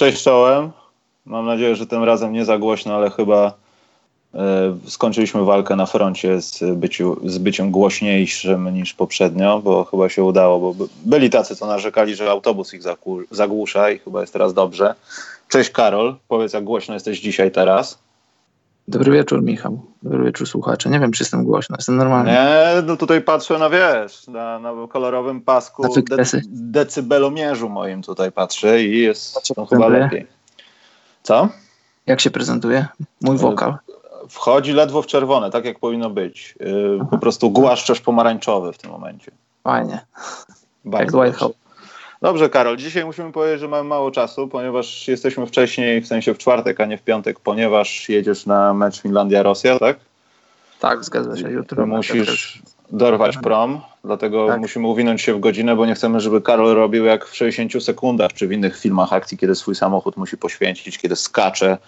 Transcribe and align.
Cześć 0.00 0.22
czołem. 0.22 0.70
Mam 1.26 1.46
nadzieję, 1.46 1.76
że 1.76 1.86
tym 1.86 2.04
razem 2.04 2.32
nie 2.32 2.44
za 2.44 2.58
głośno, 2.58 2.94
ale 2.94 3.10
chyba 3.10 3.54
e, 4.34 4.78
skończyliśmy 4.86 5.44
walkę 5.44 5.76
na 5.76 5.86
froncie 5.86 6.40
z, 6.40 6.60
byciu, 6.74 7.16
z 7.24 7.38
byciem 7.38 7.70
głośniejszym 7.70 8.74
niż 8.74 8.94
poprzednio, 8.94 9.60
bo 9.64 9.84
chyba 9.84 10.08
się 10.08 10.24
udało, 10.24 10.72
bo 10.72 10.86
byli 11.04 11.30
tacy, 11.30 11.56
co 11.56 11.66
narzekali, 11.66 12.14
że 12.14 12.30
autobus 12.30 12.74
ich 12.74 12.82
zagłusza 13.30 13.90
i 13.90 13.98
chyba 13.98 14.20
jest 14.20 14.32
teraz 14.32 14.54
dobrze. 14.54 14.94
Cześć 15.48 15.70
Karol, 15.70 16.16
powiedz 16.28 16.52
jak 16.52 16.64
głośno 16.64 16.94
jesteś 16.94 17.20
dzisiaj 17.20 17.50
teraz. 17.50 17.98
Dobry 18.90 19.12
wieczór, 19.12 19.42
Michał. 19.42 19.80
Dobry 20.02 20.24
wieczór, 20.24 20.46
słuchacze. 20.46 20.90
Nie 20.90 21.00
wiem, 21.00 21.12
czy 21.12 21.22
jestem 21.22 21.44
głośno, 21.44 21.76
jestem 21.78 21.96
normalny. 21.96 22.32
Nie, 22.32 22.82
no 22.86 22.96
tutaj 22.96 23.20
patrzę 23.20 23.58
na 23.58 23.70
wiesz, 23.70 24.26
na, 24.28 24.58
na 24.58 24.72
kolorowym 24.88 25.40
pasku 25.40 25.82
de, 25.82 26.24
decybelomierzu 26.46 27.68
moim 27.68 28.02
tutaj 28.02 28.32
patrzę 28.32 28.82
i 28.82 28.98
jest 28.98 29.52
chyba 29.70 29.88
lepiej. 29.88 30.26
Co? 31.22 31.48
Jak 32.06 32.20
się 32.20 32.30
prezentuje 32.30 32.86
mój 33.20 33.36
wokal? 33.36 33.74
Wchodzi 34.28 34.72
ledwo 34.72 35.02
w 35.02 35.06
czerwone, 35.06 35.50
tak 35.50 35.64
jak 35.64 35.78
powinno 35.78 36.10
być. 36.10 36.54
Yy, 36.60 36.98
po 37.10 37.18
prostu 37.18 37.50
głaszczesz 37.50 38.00
pomarańczowy 38.00 38.72
w 38.72 38.78
tym 38.78 38.90
momencie. 38.90 39.32
Fajnie. 39.64 40.00
Bardzo 40.84 41.24
jak 41.24 41.38
Dobrze, 42.22 42.50
Karol, 42.50 42.76
dzisiaj 42.76 43.04
musimy 43.04 43.32
powiedzieć, 43.32 43.60
że 43.60 43.68
mamy 43.68 43.88
mało 43.88 44.10
czasu, 44.10 44.48
ponieważ 44.48 45.08
jesteśmy 45.08 45.46
wcześniej, 45.46 46.00
w 46.00 46.06
sensie 46.06 46.34
w 46.34 46.38
czwartek, 46.38 46.80
a 46.80 46.84
nie 46.84 46.98
w 46.98 47.02
piątek, 47.02 47.40
ponieważ 47.40 48.08
jedziesz 48.08 48.46
na 48.46 48.74
mecz 48.74 49.02
Finlandia-Rosja, 49.02 49.78
tak? 49.78 49.96
Tak, 50.80 51.04
zgadza 51.04 51.36
się. 51.36 51.50
Jutro 51.50 51.86
musisz 51.86 52.62
dorwać 52.90 53.36
prom, 53.36 53.80
dlatego 54.04 54.46
tak. 54.46 54.60
musimy 54.60 54.86
uwinąć 54.86 55.22
się 55.22 55.34
w 55.34 55.40
godzinę, 55.40 55.76
bo 55.76 55.86
nie 55.86 55.94
chcemy, 55.94 56.20
żeby 56.20 56.40
Karol 56.40 56.74
robił 56.74 57.04
jak 57.04 57.26
w 57.26 57.36
60 57.36 57.84
sekundach, 57.84 58.32
czy 58.32 58.48
w 58.48 58.52
innych 58.52 58.78
filmach 58.78 59.12
akcji, 59.12 59.38
kiedy 59.38 59.54
swój 59.54 59.74
samochód 59.74 60.16
musi 60.16 60.36
poświęcić, 60.36 60.98
kiedy 60.98 61.16
skacze 61.16 61.78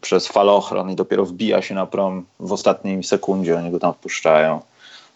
przez 0.00 0.26
falochron 0.26 0.90
i 0.90 0.96
dopiero 0.96 1.24
wbija 1.24 1.62
się 1.62 1.74
na 1.74 1.86
prom 1.86 2.24
w 2.40 2.52
ostatniej 2.52 3.04
sekundzie, 3.04 3.58
oni 3.58 3.70
go 3.70 3.78
tam 3.78 3.94
wpuszczają. 3.94 4.60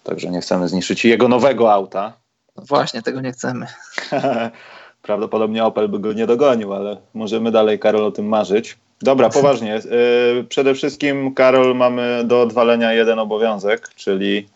Także 0.05 0.30
nie 0.30 0.41
chcemy 0.41 0.69
zniszczyć 0.69 1.05
jego 1.05 1.28
nowego 1.28 1.73
auta, 1.73 2.12
właśnie, 2.59 3.03
tego 3.03 3.21
nie 3.21 3.33
chcemy. 3.33 3.67
Prawdopodobnie 5.03 5.65
Opel 5.65 5.89
by 5.89 5.99
go 5.99 6.12
nie 6.12 6.27
dogonił, 6.27 6.75
ale 6.75 6.97
możemy 7.15 7.51
dalej, 7.51 7.79
Karol, 7.79 8.05
o 8.05 8.11
tym 8.11 8.27
marzyć. 8.27 8.77
Dobra, 9.03 9.29
poważnie. 9.31 9.81
Yy, 10.35 10.45
przede 10.45 10.75
wszystkim, 10.75 11.35
Karol, 11.35 11.77
mamy 11.77 12.23
do 12.25 12.43
odwalenia 12.43 12.93
jeden 12.93 13.19
obowiązek, 13.19 13.89
czyli 13.89 14.48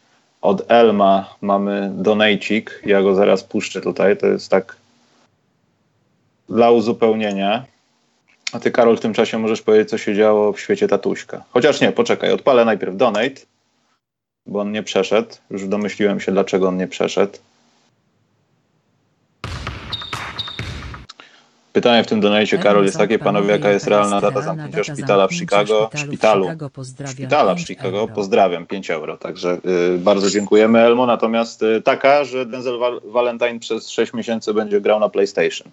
od 0.42 0.70
Elma 0.70 1.34
mamy 1.40 1.90
donajcik. 1.94 2.82
Ja 2.86 3.02
go 3.02 3.14
zaraz 3.14 3.44
puszczę 3.44 3.80
tutaj. 3.80 4.16
To 4.16 4.26
jest 4.26 4.48
tak 4.48 4.76
dla 6.48 6.70
uzupełnienia. 6.70 7.64
A 8.52 8.60
ty, 8.60 8.70
Karol, 8.70 8.96
w 8.96 9.00
tym 9.00 9.14
czasie 9.14 9.38
możesz 9.38 9.62
powiedzieć, 9.62 9.90
co 9.90 9.98
się 9.98 10.14
działo 10.14 10.52
w 10.52 10.60
świecie 10.60 10.88
tatuśka. 10.88 11.44
Chociaż 11.50 11.80
nie, 11.80 11.92
poczekaj, 11.92 12.32
odpalę 12.32 12.64
najpierw 12.64 12.96
donate, 12.96 13.40
bo 14.46 14.60
on 14.60 14.72
nie 14.72 14.82
przeszedł. 14.82 15.28
Już 15.50 15.68
domyśliłem 15.68 16.20
się, 16.20 16.32
dlaczego 16.32 16.68
on 16.68 16.76
nie 16.76 16.88
przeszedł. 16.88 17.38
Pytanie 21.72 22.04
w 22.04 22.06
tym 22.06 22.20
donacie, 22.20 22.58
Karol, 22.58 22.84
jest 22.84 22.98
takie, 22.98 23.18
panowie, 23.18 23.50
jaka 23.50 23.70
jest 23.70 23.86
realna 23.86 24.20
data 24.20 24.42
zamknięcia 24.42 24.94
szpitala 24.94 25.28
w 25.28 25.32
Chicago, 25.34 25.90
szpitalu, 25.94 26.46
szpitala 27.06 27.54
w 27.54 27.60
Chicago, 27.60 28.08
pozdrawiam, 28.14 28.66
5 28.66 28.90
euro, 28.90 29.16
także 29.16 29.58
y, 29.94 29.98
bardzo 29.98 30.30
dziękujemy 30.30 30.78
Elmo, 30.78 31.06
natomiast 31.06 31.62
y, 31.62 31.82
taka, 31.82 32.24
że 32.24 32.46
Denzel 32.46 32.78
Valentine 33.04 33.58
przez 33.58 33.90
6 33.90 34.12
miesięcy 34.12 34.54
będzie 34.54 34.80
grał 34.80 35.00
na 35.00 35.08
PlayStation. 35.08 35.68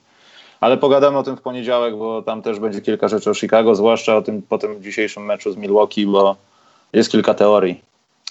Ale 0.59 0.77
pogadamy 0.77 1.17
o 1.17 1.23
tym 1.23 1.37
w 1.37 1.41
poniedziałek, 1.41 1.97
bo 1.97 2.21
tam 2.21 2.41
też 2.41 2.59
będzie 2.59 2.81
kilka 2.81 3.07
rzeczy 3.07 3.29
o 3.29 3.33
Chicago, 3.33 3.75
zwłaszcza 3.75 4.17
o 4.17 4.21
tym 4.21 4.41
po 4.41 4.57
tym 4.57 4.83
dzisiejszym 4.83 5.25
meczu 5.25 5.51
z 5.51 5.57
Milwaukee, 5.57 6.05
bo 6.05 6.35
jest 6.93 7.11
kilka 7.11 7.33
teorii, 7.33 7.81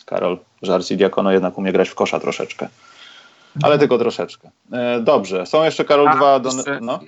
Karol, 0.05 0.39
że 0.63 0.75
Arcidiakono 0.75 1.33
jednak 1.33 1.59
umie 1.59 1.73
grać 1.73 1.89
w 1.89 1.95
kosza 1.95 2.21
troszeczkę. 2.21 2.69
Ale 3.55 3.75
mhm. 3.75 3.81
tylko 3.81 3.99
troszeczkę. 3.99 4.51
E, 4.73 5.01
dobrze, 5.01 5.47
są 5.47 5.65
jeszcze, 5.65 5.85
Karol, 5.85 6.09
A, 6.09 6.17
dwa... 6.17 6.41
Do... 6.41 6.51
No? 6.81 7.01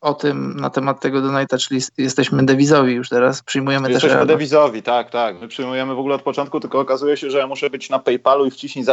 O 0.00 0.14
tym 0.14 0.60
na 0.60 0.70
temat 0.70 1.00
tego 1.00 1.20
donata, 1.20 1.58
czyli 1.58 1.80
jesteśmy 1.98 2.46
dewizowi 2.46 2.92
już 2.92 3.08
teraz, 3.08 3.42
przyjmujemy 3.42 3.88
jesteśmy 3.88 4.08
też... 4.08 4.14
Jesteśmy 4.14 4.34
dewizowi, 4.34 4.82
tak, 4.82 5.10
tak. 5.10 5.40
My 5.40 5.48
przyjmujemy 5.48 5.94
w 5.94 5.98
ogóle 5.98 6.14
od 6.14 6.22
początku, 6.22 6.60
tylko 6.60 6.80
okazuje 6.80 7.16
się, 7.16 7.30
że 7.30 7.38
ja 7.38 7.46
muszę 7.46 7.70
być 7.70 7.90
na 7.90 7.98
PayPalu 7.98 8.46
i 8.46 8.50
wciśnij 8.50 8.84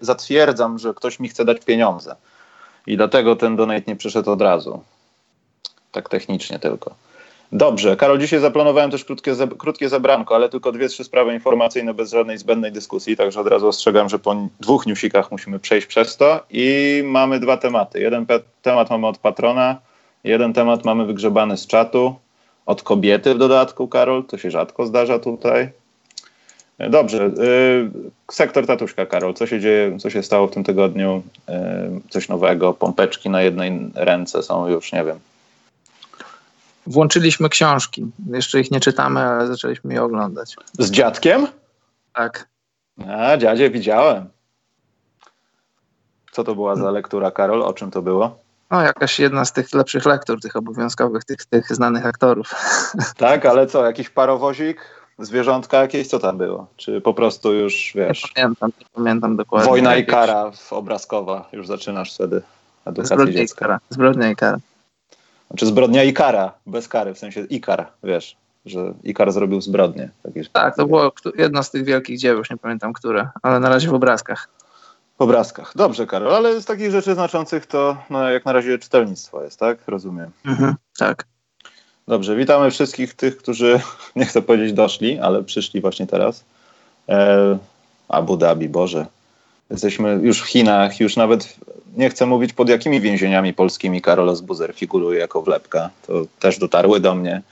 zatwierdzam, 0.00 0.78
że 0.78 0.94
ktoś 0.94 1.20
mi 1.20 1.28
chce 1.28 1.44
dać 1.44 1.64
pieniądze. 1.64 2.16
I 2.86 2.96
dlatego 2.96 3.36
ten 3.36 3.56
donate 3.56 3.82
nie 3.86 3.96
przyszedł 3.96 4.30
od 4.30 4.42
razu. 4.42 4.82
Tak 5.92 6.08
technicznie 6.08 6.58
tylko. 6.58 6.94
Dobrze, 7.52 7.96
Karol, 7.96 8.18
dzisiaj 8.18 8.40
zaplanowałem 8.40 8.90
też 8.90 9.04
krótkie, 9.04 9.34
krótkie 9.58 9.88
zabranko, 9.88 10.34
ale 10.34 10.48
tylko 10.48 10.72
dwie, 10.72 10.88
trzy 10.88 11.04
sprawy 11.04 11.34
informacyjne 11.34 11.94
bez 11.94 12.10
żadnej 12.10 12.38
zbędnej 12.38 12.72
dyskusji, 12.72 13.16
także 13.16 13.40
od 13.40 13.46
razu 13.46 13.68
ostrzegam, 13.68 14.08
że 14.08 14.18
po 14.18 14.36
dwóch 14.60 14.86
newsikach 14.86 15.30
musimy 15.30 15.58
przejść 15.58 15.86
przez 15.86 16.16
to 16.16 16.40
i 16.50 17.02
mamy 17.06 17.40
dwa 17.40 17.56
tematy. 17.56 18.00
Jeden 18.00 18.26
temat 18.62 18.90
mamy 18.90 19.06
od 19.06 19.18
patrona, 19.18 19.76
Jeden 20.24 20.52
temat 20.52 20.84
mamy 20.84 21.06
wygrzebany 21.06 21.56
z 21.56 21.66
czatu, 21.66 22.14
od 22.66 22.82
kobiety 22.82 23.34
w 23.34 23.38
dodatku, 23.38 23.88
Karol, 23.88 24.24
to 24.24 24.38
się 24.38 24.50
rzadko 24.50 24.86
zdarza 24.86 25.18
tutaj. 25.18 25.70
E, 26.78 26.90
dobrze, 26.90 27.30
yy, 27.36 27.90
sektor 28.30 28.66
tatuszka, 28.66 29.06
Karol, 29.06 29.34
co 29.34 29.46
się 29.46 29.60
dzieje, 29.60 29.98
co 29.98 30.10
się 30.10 30.22
stało 30.22 30.46
w 30.46 30.50
tym 30.50 30.64
tygodniu? 30.64 31.22
Yy, 31.48 31.54
coś 32.10 32.28
nowego, 32.28 32.72
pompeczki 32.72 33.30
na 33.30 33.42
jednej 33.42 33.90
ręce 33.94 34.42
są 34.42 34.68
już, 34.68 34.92
nie 34.92 35.04
wiem. 35.04 35.18
Włączyliśmy 36.86 37.48
książki, 37.48 38.06
jeszcze 38.30 38.60
ich 38.60 38.70
nie 38.70 38.80
czytamy, 38.80 39.20
ale 39.20 39.46
zaczęliśmy 39.46 39.94
je 39.94 40.02
oglądać. 40.02 40.56
Z 40.78 40.90
dziadkiem? 40.90 41.46
Tak. 42.14 42.48
A, 43.08 43.36
dziadzie 43.36 43.70
widziałem. 43.70 44.28
Co 46.32 46.44
to 46.44 46.54
była 46.54 46.76
za 46.76 46.90
lektura, 46.90 47.30
Karol? 47.30 47.62
O 47.62 47.72
czym 47.72 47.90
to 47.90 48.02
było? 48.02 48.43
No, 48.74 48.82
jakaś 48.82 49.20
jedna 49.20 49.44
z 49.44 49.52
tych 49.52 49.74
lepszych 49.74 50.06
lektur, 50.06 50.40
tych 50.40 50.56
obowiązkowych, 50.56 51.24
tych, 51.24 51.44
tych 51.44 51.68
znanych 51.68 52.06
aktorów. 52.06 52.54
Tak, 53.16 53.46
ale 53.46 53.66
co, 53.66 53.84
jakiś 53.84 54.10
parowozik, 54.10 54.80
zwierzątka 55.18 55.80
jakieś, 55.80 56.08
co 56.08 56.18
tam 56.18 56.38
było? 56.38 56.66
Czy 56.76 57.00
po 57.00 57.14
prostu 57.14 57.52
już, 57.52 57.92
wiesz... 57.94 58.22
Nie 58.22 58.42
pamiętam, 58.42 58.70
nie 58.80 58.86
pamiętam 58.94 59.36
dokładnie. 59.36 59.70
Wojna 59.70 59.96
i 59.96 60.06
kara 60.06 60.50
obrazkowa, 60.70 61.48
już 61.52 61.66
zaczynasz 61.66 62.14
wtedy 62.14 62.42
edukację 62.84 63.16
Zbrodnia 63.16 63.40
dziecka. 63.40 63.58
I 63.58 63.68
kara. 63.68 63.80
Zbrodnia 63.90 64.30
i 64.30 64.36
kara. 64.36 64.58
Znaczy 65.50 65.66
zbrodnia 65.66 66.04
i 66.04 66.12
kara, 66.12 66.52
bez 66.66 66.88
kary, 66.88 67.14
w 67.14 67.18
sensie 67.18 67.40
Ikar, 67.40 67.86
wiesz, 68.04 68.36
że 68.66 68.94
Ikar 69.04 69.32
zrobił 69.32 69.60
zbrodnię. 69.60 70.10
Tak, 70.52 70.76
to 70.76 70.86
było 70.86 71.12
jedno 71.38 71.62
z 71.62 71.70
tych 71.70 71.84
wielkich 71.84 72.18
dzieł, 72.18 72.38
już 72.38 72.50
nie 72.50 72.56
pamiętam 72.56 72.92
które, 72.92 73.28
ale 73.42 73.60
na 73.60 73.68
razie 73.68 73.88
w 73.88 73.94
obrazkach. 73.94 74.48
Obrazkach. 75.18 75.72
Dobrze, 75.76 76.06
Karol, 76.06 76.34
ale 76.34 76.60
z 76.60 76.64
takich 76.64 76.90
rzeczy 76.90 77.14
znaczących 77.14 77.66
to 77.66 77.96
no, 78.10 78.30
jak 78.30 78.44
na 78.44 78.52
razie 78.52 78.78
czytelnictwo 78.78 79.44
jest, 79.44 79.60
tak? 79.60 79.78
Rozumiem. 79.86 80.30
Mhm, 80.46 80.74
tak. 80.98 81.24
Dobrze, 82.08 82.36
witamy 82.36 82.70
wszystkich 82.70 83.14
tych, 83.14 83.36
którzy, 83.36 83.80
nie 84.16 84.26
chcę 84.26 84.42
powiedzieć 84.42 84.72
doszli, 84.72 85.18
ale 85.18 85.42
przyszli 85.42 85.80
właśnie 85.80 86.06
teraz. 86.06 86.44
E, 87.08 87.58
Abu 88.08 88.36
Dhabi, 88.36 88.68
Boże. 88.68 89.06
Jesteśmy 89.70 90.18
już 90.22 90.42
w 90.42 90.46
Chinach, 90.46 91.00
już 91.00 91.16
nawet 91.16 91.56
nie 91.96 92.10
chcę 92.10 92.26
mówić 92.26 92.52
pod 92.52 92.68
jakimi 92.68 93.00
więzieniami 93.00 93.54
polskimi 93.54 94.02
Karol 94.02 94.36
Buzer 94.42 94.74
figuruje 94.74 95.20
jako 95.20 95.42
wlepka. 95.42 95.90
To 96.06 96.12
też 96.40 96.58
dotarły 96.58 97.00
do 97.00 97.14
mnie, 97.14 97.42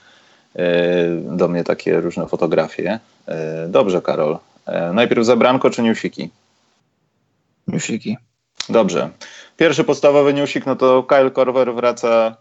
e, 0.56 1.06
do 1.20 1.49
mnie 1.49 1.65
takie 1.65 2.00
różne 2.00 2.26
fotografie. 2.26 2.99
E, 3.26 3.69
dobrze, 3.69 4.03
Karol. 4.03 4.38
E, 4.67 4.93
najpierw 4.93 5.26
zabranko 5.26 5.70
czy 5.70 5.82
newsiki? 5.82 6.31
Newsiki. 7.69 8.17
Dobrze. 8.69 9.11
Pierwszy 9.56 9.85
podstawowy 9.85 10.35
newsik, 10.35 10.67
no 10.67 10.76
to 10.76 11.03
Kyle 11.03 11.31
Korver 11.31 11.75
wraca 11.75 12.37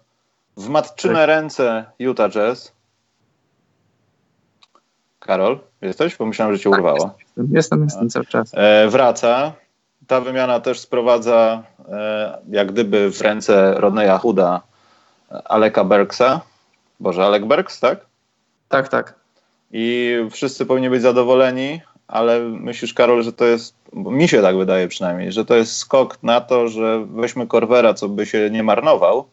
w 0.57 0.69
matczyne 0.69 1.13
tak. 1.13 1.27
ręce 1.27 1.85
Utah 1.99 2.31
Jazz. 2.31 2.71
Karol, 5.19 5.59
jesteś? 5.81 6.15
Pomyślałem, 6.15 6.55
że 6.55 6.59
cię 6.59 6.69
tak, 6.69 6.79
urwało. 6.79 7.17
Jestem, 7.27 7.55
jestem, 7.55 7.83
jestem 7.83 8.09
cały 8.09 8.25
czas. 8.25 8.51
E, 8.53 8.87
wraca. 8.87 9.53
ta 10.07 10.21
wymiana 10.21 10.59
też 10.59 10.79
sprowadza 10.79 11.63
e, 11.89 12.37
jak 12.49 12.71
gdyby 12.71 13.11
w 13.11 13.21
ręce 13.21 13.73
Rodneya 13.77 14.19
Huda 14.19 14.61
Aleka 15.45 15.83
Bergsa. 15.83 16.41
Boże, 16.99 17.25
Alek 17.25 17.45
Bergs, 17.45 17.79
tak? 17.79 18.05
Tak, 18.69 18.87
tak. 18.87 19.15
I 19.71 20.15
wszyscy 20.31 20.65
powinni 20.65 20.89
być 20.89 21.01
zadowoleni, 21.01 21.81
ale 22.11 22.39
myślisz, 22.39 22.93
Karol, 22.93 23.23
że 23.23 23.33
to 23.33 23.45
jest, 23.45 23.75
mi 23.93 24.27
się 24.27 24.41
tak 24.41 24.57
wydaje 24.57 24.87
przynajmniej, 24.87 25.31
że 25.31 25.45
to 25.45 25.55
jest 25.55 25.75
skok 25.75 26.23
na 26.23 26.41
to, 26.41 26.67
że 26.67 27.05
weźmy 27.05 27.47
Korwera, 27.47 27.93
co 27.93 28.09
by 28.09 28.25
się 28.25 28.49
nie 28.49 28.63
marnował, 28.63 29.25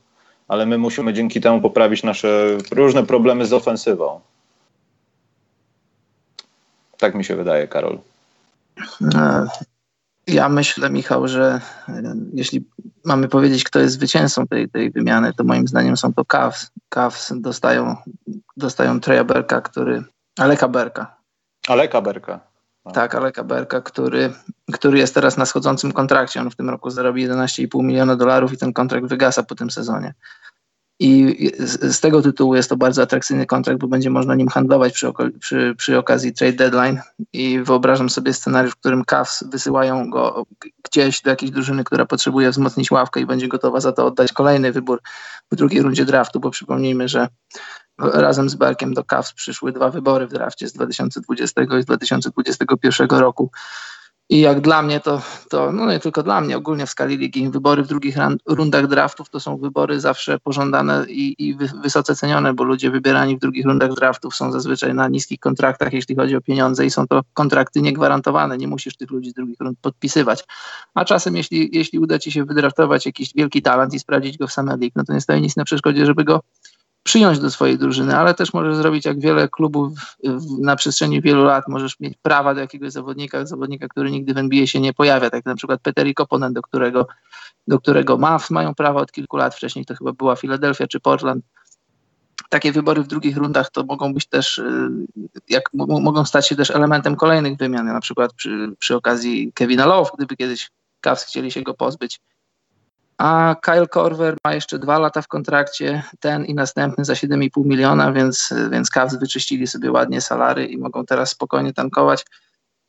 ale 0.48 0.66
my 0.66 0.78
musimy 0.78 1.14
dzięki 1.14 1.40
temu 1.40 1.60
poprawić 1.60 2.02
nasze 2.02 2.58
różne 2.70 3.06
problemy 3.06 3.46
z 3.46 3.52
ofensywą. 3.52 4.20
Tak 6.98 7.14
mi 7.14 7.24
się 7.24 7.36
wydaje, 7.36 7.68
Karol. 7.68 7.98
E, 9.14 9.46
ja 10.26 10.48
myślę, 10.48 10.90
Michał, 10.90 11.28
że 11.28 11.60
e, 11.88 12.14
jeśli 12.34 12.64
mamy 13.04 13.28
powiedzieć, 13.28 13.64
kto 13.64 13.78
jest 13.78 13.94
zwycięzcą 13.94 14.46
tej, 14.46 14.68
tej 14.68 14.90
wymiany, 14.90 15.32
to 15.32 15.44
moim 15.44 15.68
zdaniem 15.68 15.96
są 15.96 16.14
to 16.14 16.24
Cavs. 16.24 16.70
Cavs 16.88 17.32
dostają, 17.36 17.96
dostają 18.56 19.00
Treja 19.00 19.24
Berka, 19.24 19.60
który... 19.60 20.04
Aleka 20.38 20.68
Berka. 20.68 21.16
Aleka 21.68 22.00
Berka. 22.00 22.47
Tak, 22.92 23.14
Aleka 23.14 23.44
Berka, 23.44 23.80
który, 23.80 24.32
który 24.72 24.98
jest 24.98 25.14
teraz 25.14 25.36
na 25.36 25.46
schodzącym 25.46 25.92
kontrakcie. 25.92 26.40
On 26.40 26.50
w 26.50 26.56
tym 26.56 26.70
roku 26.70 26.90
zarobi 26.90 27.28
11,5 27.28 27.82
miliona 27.82 28.16
dolarów 28.16 28.52
i 28.52 28.56
ten 28.56 28.72
kontrakt 28.72 29.06
wygasa 29.06 29.42
po 29.42 29.54
tym 29.54 29.70
sezonie. 29.70 30.14
I 31.00 31.50
z, 31.58 31.96
z, 31.96 32.00
tego 32.00 32.22
tytułu 32.22 32.54
jest 32.54 32.68
to 32.68 32.76
bardzo 32.76 33.02
atrakcyjny 33.02 33.46
kontrakt, 33.46 33.80
bo 33.80 33.88
będzie 33.88 34.10
można 34.10 34.34
nim 34.34 34.48
handlować 34.48 34.92
przy, 34.92 35.12
przy, 35.40 35.74
przy, 35.76 35.98
okazji 35.98 36.32
trade 36.32 36.52
deadline. 36.52 37.00
I 37.32 37.60
wyobrażam 37.60 38.10
sobie 38.10 38.32
scenariusz, 38.32 38.72
w 38.72 38.76
którym 38.76 39.04
Cavs 39.04 39.44
wysyłają 39.50 40.10
go 40.10 40.46
gdzieś 40.84 41.22
do 41.22 41.30
jakiejś 41.30 41.52
drużyny, 41.52 41.84
która 41.84 42.06
potrzebuje 42.06 42.50
wzmocnić 42.50 42.90
ławkę 42.90 43.20
i 43.20 43.26
będzie 43.26 43.48
gotowa 43.48 43.80
za 43.80 43.92
to 43.92 44.06
oddać 44.06 44.32
kolejny 44.32 44.72
wybór 44.72 45.02
w 45.52 45.56
drugiej 45.56 45.82
rundzie 45.82 46.04
draftu, 46.04 46.40
bo 46.40 46.50
przypomnijmy, 46.50 47.08
że 47.08 47.28
razem 47.98 48.48
z 48.48 48.54
Berkiem 48.54 48.94
do 48.94 49.04
Cavs 49.04 49.32
przyszły 49.32 49.72
dwa 49.72 49.90
wybory 49.90 50.26
w 50.26 50.32
drafcie 50.32 50.68
z 50.68 50.72
2020 50.72 51.62
i 51.62 51.82
z 51.82 51.84
2021 51.84 53.08
roku. 53.08 53.50
I 54.30 54.40
jak 54.40 54.60
dla 54.60 54.82
mnie 54.82 55.00
to, 55.00 55.22
to, 55.50 55.72
no 55.72 55.90
nie 55.90 56.00
tylko 56.00 56.22
dla 56.22 56.40
mnie, 56.40 56.56
ogólnie 56.56 56.86
w 56.86 56.90
skali 56.90 57.16
ligi, 57.16 57.50
wybory 57.50 57.82
w 57.82 57.86
drugich 57.86 58.16
rundach 58.46 58.86
draftów 58.86 59.30
to 59.30 59.40
są 59.40 59.56
wybory 59.56 60.00
zawsze 60.00 60.38
pożądane 60.38 61.04
i, 61.08 61.34
i 61.38 61.54
wysoce 61.82 62.14
cenione, 62.14 62.54
bo 62.54 62.64
ludzie 62.64 62.90
wybierani 62.90 63.36
w 63.36 63.40
drugich 63.40 63.66
rundach 63.66 63.94
draftów 63.94 64.34
są 64.34 64.52
zazwyczaj 64.52 64.94
na 64.94 65.08
niskich 65.08 65.40
kontraktach, 65.40 65.92
jeśli 65.92 66.16
chodzi 66.16 66.36
o 66.36 66.40
pieniądze 66.40 66.86
i 66.86 66.90
są 66.90 67.06
to 67.06 67.20
kontrakty 67.34 67.82
niegwarantowane, 67.82 68.58
nie 68.58 68.68
musisz 68.68 68.96
tych 68.96 69.10
ludzi 69.10 69.30
z 69.30 69.34
drugich 69.34 69.60
rund 69.60 69.78
podpisywać. 69.82 70.44
A 70.94 71.04
czasem, 71.04 71.36
jeśli, 71.36 71.70
jeśli 71.72 71.98
uda 71.98 72.18
ci 72.18 72.32
się 72.32 72.44
wydraftować 72.44 73.06
jakiś 73.06 73.34
wielki 73.34 73.62
talent 73.62 73.94
i 73.94 73.98
sprawdzić 73.98 74.38
go 74.38 74.46
w 74.46 74.52
Summer 74.52 74.78
League, 74.78 74.92
no 74.96 75.04
to 75.04 75.12
nie 75.12 75.20
stoi 75.20 75.40
nic 75.40 75.56
na 75.56 75.64
przeszkodzie, 75.64 76.06
żeby 76.06 76.24
go 76.24 76.40
przyjąć 77.08 77.38
do 77.38 77.50
swojej 77.50 77.78
drużyny, 77.78 78.16
ale 78.16 78.34
też 78.34 78.52
możesz 78.52 78.76
zrobić 78.76 79.04
jak 79.04 79.20
wiele 79.20 79.48
klubów 79.48 79.92
na 80.60 80.76
przestrzeni 80.76 81.20
wielu 81.22 81.44
lat, 81.44 81.68
możesz 81.68 82.00
mieć 82.00 82.18
prawa 82.22 82.54
do 82.54 82.60
jakiegoś 82.60 82.92
zawodnika, 82.92 83.46
zawodnika, 83.46 83.88
który 83.88 84.10
nigdy 84.10 84.34
w 84.34 84.38
NBA 84.38 84.66
się 84.66 84.80
nie 84.80 84.92
pojawia, 84.92 85.30
tak 85.30 85.44
na 85.44 85.54
przykład 85.54 85.80
Peteri 85.80 86.14
Koponen, 86.14 86.52
do 86.52 86.62
którego, 86.62 87.06
do 87.66 87.78
którego 87.78 88.18
Mavs 88.18 88.50
mają 88.50 88.74
prawo 88.74 89.00
od 89.00 89.12
kilku 89.12 89.36
lat, 89.36 89.54
wcześniej 89.54 89.84
to 89.84 89.94
chyba 89.94 90.12
była 90.12 90.36
Philadelphia 90.36 90.86
czy 90.86 91.00
Portland. 91.00 91.44
Takie 92.48 92.72
wybory 92.72 93.02
w 93.02 93.06
drugich 93.06 93.36
rundach 93.36 93.70
to 93.70 93.84
mogą 93.84 94.14
być 94.14 94.26
też, 94.26 94.58
y, 94.58 94.90
jak, 95.48 95.70
mogą 95.74 96.24
stać 96.24 96.48
się 96.48 96.56
też 96.56 96.70
elementem 96.70 97.16
kolejnych 97.16 97.58
wymian, 97.58 97.86
na 97.86 98.00
przykład 98.00 98.32
przy, 98.32 98.72
przy 98.78 98.96
okazji 98.96 99.52
Kevina 99.54 99.86
Love, 99.86 100.10
gdyby 100.16 100.36
kiedyś 100.36 100.70
Cavs 101.00 101.24
chcieli 101.24 101.50
się 101.50 101.62
go 101.62 101.74
pozbyć, 101.74 102.20
a 103.18 103.56
Kyle 103.62 103.86
Korver 103.86 104.36
ma 104.44 104.54
jeszcze 104.54 104.78
dwa 104.78 104.98
lata 104.98 105.22
w 105.22 105.28
kontrakcie, 105.28 106.02
ten 106.20 106.44
i 106.44 106.54
następny 106.54 107.04
za 107.04 107.12
7,5 107.12 107.66
miliona, 107.66 108.12
więc, 108.12 108.54
więc 108.70 108.90
Cavs 108.90 109.16
wyczyścili 109.16 109.66
sobie 109.66 109.92
ładnie 109.92 110.20
salary 110.20 110.66
i 110.66 110.78
mogą 110.78 111.04
teraz 111.04 111.30
spokojnie 111.30 111.72
tankować. 111.72 112.24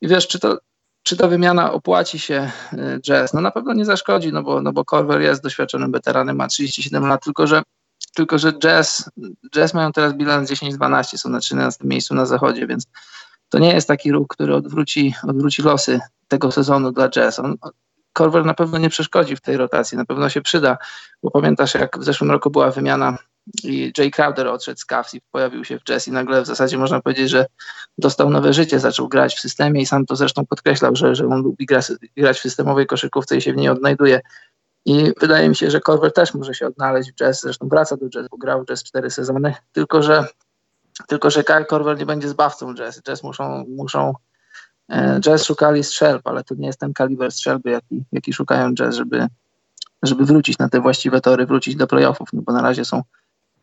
I 0.00 0.08
wiesz, 0.08 0.28
czy 0.28 0.38
to, 0.38 0.58
czy 1.02 1.16
ta 1.16 1.28
wymiana 1.28 1.72
opłaci 1.72 2.18
się 2.18 2.50
y, 2.72 3.00
Jazz? 3.00 3.34
No 3.34 3.40
na 3.40 3.50
pewno 3.50 3.72
nie 3.72 3.84
zaszkodzi, 3.84 4.32
no 4.32 4.42
bo, 4.42 4.62
no 4.62 4.72
bo 4.72 4.84
Korver 4.84 5.20
jest 5.20 5.42
doświadczonym 5.42 5.92
weteranem, 5.92 6.36
ma 6.36 6.48
37 6.48 7.06
lat, 7.06 7.24
tylko 7.24 7.46
że, 7.46 7.62
tylko 8.14 8.38
że 8.38 8.52
Jazz, 8.52 9.10
Jazz 9.54 9.74
mają 9.74 9.92
teraz 9.92 10.14
bilans 10.14 10.50
10-12, 10.50 11.16
są 11.16 11.28
na 11.28 11.40
13 11.40 11.84
miejscu 11.84 12.14
na 12.14 12.26
zachodzie, 12.26 12.66
więc 12.66 12.86
to 13.48 13.58
nie 13.58 13.74
jest 13.74 13.88
taki 13.88 14.12
ruch, 14.12 14.26
który 14.28 14.54
odwróci, 14.54 15.14
odwróci 15.28 15.62
losy 15.62 16.00
tego 16.28 16.52
sezonu 16.52 16.92
dla 16.92 17.08
Jazz. 17.08 17.38
On, 17.38 17.56
Korver 18.12 18.44
na 18.44 18.54
pewno 18.54 18.78
nie 18.78 18.90
przeszkodzi 18.90 19.36
w 19.36 19.40
tej 19.40 19.56
rotacji, 19.56 19.98
na 19.98 20.04
pewno 20.04 20.28
się 20.28 20.42
przyda, 20.42 20.78
bo 21.22 21.30
pamiętasz 21.30 21.74
jak 21.74 21.98
w 21.98 22.04
zeszłym 22.04 22.30
roku 22.30 22.50
była 22.50 22.70
wymiana 22.70 23.18
i 23.64 23.92
Jay 23.98 24.10
Crowder 24.10 24.46
odszedł 24.46 24.80
z 24.80 24.84
Cavs 24.84 25.14
i 25.14 25.20
pojawił 25.30 25.64
się 25.64 25.78
w 25.78 25.84
Jazz 25.84 26.08
i 26.08 26.12
nagle 26.12 26.42
w 26.42 26.46
zasadzie 26.46 26.78
można 26.78 27.00
powiedzieć, 27.00 27.30
że 27.30 27.46
dostał 27.98 28.30
nowe 28.30 28.52
życie, 28.52 28.80
zaczął 28.80 29.08
grać 29.08 29.36
w 29.36 29.40
systemie 29.40 29.82
i 29.82 29.86
sam 29.86 30.06
to 30.06 30.16
zresztą 30.16 30.46
podkreślał, 30.46 30.96
że, 30.96 31.14
że 31.14 31.26
on 31.26 31.42
lubi 31.42 31.66
grać, 31.66 32.38
w 32.38 32.40
systemowej 32.40 32.86
koszykówce 32.86 33.36
i 33.36 33.40
się 33.40 33.52
w 33.52 33.56
niej 33.56 33.68
odnajduje. 33.68 34.20
I 34.84 35.12
wydaje 35.20 35.48
mi 35.48 35.56
się, 35.56 35.70
że 35.70 35.80
Korver 35.80 36.12
też 36.12 36.34
może 36.34 36.54
się 36.54 36.66
odnaleźć 36.66 37.12
w 37.12 37.14
jazz, 37.14 37.40
zresztą 37.40 37.68
wraca 37.68 37.96
do 37.96 38.08
jazz, 38.08 38.28
bo 38.30 38.36
grał 38.36 38.62
w 38.62 38.66
jazz 38.66 38.84
cztery 38.84 39.10
sezony, 39.10 39.54
tylko 39.72 40.02
że, 40.02 40.24
tylko 41.08 41.30
że 41.30 41.44
Kyle 41.44 41.64
Korver 41.64 41.98
nie 41.98 42.06
będzie 42.06 42.28
zbawcą 42.28 42.74
jazz. 42.74 43.02
Jazz 43.02 43.22
muszą, 43.22 43.64
muszą 43.68 44.14
jazz 45.20 45.44
szukali 45.44 45.84
strzelb, 45.84 46.26
ale 46.26 46.44
to 46.44 46.54
nie 46.54 46.66
jest 46.66 46.80
ten 46.80 46.92
kaliber 46.92 47.32
strzelby, 47.32 47.70
jaki, 47.70 48.04
jaki 48.12 48.32
szukają 48.32 48.74
jazz, 48.74 48.96
żeby, 48.96 49.26
żeby 50.02 50.24
wrócić 50.24 50.58
na 50.58 50.68
te 50.68 50.80
właściwe 50.80 51.20
tory, 51.20 51.46
wrócić 51.46 51.76
do 51.76 51.86
playoffów, 51.86 52.28
no 52.32 52.42
bo 52.42 52.52
na 52.52 52.62
razie 52.62 52.84
są 52.84 53.02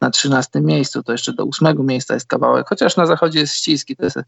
na 0.01 0.09
13 0.09 0.61
miejscu, 0.61 1.03
to 1.03 1.11
jeszcze 1.11 1.33
do 1.33 1.43
8 1.43 1.85
miejsca 1.85 2.13
jest 2.13 2.27
kawałek, 2.27 2.67
chociaż 2.69 2.97
na 2.97 3.05
zachodzie 3.05 3.39
jest 3.39 3.53
ściski, 3.53 3.95
to 3.95 4.03
jest, 4.03 4.19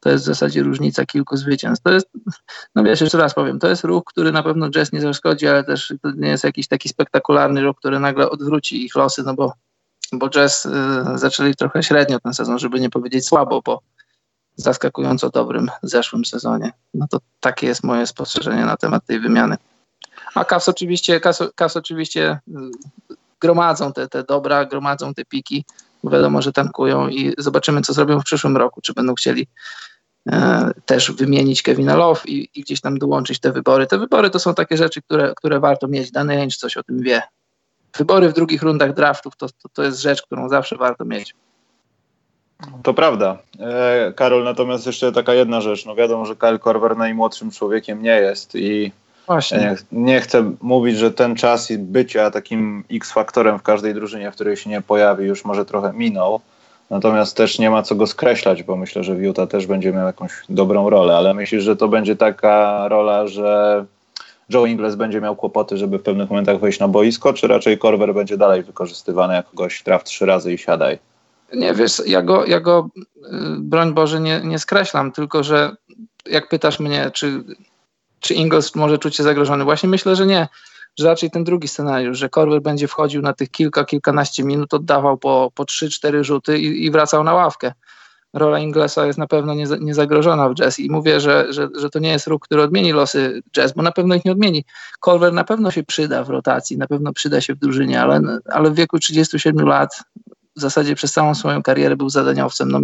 to 0.00 0.10
jest 0.10 0.24
w 0.24 0.26
zasadzie 0.26 0.62
różnica 0.62 1.06
kilku 1.06 1.36
zwycięstw. 1.36 1.84
To 1.84 1.92
jest, 1.92 2.08
no 2.74 2.82
wiesz, 2.82 3.00
jeszcze 3.00 3.18
raz 3.18 3.34
powiem, 3.34 3.58
to 3.58 3.68
jest 3.68 3.84
ruch, 3.84 4.04
który 4.04 4.32
na 4.32 4.42
pewno 4.42 4.70
jazz 4.70 4.92
nie 4.92 5.00
zaszkodzi, 5.00 5.48
ale 5.48 5.64
też 5.64 5.94
to 6.02 6.10
nie 6.16 6.28
jest 6.28 6.44
jakiś 6.44 6.68
taki 6.68 6.88
spektakularny 6.88 7.60
ruch, 7.60 7.76
który 7.76 8.00
nagle 8.00 8.30
odwróci 8.30 8.84
ich 8.84 8.96
losy, 8.96 9.22
no 9.22 9.34
bo, 9.34 9.52
bo 10.12 10.30
jazz 10.30 10.66
y, 10.66 10.70
zaczęli 11.14 11.54
trochę 11.54 11.82
średnio 11.82 12.20
ten 12.20 12.34
sezon, 12.34 12.58
żeby 12.58 12.80
nie 12.80 12.90
powiedzieć 12.90 13.26
słabo, 13.26 13.62
bo 13.64 13.80
zaskakująco 14.56 15.30
dobrym 15.30 15.70
zeszłym 15.82 16.24
sezonie. 16.24 16.72
No 16.94 17.06
to 17.10 17.18
takie 17.40 17.66
jest 17.66 17.84
moje 17.84 18.06
spostrzeżenie 18.06 18.64
na 18.64 18.76
temat 18.76 19.06
tej 19.06 19.20
wymiany. 19.20 19.56
A 20.34 20.44
Cavs 20.44 20.68
oczywiście, 20.68 21.20
Cavs, 21.54 21.76
oczywiście 21.76 22.40
y, 22.48 22.52
gromadzą 23.40 23.92
te, 23.92 24.08
te 24.08 24.24
dobra, 24.24 24.64
gromadzą 24.64 25.14
te 25.14 25.24
piki, 25.24 25.64
wiadomo, 26.04 26.42
że 26.42 26.52
tankują 26.52 27.08
i 27.08 27.34
zobaczymy, 27.38 27.80
co 27.80 27.92
zrobią 27.92 28.20
w 28.20 28.24
przyszłym 28.24 28.56
roku, 28.56 28.80
czy 28.80 28.92
będą 28.92 29.14
chcieli 29.14 29.46
e, 30.32 30.70
też 30.86 31.12
wymienić 31.12 31.62
Kevina 31.62 31.96
Love 31.96 32.20
i, 32.26 32.48
i, 32.54 32.62
gdzieś 32.62 32.80
tam 32.80 32.98
dołączyć 32.98 33.40
te 33.40 33.52
wybory. 33.52 33.86
Te 33.86 33.98
wybory 33.98 34.30
to 34.30 34.38
są 34.38 34.54
takie 34.54 34.76
rzeczy, 34.76 35.02
które, 35.02 35.32
które 35.36 35.60
warto 35.60 35.88
mieć. 35.88 36.10
Dany 36.10 36.40
Ainge 36.40 36.56
coś 36.56 36.76
o 36.76 36.82
tym 36.82 37.02
wie. 37.02 37.22
Wybory 37.96 38.28
w 38.28 38.32
drugich 38.32 38.62
rundach 38.62 38.94
draftów 38.94 39.36
to, 39.36 39.46
to, 39.48 39.68
to 39.72 39.82
jest 39.82 40.00
rzecz, 40.00 40.22
którą 40.22 40.48
zawsze 40.48 40.76
warto 40.76 41.04
mieć. 41.04 41.34
To 42.82 42.94
prawda. 42.94 43.38
E, 43.60 44.12
Karol, 44.16 44.44
natomiast 44.44 44.86
jeszcze 44.86 45.12
taka 45.12 45.34
jedna 45.34 45.60
rzecz. 45.60 45.86
No 45.86 45.94
wiadomo, 45.94 46.26
że 46.26 46.36
Kyle 46.36 46.58
Korver 46.58 46.96
najmłodszym 46.96 47.50
człowiekiem 47.50 48.02
nie 48.02 48.16
jest 48.16 48.54
i 48.54 48.92
Właśnie. 49.26 49.58
Nie, 49.58 49.76
nie, 49.92 50.20
chcę 50.20 50.52
mówić, 50.62 50.96
że 50.96 51.10
ten 51.10 51.36
czas 51.36 51.72
bycia 51.78 52.30
takim 52.30 52.84
X-faktorem 52.90 53.58
w 53.58 53.62
każdej 53.62 53.94
drużynie, 53.94 54.30
w 54.30 54.34
której 54.34 54.56
się 54.56 54.70
nie 54.70 54.80
pojawi, 54.80 55.24
już 55.24 55.44
może 55.44 55.64
trochę 55.64 55.92
minął. 55.92 56.40
Natomiast 56.90 57.36
też 57.36 57.58
nie 57.58 57.70
ma 57.70 57.82
co 57.82 57.94
go 57.94 58.06
skreślać, 58.06 58.62
bo 58.62 58.76
myślę, 58.76 59.04
że 59.04 59.12
Utah 59.12 59.48
też 59.48 59.66
będzie 59.66 59.92
miał 59.92 60.06
jakąś 60.06 60.30
dobrą 60.48 60.90
rolę, 60.90 61.16
ale 61.16 61.34
myślisz, 61.34 61.62
że 61.62 61.76
to 61.76 61.88
będzie 61.88 62.16
taka 62.16 62.88
rola, 62.88 63.26
że 63.26 63.84
Joe 64.50 64.66
Ingles 64.66 64.94
będzie 64.94 65.20
miał 65.20 65.36
kłopoty, 65.36 65.76
żeby 65.76 65.98
w 65.98 66.02
pewnych 66.02 66.30
momentach 66.30 66.60
wejść 66.60 66.80
na 66.80 66.88
boisko, 66.88 67.32
czy 67.32 67.46
raczej 67.46 67.78
Korver 67.78 68.14
będzie 68.14 68.36
dalej 68.36 68.62
wykorzystywany 68.62 69.34
jako 69.34 69.50
gość 69.54 69.82
traf 69.82 70.04
trzy 70.04 70.26
razy 70.26 70.52
i 70.52 70.58
siadaj? 70.58 70.98
Nie, 71.52 71.74
wiesz, 71.74 72.02
ja 72.06 72.22
go, 72.22 72.44
ja 72.46 72.60
go 72.60 72.90
y, 72.96 73.20
broń 73.58 73.94
Boże 73.94 74.20
nie, 74.20 74.40
nie 74.44 74.58
skreślam, 74.58 75.12
tylko 75.12 75.42
że 75.42 75.76
jak 76.26 76.48
pytasz 76.48 76.80
mnie, 76.80 77.10
czy, 77.14 77.44
czy 78.20 78.34
Ingles 78.34 78.74
może 78.74 78.98
czuć 78.98 79.16
się 79.16 79.22
zagrożony, 79.22 79.64
właśnie 79.64 79.88
myślę, 79.88 80.16
że 80.16 80.26
nie, 80.26 80.48
że 80.98 81.06
raczej 81.06 81.30
ten 81.30 81.44
drugi 81.44 81.68
scenariusz, 81.68 82.18
że 82.18 82.28
Korver 82.28 82.62
będzie 82.62 82.88
wchodził 82.88 83.22
na 83.22 83.32
tych 83.32 83.50
kilka, 83.50 83.84
kilkanaście 83.84 84.44
minut, 84.44 84.74
oddawał 84.74 85.18
po, 85.18 85.52
po 85.54 85.64
trzy, 85.64 85.90
cztery 85.90 86.24
rzuty 86.24 86.58
i, 86.58 86.84
i 86.84 86.90
wracał 86.90 87.24
na 87.24 87.34
ławkę. 87.34 87.72
Rola 88.34 88.58
Inglesa 88.58 89.06
jest 89.06 89.18
na 89.18 89.26
pewno 89.26 89.54
niezagrożona 89.80 90.48
w 90.48 90.54
jazz 90.54 90.78
i 90.78 90.90
mówię, 90.90 91.20
że, 91.20 91.52
że, 91.52 91.68
że 91.78 91.90
to 91.90 91.98
nie 91.98 92.10
jest 92.10 92.26
ruch, 92.26 92.40
który 92.42 92.62
odmieni 92.62 92.92
losy 92.92 93.42
jazz, 93.52 93.72
bo 93.72 93.82
na 93.82 93.92
pewno 93.92 94.14
ich 94.14 94.24
nie 94.24 94.32
odmieni. 94.32 94.64
Korver 95.00 95.32
na 95.32 95.44
pewno 95.44 95.70
się 95.70 95.82
przyda 95.82 96.24
w 96.24 96.30
rotacji, 96.30 96.78
na 96.78 96.86
pewno 96.86 97.12
przyda 97.12 97.40
się 97.40 97.54
w 97.54 97.58
drużynie, 97.58 98.02
ale, 98.02 98.20
ale 98.52 98.70
w 98.70 98.74
wieku 98.74 98.98
37 98.98 99.66
lat 99.66 100.04
w 100.56 100.60
zasadzie 100.60 100.94
przez 100.94 101.12
całą 101.12 101.34
swoją 101.34 101.62
karierę 101.62 101.96
był 101.96 102.10
zadaniowcem. 102.10 102.70
No, 102.70 102.80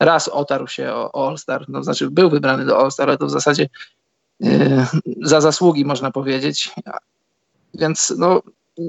raz 0.00 0.28
otarł 0.28 0.66
się 0.66 0.92
o, 0.92 1.28
All-Star, 1.28 1.64
no, 1.68 1.82
znaczy 1.82 2.10
był 2.10 2.30
wybrany 2.30 2.64
do 2.64 2.78
All-Star, 2.78 3.08
ale 3.08 3.18
to 3.18 3.26
w 3.26 3.30
zasadzie 3.30 3.68
za 5.22 5.40
zasługi, 5.40 5.84
można 5.84 6.10
powiedzieć. 6.10 6.70
Więc 7.74 8.14
no, 8.18 8.42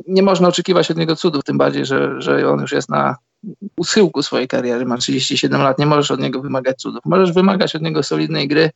nie 0.08 0.24
można 0.24 0.48
oczekiwać 0.48 0.92
od 0.92 0.98
niego 0.98 1.16
cudów, 1.16 1.44
tym 1.44 1.58
bardziej, 1.58 1.86
że, 1.86 2.22
że 2.22 2.50
on 2.50 2.62
już 2.62 2.72
jest 2.72 2.90
na 2.90 3.16
u 3.78 3.84
schyłku 3.84 4.24
swojej 4.24 4.48
kariery, 4.48 4.86
ma 4.86 4.98
37 4.98 5.62
lat, 5.62 5.80
nie 5.80 5.86
możesz 5.86 6.12
od 6.12 6.20
niego 6.20 6.42
wymagać 6.42 6.78
cudów. 6.78 7.02
Możesz 7.06 7.32
wymagać 7.32 7.76
od 7.76 7.82
niego 7.82 8.04
solidnej 8.04 8.48
gry 8.48 8.72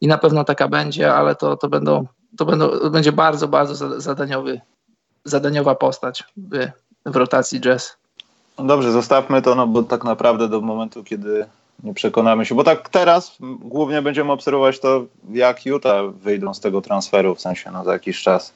i 0.00 0.06
na 0.06 0.18
pewno 0.18 0.44
taka 0.44 0.68
będzie, 0.68 1.14
ale 1.14 1.34
to, 1.34 1.56
to, 1.56 1.68
będą, 1.68 2.06
to, 2.36 2.44
będą, 2.44 2.90
będzie 2.90 3.12
bardzo, 3.12 3.48
bardzo 3.48 4.00
zadaniowy, 4.00 4.60
zadaniowa 5.24 5.74
postać 5.74 6.24
w, 6.36 6.68
w 7.06 7.16
rotacji 7.16 7.60
jazz. 7.60 7.97
No 8.58 8.64
dobrze, 8.64 8.92
zostawmy 8.92 9.42
to, 9.42 9.54
no 9.54 9.66
bo 9.66 9.82
tak 9.82 10.04
naprawdę 10.04 10.48
do 10.48 10.60
momentu, 10.60 11.04
kiedy 11.04 11.46
nie 11.84 11.94
przekonamy 11.94 12.46
się, 12.46 12.54
bo 12.54 12.64
tak 12.64 12.88
teraz 12.88 13.36
głównie 13.60 14.02
będziemy 14.02 14.32
obserwować 14.32 14.80
to, 14.80 15.04
jak 15.30 15.66
Utah 15.66 16.12
wyjdą 16.14 16.54
z 16.54 16.60
tego 16.60 16.80
transferu, 16.80 17.34
w 17.34 17.40
sensie 17.40 17.70
no 17.70 17.84
za 17.84 17.92
jakiś 17.92 18.22
czas, 18.22 18.52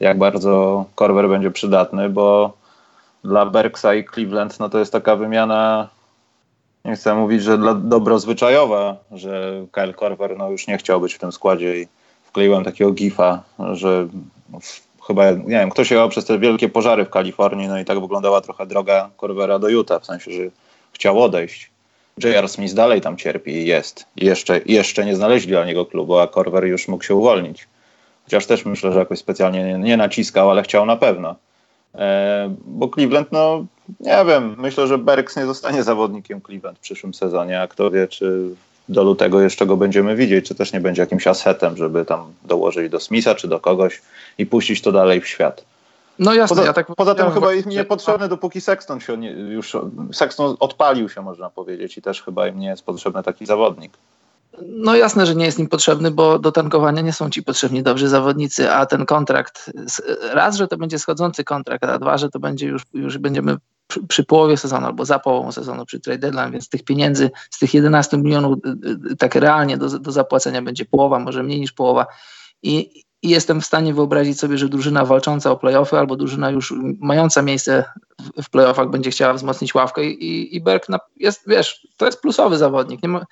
jak 0.00 0.18
bardzo 0.18 0.84
Korver 0.94 1.28
będzie 1.28 1.50
przydatny, 1.50 2.08
bo 2.08 2.52
dla 3.24 3.46
Berksa 3.46 3.94
i 3.94 4.04
Cleveland 4.04 4.60
no 4.60 4.68
to 4.68 4.78
jest 4.78 4.92
taka 4.92 5.16
wymiana, 5.16 5.88
nie 6.84 6.96
chcę 6.96 7.14
mówić, 7.14 7.42
że 7.42 7.58
dla 7.58 7.74
dobro 7.74 8.18
zwyczajowa, 8.18 8.96
że 9.12 9.64
Kyle 9.72 9.94
Korver 9.94 10.38
no 10.38 10.50
już 10.50 10.66
nie 10.66 10.78
chciał 10.78 11.00
być 11.00 11.14
w 11.14 11.18
tym 11.18 11.32
składzie 11.32 11.80
i 11.80 11.88
wkleiłem 12.24 12.64
takiego 12.64 12.90
gifa, 12.90 13.42
że 13.72 14.08
chyba, 15.06 15.30
nie 15.30 15.44
wiem, 15.44 15.70
ktoś 15.70 15.90
jechał 15.90 16.08
przez 16.08 16.24
te 16.24 16.38
wielkie 16.38 16.68
pożary 16.68 17.04
w 17.04 17.10
Kalifornii, 17.10 17.68
no 17.68 17.78
i 17.78 17.84
tak 17.84 18.00
wyglądała 18.00 18.40
trochę 18.40 18.66
droga 18.66 19.10
Korvera 19.16 19.58
do 19.58 19.68
Utah, 19.68 20.02
w 20.02 20.06
sensie, 20.06 20.30
że 20.30 20.42
chciał 20.92 21.22
odejść. 21.22 21.70
J.R. 22.24 22.48
Smith 22.48 22.74
dalej 22.74 23.00
tam 23.00 23.16
cierpi 23.16 23.50
i 23.50 23.66
jest. 23.66 24.06
Jeszcze, 24.16 24.60
jeszcze 24.66 25.04
nie 25.04 25.16
znaleźli 25.16 25.48
dla 25.48 25.64
niego 25.64 25.86
klubu, 25.86 26.18
a 26.18 26.26
Korver 26.26 26.64
już 26.64 26.88
mógł 26.88 27.04
się 27.04 27.14
uwolnić. 27.14 27.68
Chociaż 28.24 28.46
też 28.46 28.64
myślę, 28.64 28.92
że 28.92 28.98
jakoś 28.98 29.18
specjalnie 29.18 29.64
nie, 29.64 29.78
nie 29.78 29.96
naciskał, 29.96 30.50
ale 30.50 30.62
chciał 30.62 30.86
na 30.86 30.96
pewno. 30.96 31.36
E, 31.94 32.54
bo 32.66 32.88
Cleveland, 32.88 33.32
no 33.32 33.64
nie 34.00 34.24
wiem, 34.26 34.54
myślę, 34.58 34.86
że 34.86 34.98
Berks 34.98 35.36
nie 35.36 35.46
zostanie 35.46 35.82
zawodnikiem 35.82 36.40
Cleveland 36.40 36.78
w 36.78 36.80
przyszłym 36.80 37.14
sezonie, 37.14 37.60
a 37.60 37.68
kto 37.68 37.90
wie, 37.90 38.08
czy 38.08 38.48
do 38.88 39.02
lutego 39.02 39.40
jeszcze 39.40 39.66
go 39.66 39.76
będziemy 39.76 40.16
widzieć, 40.16 40.48
czy 40.48 40.54
też 40.54 40.72
nie 40.72 40.80
będzie 40.80 41.02
jakimś 41.02 41.26
asetem, 41.26 41.76
żeby 41.76 42.04
tam 42.04 42.32
dołożyć 42.44 42.90
do 42.90 43.00
Smitha 43.00 43.34
czy 43.34 43.48
do 43.48 43.60
kogoś 43.60 44.02
i 44.38 44.46
puścić 44.46 44.82
to 44.82 44.92
dalej 44.92 45.20
w 45.20 45.28
świat. 45.28 45.64
No 46.18 46.34
jasne, 46.34 46.56
poza, 46.56 46.66
ja 46.66 46.72
tak 46.72 46.86
poza 46.96 47.14
tym 47.14 47.30
chyba 47.30 47.52
jest 47.52 47.66
niepotrzebny, 47.66 48.28
dopóki 48.28 48.60
Sexton 48.60 49.00
się 49.00 49.16
nie, 49.16 49.30
już 49.30 49.76
Sexton 50.12 50.56
odpalił 50.60 51.08
się, 51.08 51.22
można 51.22 51.50
powiedzieć, 51.50 51.98
i 51.98 52.02
też 52.02 52.22
chyba 52.22 52.48
im 52.48 52.58
nie 52.58 52.68
jest 52.68 52.82
potrzebny 52.82 53.22
taki 53.22 53.46
zawodnik. 53.46 53.92
No 54.62 54.96
jasne, 54.96 55.26
że 55.26 55.34
nie 55.34 55.44
jest 55.44 55.58
im 55.58 55.68
potrzebny, 55.68 56.10
bo 56.10 56.38
do 56.38 56.52
tankowania 56.52 57.02
nie 57.02 57.12
są 57.12 57.30
ci 57.30 57.42
potrzebni 57.42 57.82
dobrzy 57.82 58.08
zawodnicy, 58.08 58.72
a 58.72 58.86
ten 58.86 59.06
kontrakt, 59.06 59.72
raz, 60.32 60.56
że 60.56 60.68
to 60.68 60.76
będzie 60.76 60.98
schodzący 60.98 61.44
kontrakt, 61.44 61.84
a 61.84 61.98
dwa, 61.98 62.18
że 62.18 62.28
to 62.28 62.38
będzie 62.38 62.66
już, 62.66 62.82
już 62.94 63.18
będziemy 63.18 63.56
przy, 63.86 64.06
przy, 64.06 64.24
połowie 64.24 64.56
sezonu 64.56 64.86
albo 64.86 65.04
za 65.04 65.18
połową 65.18 65.52
sezonu 65.52 65.86
przy 65.86 66.00
trade 66.00 66.18
deadline, 66.18 66.52
więc 66.52 66.68
tych 66.68 66.84
pieniędzy 66.84 67.30
z 67.50 67.58
tych 67.58 67.74
11 67.74 68.18
milionów 68.18 68.58
y, 68.66 69.12
y, 69.12 69.16
tak 69.16 69.34
realnie 69.34 69.76
do, 69.76 69.98
do 69.98 70.12
zapłacenia 70.12 70.62
będzie 70.62 70.84
połowa, 70.84 71.18
może 71.18 71.42
mniej 71.42 71.60
niż 71.60 71.72
połowa 71.72 72.06
i, 72.62 73.04
i 73.22 73.28
jestem 73.28 73.60
w 73.60 73.66
stanie 73.66 73.94
wyobrazić 73.94 74.40
sobie, 74.40 74.58
że 74.58 74.68
drużyna 74.68 75.04
walcząca 75.04 75.50
o 75.50 75.56
playoffy 75.56 75.98
albo 75.98 76.16
drużyna 76.16 76.50
już 76.50 76.74
mająca 77.00 77.42
miejsce 77.42 77.84
w, 78.42 78.50
playoffach 78.50 78.90
będzie 78.90 79.10
chciała 79.10 79.34
wzmocnić 79.34 79.74
ławkę 79.74 80.04
i, 80.04 80.56
i 80.56 80.60
Berg 80.60 80.86
jest, 81.16 81.42
wiesz, 81.46 81.88
to 81.96 82.06
jest 82.06 82.20
plusowy 82.20 82.58
zawodnik. 82.58 83.02
Nie 83.02 83.08
ma, 83.08 83.24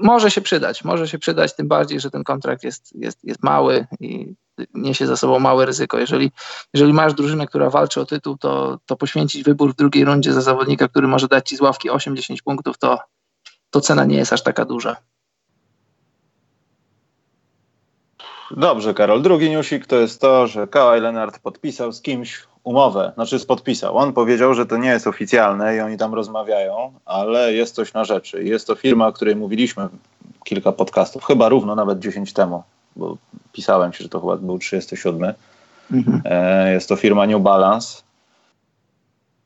może 0.00 0.30
się 0.30 0.40
przydać, 0.40 0.84
może 0.84 1.08
się 1.08 1.18
przydać, 1.18 1.56
tym 1.56 1.68
bardziej, 1.68 2.00
że 2.00 2.10
ten 2.10 2.24
kontrakt 2.24 2.64
jest, 2.64 2.94
jest, 2.94 3.24
jest 3.24 3.42
mały 3.42 3.86
i 4.00 4.34
niesie 4.74 5.06
za 5.06 5.16
sobą 5.16 5.38
małe 5.38 5.66
ryzyko. 5.66 5.98
Jeżeli, 5.98 6.30
jeżeli 6.74 6.92
masz 6.92 7.14
drużynę, 7.14 7.46
która 7.46 7.70
walczy 7.70 8.00
o 8.00 8.06
tytuł, 8.06 8.36
to, 8.38 8.78
to 8.86 8.96
poświęcić 8.96 9.42
wybór 9.42 9.72
w 9.72 9.76
drugiej 9.76 10.04
rundzie 10.04 10.32
za 10.32 10.40
zawodnika, 10.40 10.88
który 10.88 11.08
może 11.08 11.28
dać 11.28 11.48
ci 11.48 11.56
z 11.56 11.60
ławki 11.60 11.90
8-10 11.90 12.36
punktów, 12.44 12.78
to, 12.78 12.98
to 13.70 13.80
cena 13.80 14.04
nie 14.04 14.16
jest 14.16 14.32
aż 14.32 14.42
taka 14.42 14.64
duża. 14.64 14.96
Dobrze, 18.50 18.94
Karol. 18.94 19.22
Drugi 19.22 19.50
newsik 19.50 19.86
to 19.86 19.96
jest 19.96 20.20
to, 20.20 20.46
że 20.46 20.66
Kawhi 20.66 21.00
Leonard 21.00 21.38
podpisał 21.38 21.92
z 21.92 22.02
kimś 22.02 22.42
umowę, 22.64 23.12
znaczy 23.14 23.46
podpisał. 23.46 23.96
On 23.96 24.12
powiedział, 24.12 24.54
że 24.54 24.66
to 24.66 24.76
nie 24.76 24.88
jest 24.88 25.06
oficjalne 25.06 25.76
i 25.76 25.80
oni 25.80 25.96
tam 25.96 26.14
rozmawiają, 26.14 26.92
ale 27.04 27.52
jest 27.52 27.74
coś 27.74 27.92
na 27.92 28.04
rzeczy. 28.04 28.44
Jest 28.44 28.66
to 28.66 28.74
firma, 28.74 29.06
o 29.06 29.12
której 29.12 29.36
mówiliśmy 29.36 29.88
kilka 30.44 30.72
podcastów, 30.72 31.24
chyba 31.24 31.48
równo 31.48 31.74
nawet 31.74 31.98
10 31.98 32.32
temu, 32.32 32.62
bo 32.98 33.16
pisałem 33.52 33.92
ci, 33.92 34.02
że 34.02 34.08
to 34.08 34.20
chyba 34.20 34.36
był 34.36 34.58
37. 34.58 35.34
Mhm. 35.92 36.22
E, 36.24 36.72
jest 36.72 36.88
to 36.88 36.96
firma 36.96 37.26
New 37.26 37.42
Balance. 37.42 38.02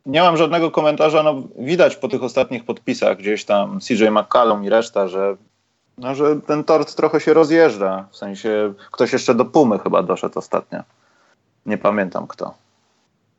Nie 0.07 0.21
mam 0.21 0.37
żadnego 0.37 0.71
komentarza. 0.71 1.23
No, 1.23 1.43
widać 1.59 1.97
po 1.97 2.09
tych 2.09 2.23
ostatnich 2.23 2.65
podpisach, 2.65 3.19
gdzieś 3.19 3.45
tam 3.45 3.81
CJ 3.81 4.05
McCallum 4.11 4.65
i 4.65 4.69
reszta, 4.69 5.09
że, 5.09 5.37
no, 5.99 6.15
że 6.15 6.41
ten 6.41 6.65
tort 6.65 6.95
trochę 6.95 7.21
się 7.21 7.35
rozjeżdża. 7.35 8.09
W 8.11 8.17
sensie 8.17 8.75
ktoś 8.93 9.13
jeszcze 9.13 9.35
do 9.35 9.45
Pumy 9.45 9.79
chyba 9.79 10.03
doszedł 10.03 10.39
ostatnio. 10.39 10.83
Nie 11.67 11.79
pamiętam 11.79 12.27
kto. 12.27 12.55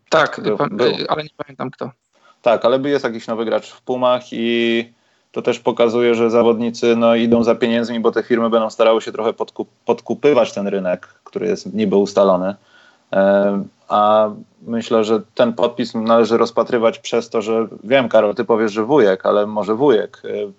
Tak, 0.09 0.41
był, 0.43 0.57
był. 0.71 0.93
ale 1.07 1.23
nie 1.23 1.29
pamiętam 1.37 1.71
kto. 1.71 1.91
Tak, 2.41 2.65
ale 2.65 2.89
jest 2.89 3.05
jakiś 3.05 3.27
nowy 3.27 3.45
gracz 3.45 3.71
w 3.71 3.81
Pumach 3.81 4.23
i 4.31 4.93
to 5.33 5.41
też 5.41 5.59
pokazuje, 5.59 6.15
że 6.15 6.29
zawodnicy 6.29 6.95
no, 6.95 7.15
idą 7.15 7.43
za 7.43 7.55
pieniędzmi, 7.55 7.99
bo 7.99 8.11
te 8.11 8.23
firmy 8.23 8.49
będą 8.49 8.69
starały 8.69 9.01
się 9.01 9.11
trochę 9.11 9.33
podkup 9.33 9.69
podkupywać 9.85 10.53
ten 10.53 10.67
rynek, 10.67 11.07
który 11.23 11.47
jest 11.47 11.73
niby 11.73 11.95
ustalony. 11.95 12.55
A 13.87 14.29
myślę, 14.61 15.03
że 15.03 15.21
ten 15.35 15.53
podpis 15.53 15.95
należy 15.95 16.37
rozpatrywać 16.37 16.99
przez 16.99 17.29
to, 17.29 17.41
że 17.41 17.67
wiem, 17.83 18.09
Karol, 18.09 18.35
ty 18.35 18.45
powiesz, 18.45 18.71
że 18.71 18.85
wujek, 18.85 19.25
ale 19.25 19.47
może 19.47 19.75
wujek. 19.75 20.21
E, 20.25 20.51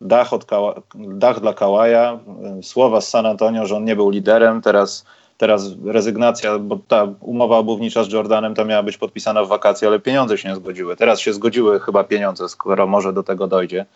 dach, 0.00 0.32
od 0.32 0.46
dach 0.94 1.40
dla 1.40 1.54
Kałaja, 1.54 2.18
e, 2.58 2.62
słowa 2.62 3.00
z 3.00 3.08
San 3.08 3.26
Antonio, 3.26 3.66
że 3.66 3.76
on 3.76 3.84
nie 3.84 3.96
był 3.96 4.10
liderem, 4.10 4.62
teraz 4.62 5.04
teraz 5.36 5.70
rezygnacja, 5.84 6.58
bo 6.58 6.78
ta 6.88 7.08
umowa 7.20 7.58
obuwnicza 7.58 8.04
z 8.04 8.12
Jordanem 8.12 8.54
to 8.54 8.64
miała 8.64 8.82
być 8.82 8.98
podpisana 8.98 9.44
w 9.44 9.48
wakacje, 9.48 9.88
ale 9.88 9.98
pieniądze 9.98 10.38
się 10.38 10.48
nie 10.48 10.56
zgodziły. 10.56 10.96
Teraz 10.96 11.20
się 11.20 11.32
zgodziły 11.32 11.80
chyba 11.80 12.04
pieniądze, 12.04 12.48
skoro 12.48 12.86
może 12.86 13.12
do 13.12 13.22
tego 13.22 13.46
dojdzie. 13.46 13.86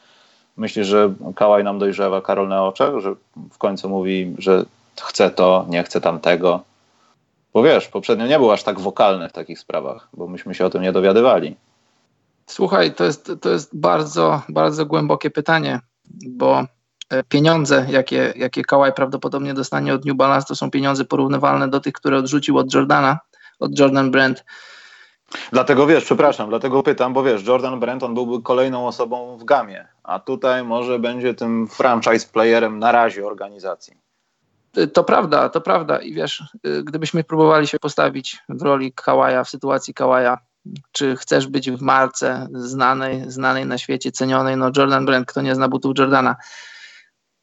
Myślisz, 0.56 0.86
że 0.86 1.14
Kałaj 1.36 1.64
nam 1.64 1.78
dojrzewa 1.78 2.20
Karol 2.20 2.48
na 2.48 2.64
oczach, 2.64 2.98
że 2.98 3.14
w 3.52 3.58
końcu 3.58 3.88
mówi, 3.88 4.34
że 4.38 4.64
chce 5.00 5.30
to, 5.30 5.66
nie 5.68 5.82
chce 5.82 6.00
tamtego? 6.00 6.60
Bo 7.54 7.62
wiesz, 7.62 7.88
poprzednio 7.88 8.26
nie 8.26 8.38
był 8.38 8.52
aż 8.52 8.62
tak 8.62 8.80
wokalny 8.80 9.28
w 9.28 9.32
takich 9.32 9.58
sprawach, 9.58 10.08
bo 10.12 10.26
myśmy 10.26 10.54
się 10.54 10.66
o 10.66 10.70
tym 10.70 10.82
nie 10.82 10.92
dowiadywali. 10.92 11.56
Słuchaj, 12.46 12.94
to 12.94 13.04
jest, 13.04 13.32
to 13.40 13.50
jest 13.50 13.76
bardzo, 13.76 14.42
bardzo 14.48 14.86
głębokie 14.86 15.30
pytanie, 15.30 15.80
bo 16.28 16.64
E, 17.10 17.22
pieniądze, 17.22 17.86
jakie, 17.90 18.32
jakie 18.36 18.62
Kawhi 18.62 18.92
prawdopodobnie 18.92 19.54
dostanie 19.54 19.94
od 19.94 20.04
New 20.04 20.16
Balance, 20.16 20.46
to 20.46 20.56
są 20.56 20.70
pieniądze 20.70 21.04
porównywalne 21.04 21.68
do 21.68 21.80
tych, 21.80 21.94
które 21.94 22.18
odrzucił 22.18 22.58
od 22.58 22.74
Jordana, 22.74 23.18
od 23.60 23.78
Jordan 23.78 24.10
Brand. 24.10 24.44
Dlatego 25.52 25.86
wiesz, 25.86 26.04
przepraszam, 26.04 26.48
dlatego 26.48 26.82
pytam, 26.82 27.12
bo 27.12 27.22
wiesz, 27.22 27.46
Jordan 27.46 27.80
Brand 27.80 28.02
on 28.02 28.14
byłby 28.14 28.42
kolejną 28.42 28.86
osobą 28.86 29.36
w 29.36 29.44
gamie, 29.44 29.88
a 30.04 30.18
tutaj 30.18 30.64
może 30.64 30.98
będzie 30.98 31.34
tym 31.34 31.68
franchise 31.68 32.26
playerem 32.32 32.78
na 32.78 32.92
razie 32.92 33.26
organizacji. 33.26 33.96
To 34.92 35.04
prawda, 35.04 35.48
to 35.48 35.60
prawda. 35.60 35.98
I 35.98 36.14
wiesz, 36.14 36.42
e, 36.64 36.82
gdybyśmy 36.82 37.24
próbowali 37.24 37.66
się 37.66 37.78
postawić 37.78 38.42
w 38.48 38.62
roli 38.62 38.92
Kawaja, 38.92 39.44
w 39.44 39.48
sytuacji 39.48 39.94
Kawaja, 39.94 40.38
czy 40.92 41.16
chcesz 41.16 41.46
być 41.46 41.70
w 41.70 41.80
marce 41.80 42.48
znanej, 42.52 43.30
znanej 43.30 43.66
na 43.66 43.78
świecie, 43.78 44.12
cenionej, 44.12 44.56
no 44.56 44.70
Jordan 44.76 45.06
Brand, 45.06 45.26
kto 45.26 45.42
nie 45.42 45.54
zna 45.54 45.68
butów 45.68 45.98
Jordana, 45.98 46.36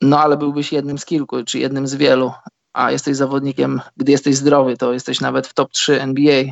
no 0.02 0.20
ale 0.20 0.38
byłbyś 0.38 0.74
jednym 0.74 0.98
z 0.98 1.06
kilku, 1.06 1.44
czy 1.44 1.60
jednym 1.60 1.88
z 1.88 1.96
wielu, 1.96 2.34
a 2.74 2.92
jesteś 2.92 3.18
zawodnikiem, 3.18 3.82
gdy 3.98 4.12
jesteś 4.12 4.36
zdrowy, 4.36 4.78
to 4.78 4.94
jesteś 4.94 5.22
nawet 5.22 5.48
w 5.48 5.54
top 5.54 5.72
3 5.72 6.02
NBA 6.02 6.44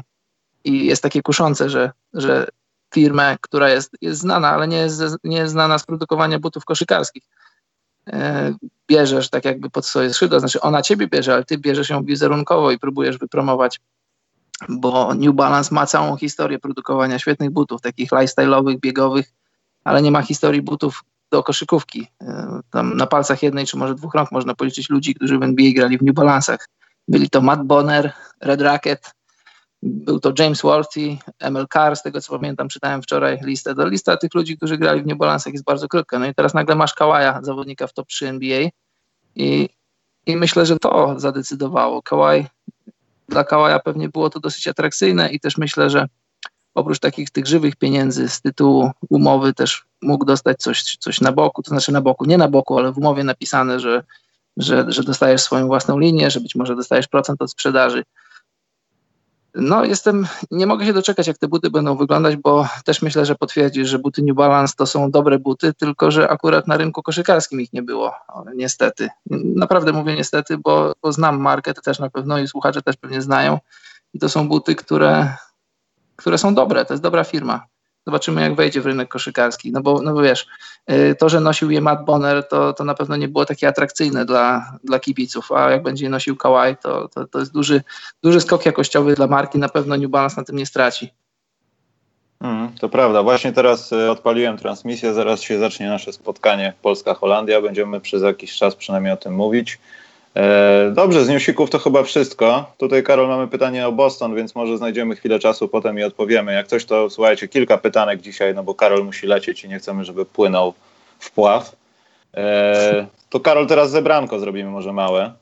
i 0.64 0.86
jest 0.86 1.04
takie 1.04 1.22
kuszące, 1.22 1.70
że, 1.70 1.92
że 2.14 2.48
firmę, 2.94 3.38
która 3.42 3.70
jest, 3.70 3.92
jest 4.02 4.22
znana, 4.22 4.50
ale 4.50 4.68
nie 4.68 4.78
jest, 4.78 5.02
nie 5.24 5.38
jest 5.38 5.52
znana 5.52 5.80
z 5.80 5.86
produkowania 5.86 6.40
butów 6.40 6.66
koszykarskich, 6.66 7.24
e, 8.08 8.54
bierzesz 8.88 9.30
tak 9.30 9.46
jakby 9.46 9.70
pod 9.70 9.86
swoje 9.86 10.14
skrzydła, 10.14 10.40
znaczy 10.40 10.62
ona 10.62 10.82
ciebie 10.82 11.08
bierze, 11.08 11.34
ale 11.34 11.46
ty 11.46 11.58
bierzesz 11.58 11.90
ją 11.90 12.04
wizerunkowo 12.04 12.72
i 12.72 12.80
próbujesz 12.80 13.18
wypromować, 13.18 13.80
bo 14.70 15.14
New 15.16 15.36
Balance 15.36 15.76
ma 15.76 15.86
całą 15.86 16.18
historię 16.18 16.60
produkowania 16.60 17.20
świetnych 17.20 17.50
butów, 17.50 17.82
takich 17.82 18.12
lifestyle'owych, 18.12 18.80
biegowych, 18.80 19.32
ale 19.84 20.02
nie 20.02 20.12
ma 20.12 20.22
historii 20.22 20.62
butów 20.62 21.04
do 21.32 21.44
koszykówki. 21.44 22.08
E, 22.22 22.60
tam 22.72 22.98
na 22.98 23.08
palcach 23.08 23.44
jednej 23.44 23.66
czy 23.66 23.78
może 23.78 23.96
dwóch 23.96 24.16
rąk 24.16 24.32
można 24.32 24.56
policzyć 24.56 24.90
ludzi, 24.90 25.16
którzy 25.16 25.40
w 25.40 25.44
NBA 25.44 25.72
grali 25.76 25.98
w 25.98 26.02
New 26.02 26.16
Balance'ach. 26.16 26.58
Byli 27.08 27.30
to 27.30 27.42
Matt 27.42 27.64
Bonner, 27.64 28.14
Red 28.42 28.62
Racket, 28.62 29.14
był 29.84 30.20
to 30.20 30.34
James 30.40 30.62
Worthy, 30.62 31.18
ML 31.40 31.68
Carr, 31.74 31.96
z 31.96 32.04
tego 32.04 32.22
co 32.22 32.40
pamiętam, 32.40 32.70
czytałem 32.70 33.02
wczoraj 33.02 33.40
listę. 33.44 33.76
To 33.76 33.88
lista 33.88 34.18
tych 34.18 34.34
ludzi, 34.34 34.58
którzy 34.58 34.78
grali 34.78 35.02
w 35.02 35.06
New 35.06 35.18
jest 35.46 35.64
bardzo 35.64 35.88
krótka. 35.88 36.20
No 36.20 36.26
i 36.26 36.36
teraz 36.36 36.54
nagle 36.54 36.76
masz 36.76 36.94
Kawaja, 36.94 37.40
zawodnika 37.42 37.88
w 37.88 37.94
top 37.94 38.08
3 38.08 38.28
NBA 38.28 38.70
i 39.36 39.70
i 40.30 40.36
myślę, 40.36 40.66
że 40.66 40.80
to 40.80 41.20
zadecydowało. 41.20 42.02
Kawaj, 42.02 42.48
dla 43.30 43.44
Kawaja 43.44 43.80
pewnie 43.80 44.10
było 44.10 44.30
to 44.30 44.40
dosyć 44.40 44.68
atrakcyjne 44.68 45.30
i 45.30 45.40
też 45.40 45.58
myślę, 45.58 45.90
że 45.90 46.08
oprócz 46.76 47.00
takich 47.00 47.30
tych 47.30 47.48
żywych 47.48 47.76
pieniędzy 47.76 48.30
z 48.30 48.42
tytułu 48.42 48.92
umowy 49.10 49.54
też 49.54 49.86
mógł 50.02 50.26
dostać 50.26 50.58
coś, 50.58 50.84
coś 50.84 51.22
na 51.22 51.32
boku, 51.32 51.64
to 51.64 51.70
znaczy 51.70 51.92
na 51.92 52.02
boku, 52.02 52.26
nie 52.26 52.38
na 52.38 52.48
boku, 52.48 52.78
ale 52.78 52.92
w 52.92 52.98
umowie 52.98 53.24
napisane, 53.24 53.80
że, 53.80 54.04
że, 54.58 54.86
że 54.88 55.04
dostajesz 55.04 55.42
swoją 55.42 55.68
własną 55.68 56.00
linię, 56.00 56.32
że 56.32 56.40
być 56.40 56.56
może 56.56 56.76
dostajesz 56.76 57.08
procent 57.08 57.42
od 57.42 57.52
sprzedaży. 57.52 58.04
No, 59.56 59.86
jestem, 59.86 60.28
nie 60.52 60.68
mogę 60.68 60.86
się 60.86 60.94
doczekać, 60.94 61.28
jak 61.28 61.38
te 61.38 61.48
buty 61.48 61.70
będą 61.70 61.98
wyglądać, 61.98 62.36
bo 62.36 62.68
też 62.86 63.02
myślę, 63.02 63.26
że 63.26 63.36
potwierdzisz, 63.36 63.90
że 63.90 64.00
buty 64.00 64.22
New 64.24 64.36
Balance 64.36 64.74
to 64.78 64.86
są 64.86 65.12
dobre 65.12 65.40
buty, 65.40 65.74
tylko 65.74 66.12
że 66.12 66.30
akurat 66.30 66.68
na 66.68 66.78
rynku 66.78 67.04
koszykarskim 67.04 67.62
ich 67.62 67.74
nie 67.74 67.82
było, 67.82 68.16
niestety. 68.56 69.10
Naprawdę 69.56 69.94
mówię 69.94 70.16
niestety, 70.16 70.58
bo, 70.58 70.94
bo 71.02 71.12
znam 71.12 71.40
markę, 71.40 71.74
to 71.74 71.82
też 71.82 72.00
na 72.00 72.10
pewno 72.10 72.40
i 72.40 72.48
słuchacze 72.48 72.82
też 72.82 72.98
pewnie 72.98 73.22
znają. 73.22 73.60
I 74.14 74.20
to 74.20 74.30
są 74.30 74.48
buty, 74.48 74.76
które, 74.76 75.36
które 76.16 76.38
są 76.38 76.56
dobre, 76.56 76.86
to 76.86 76.94
jest 76.94 77.04
dobra 77.04 77.24
firma. 77.24 77.66
Zobaczymy, 78.10 78.42
jak 78.42 78.56
wejdzie 78.56 78.82
w 78.82 78.86
rynek 78.86 79.10
koszykarski. 79.10 79.72
No 79.72 79.82
bo, 79.82 80.02
no 80.02 80.14
bo 80.14 80.22
wiesz, 80.22 80.48
y, 80.92 81.16
to, 81.20 81.30
że 81.30 81.40
nosił 81.40 81.72
je 81.72 81.82
Matt 81.82 82.06
Bonner, 82.06 82.48
to, 82.48 82.74
to 82.74 82.84
na 82.84 82.94
pewno 82.94 83.16
nie 83.16 83.28
było 83.28 83.46
takie 83.46 83.68
atrakcyjne 83.68 84.26
dla, 84.26 84.74
dla 84.84 85.00
kibiców, 85.00 85.52
a 85.52 85.72
jak 85.72 85.84
będzie 85.84 86.10
nosił 86.10 86.36
Kawhi, 86.36 86.76
to, 86.84 87.08
to, 87.08 87.28
to 87.28 87.40
jest 87.40 87.54
duży, 87.54 87.82
duży 88.24 88.42
skok 88.42 88.66
jakościowy 88.66 89.16
dla 89.16 89.28
marki. 89.28 89.60
Na 89.60 89.70
pewno 89.70 89.98
New 89.98 90.10
Balance 90.10 90.36
na 90.38 90.44
tym 90.44 90.56
nie 90.56 90.66
straci. 90.66 91.14
Mm, 92.42 92.70
to 92.80 92.90
prawda. 92.90 93.24
Właśnie 93.24 93.54
teraz 93.54 93.92
y, 93.92 94.12
odpaliłem 94.12 94.58
transmisję. 94.58 95.14
Zaraz 95.14 95.42
się 95.42 95.60
zacznie 95.60 95.90
nasze 95.90 96.14
spotkanie 96.14 96.74
Polska-Holandia. 96.82 97.62
Będziemy 97.62 98.02
przez 98.02 98.24
jakiś 98.24 98.58
czas 98.58 98.76
przynajmniej 98.76 99.14
o 99.14 99.18
tym 99.18 99.36
mówić. 99.36 99.80
E, 100.36 100.92
dobrze, 100.94 101.26
z 101.26 101.30
newsików 101.30 101.70
to 101.70 101.80
chyba 101.80 102.04
wszystko. 102.04 102.72
Tutaj, 102.78 103.04
Karol, 103.04 103.28
mamy 103.28 103.48
pytanie 103.48 103.88
o 103.88 103.92
Boston, 103.92 104.36
więc 104.36 104.56
może 104.56 104.78
znajdziemy 104.78 105.16
chwilę 105.16 105.40
czasu 105.40 105.68
potem 105.68 106.00
i 106.00 106.04
odpowiemy. 106.04 106.54
Jak 106.54 106.68
coś, 106.68 106.86
to 106.86 107.10
słuchajcie, 107.10 107.48
kilka 107.48 107.78
pytanek 107.78 108.22
dzisiaj, 108.22 108.56
no 108.56 108.64
bo 108.64 108.76
Karol 108.76 109.06
musi 109.06 109.28
lecieć 109.28 109.64
i 109.64 109.70
nie 109.70 109.80
chcemy, 109.80 110.06
żeby 110.06 110.26
płynął 110.26 110.74
w 111.20 111.32
pław. 111.32 111.76
E, 112.38 113.08
to 113.30 113.40
Karol, 113.40 113.68
teraz 113.68 113.92
zebranko 113.92 114.40
zrobimy 114.40 114.70
może 114.70 114.94
małe. 114.94 115.34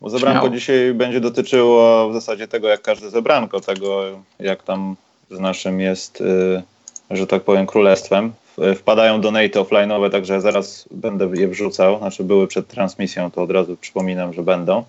Bo 0.00 0.10
zebranko 0.10 0.40
Śmiało. 0.40 0.54
dzisiaj 0.54 0.94
będzie 0.94 1.20
dotyczyło 1.20 2.08
w 2.10 2.14
zasadzie 2.14 2.48
tego, 2.48 2.68
jak 2.68 2.82
każde 2.82 3.10
zebranko, 3.10 3.60
tego 3.60 4.04
jak 4.40 4.62
tam 4.62 4.96
z 5.30 5.40
naszym 5.40 5.80
jest, 5.80 6.20
y, 6.20 6.62
że 7.10 7.26
tak 7.26 7.42
powiem, 7.42 7.66
królestwem. 7.66 8.32
Wpadają 8.76 9.20
donate 9.20 9.60
offline'owe, 9.60 10.10
także 10.10 10.40
zaraz 10.40 10.88
będę 10.90 11.30
je 11.34 11.48
wrzucał. 11.48 11.98
Znaczy 11.98 12.24
były 12.24 12.46
przed 12.46 12.68
transmisją, 12.68 13.30
to 13.30 13.42
od 13.42 13.50
razu 13.50 13.76
przypominam, 13.76 14.32
że 14.32 14.42
będą. 14.42 14.84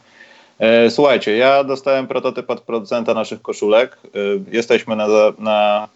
E, 0.59 0.89
słuchajcie, 0.89 1.37
ja 1.37 1.63
dostałem 1.63 2.07
prototyp 2.07 2.49
od 2.49 2.61
producenta 2.61 3.13
naszych 3.13 3.41
koszulek. 3.41 3.97
E, 4.05 4.09
jesteśmy 4.51 4.95
na, 4.95 5.07
na 5.39 5.87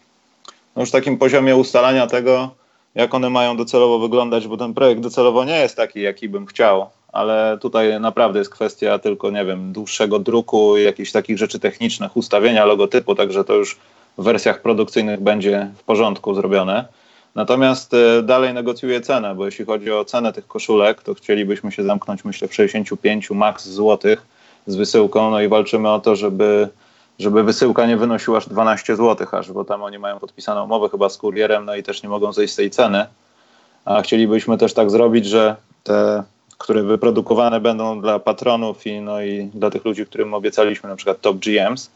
no 0.76 0.82
już 0.82 0.92
takim 0.92 1.18
poziomie 1.18 1.56
ustalania 1.56 2.08
tego, 2.08 2.50
jak 2.96 3.14
one 3.14 3.30
mają 3.30 3.58
docelowo 3.58 4.00
wyglądać, 4.00 4.48
bo 4.48 4.58
ten 4.58 4.74
projekt 4.74 5.02
docelowo 5.02 5.46
nie 5.46 5.60
jest 5.60 5.76
taki, 5.76 6.02
jaki 6.02 6.30
bym 6.30 6.46
chciał, 6.46 6.90
ale 7.14 7.58
tutaj 7.62 8.00
naprawdę 8.00 8.40
jest 8.40 8.52
kwestia 8.52 9.00
tylko, 9.00 9.32
nie 9.32 9.46
wiem, 9.46 9.74
dłuższego 9.74 10.20
druku, 10.20 10.78
jakichś 10.78 11.12
takich 11.12 11.38
rzeczy 11.38 11.60
technicznych, 11.60 12.18
ustawienia 12.18 12.66
logotypu, 12.66 13.16
także 13.16 13.44
to 13.44 13.54
już 13.54 13.78
w 14.18 14.24
wersjach 14.24 14.62
produkcyjnych 14.62 15.22
będzie 15.22 15.68
w 15.78 15.84
porządku 15.84 16.34
zrobione. 16.34 16.86
Natomiast 17.36 17.94
e, 17.94 18.24
dalej 18.24 18.54
negocjuję 18.54 19.02
cenę, 19.02 19.36
bo 19.36 19.46
jeśli 19.46 19.66
chodzi 19.66 19.92
o 19.92 20.06
cenę 20.06 20.34
tych 20.34 20.48
koszulek, 20.48 21.04
to 21.04 21.14
chcielibyśmy 21.14 21.72
się 21.72 21.84
zamknąć 21.84 22.26
myślę 22.26 22.48
w 22.48 22.56
65 22.56 23.32
max 23.32 23.70
złotych 23.70 24.26
z 24.68 24.76
wysyłką, 24.76 25.32
no 25.32 25.42
i 25.42 25.48
walczymy 25.48 25.90
o 25.90 26.00
to, 26.00 26.16
żeby, 26.16 26.70
żeby 27.20 27.44
wysyłka 27.44 27.86
nie 27.86 27.98
wynosiła 27.98 28.38
aż 28.38 28.50
12 28.50 28.96
zł 28.96 29.28
aż, 29.32 29.52
bo 29.52 29.66
tam 29.66 29.84
oni 29.84 30.00
mają 30.00 30.20
podpisaną 30.20 30.64
umowę 30.64 30.90
chyba 30.90 31.10
z 31.10 31.18
kurierem, 31.18 31.66
no 31.66 31.76
i 31.76 31.84
też 31.84 32.04
nie 32.04 32.10
mogą 32.10 32.34
zejść 32.34 32.54
z 32.54 32.56
tej 32.56 32.70
ceny. 32.70 33.06
A 33.86 34.02
chcielibyśmy 34.02 34.58
też 34.58 34.74
tak 34.74 34.92
zrobić, 34.92 35.26
że 35.26 35.56
te, 35.84 36.24
które 36.58 36.84
wyprodukowane 36.84 37.60
będą 37.60 38.02
dla 38.02 38.20
patronów 38.20 38.88
i, 38.88 39.02
no 39.02 39.22
i 39.22 39.50
dla 39.54 39.70
tych 39.70 39.86
ludzi, 39.86 40.06
którym 40.06 40.34
obiecaliśmy, 40.34 40.90
na 40.90 40.96
przykład 40.96 41.22
Top 41.22 41.38
GMs, 41.38 41.92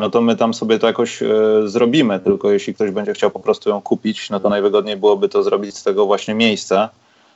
no 0.00 0.10
to 0.10 0.20
my 0.20 0.36
tam 0.36 0.54
sobie 0.54 0.78
to 0.78 0.86
jakoś 0.86 1.22
e, 1.22 1.28
zrobimy, 1.64 2.20
tylko 2.20 2.50
jeśli 2.50 2.74
ktoś 2.74 2.90
będzie 2.90 3.12
chciał 3.12 3.30
po 3.30 3.40
prostu 3.40 3.70
ją 3.70 3.80
kupić, 3.80 4.30
no 4.30 4.40
to 4.40 4.48
najwygodniej 4.48 4.96
byłoby 4.96 5.28
to 5.28 5.42
zrobić 5.42 5.76
z 5.76 5.82
tego 5.82 6.06
właśnie 6.06 6.34
miejsca, 6.34 6.88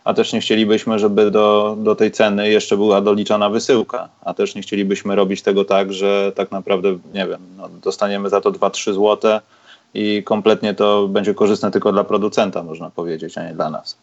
a 0.05 0.15
też 0.15 0.33
nie 0.33 0.41
chcielibyśmy, 0.41 0.99
żeby 0.99 1.31
do, 1.31 1.77
do 1.79 1.97
tej 1.97 2.11
ceny 2.11 2.51
jeszcze 2.51 2.77
była 2.77 3.01
doliczana 3.01 3.51
wysyłka, 3.51 4.09
a 4.25 4.35
też 4.35 4.55
nie 4.55 4.63
chcielibyśmy 4.63 5.17
robić 5.17 5.43
tego 5.43 5.65
tak, 5.65 5.93
że 5.93 6.33
tak 6.35 6.51
naprawdę, 6.51 6.99
nie 7.15 7.27
wiem, 7.27 7.41
no 7.57 7.69
dostaniemy 7.83 8.29
za 8.29 8.41
to 8.41 8.51
2-3 8.51 8.93
złote 8.93 9.41
i 9.95 10.23
kompletnie 10.25 10.75
to 10.75 11.09
będzie 11.09 11.35
korzystne 11.35 11.71
tylko 11.71 11.93
dla 11.93 12.05
producenta, 12.05 12.63
można 12.63 12.91
powiedzieć, 12.91 13.39
a 13.39 13.45
nie 13.45 13.55
dla 13.55 13.71
nas. 13.71 13.97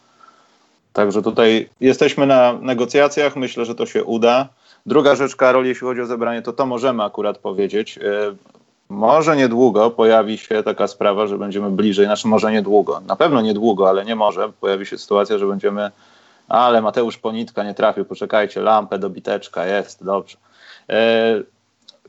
Także 0.92 1.22
tutaj 1.22 1.68
jesteśmy 1.80 2.26
na 2.26 2.52
negocjacjach, 2.52 3.36
myślę, 3.36 3.64
że 3.64 3.74
to 3.74 3.86
się 3.86 4.04
uda. 4.04 4.48
Druga 4.88 5.16
rzecz, 5.16 5.36
Karol, 5.36 5.66
jeśli 5.66 5.86
chodzi 5.86 6.00
o 6.00 6.06
zebranie, 6.06 6.42
to 6.42 6.52
to 6.52 6.66
możemy 6.66 7.04
akurat 7.04 7.38
powiedzieć. 7.38 7.98
E, 7.98 8.00
może 8.88 9.36
niedługo 9.36 9.90
pojawi 9.90 10.38
się 10.38 10.62
taka 10.62 10.86
sprawa, 10.86 11.26
że 11.26 11.38
będziemy 11.38 11.70
bliżej, 11.70 12.06
znaczy 12.06 12.28
może 12.28 12.52
niedługo, 12.52 13.00
na 13.00 13.16
pewno 13.16 13.40
niedługo, 13.40 13.88
ale 13.88 14.04
nie 14.04 14.16
może, 14.16 14.52
pojawi 14.60 14.86
się 14.86 14.98
sytuacja, 14.98 15.38
że 15.38 15.46
będziemy, 15.46 15.90
ale 16.48 16.82
Mateusz 16.82 17.18
Ponitka 17.18 17.64
nie 17.64 17.74
trafił, 17.74 18.04
poczekajcie, 18.04 18.60
lampę 18.60 18.98
do 18.98 19.10
biteczka, 19.10 19.66
jest, 19.66 20.04
dobrze. 20.04 20.36
E, 20.88 21.42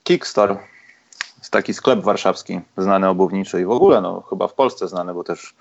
Kickstore, 0.04 0.58
taki 1.52 1.74
sklep 1.74 2.00
warszawski, 2.00 2.60
znany 2.78 3.10
obuwniczy 3.10 3.62
i 3.62 3.66
w 3.66 3.72
ogóle, 3.72 4.02
no 4.02 4.22
chyba 4.30 4.48
w 4.48 4.54
Polsce 4.54 4.88
znany, 4.88 5.14
bo 5.14 5.24
też 5.24 5.54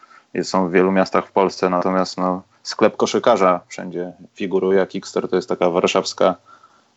są 0.43 0.69
w 0.69 0.73
wielu 0.73 0.93
miastach 0.93 1.27
w 1.27 1.33
Polsce, 1.33 1.71
natomiast 1.71 2.19
no, 2.19 2.43
sklep 2.63 2.97
koszykarza 2.97 3.61
wszędzie 3.69 4.13
figuruje, 4.35 4.87
Kickstore 4.87 5.29
to 5.29 5.37
jest 5.37 5.49
taka 5.49 5.71
warszawska 5.71 6.35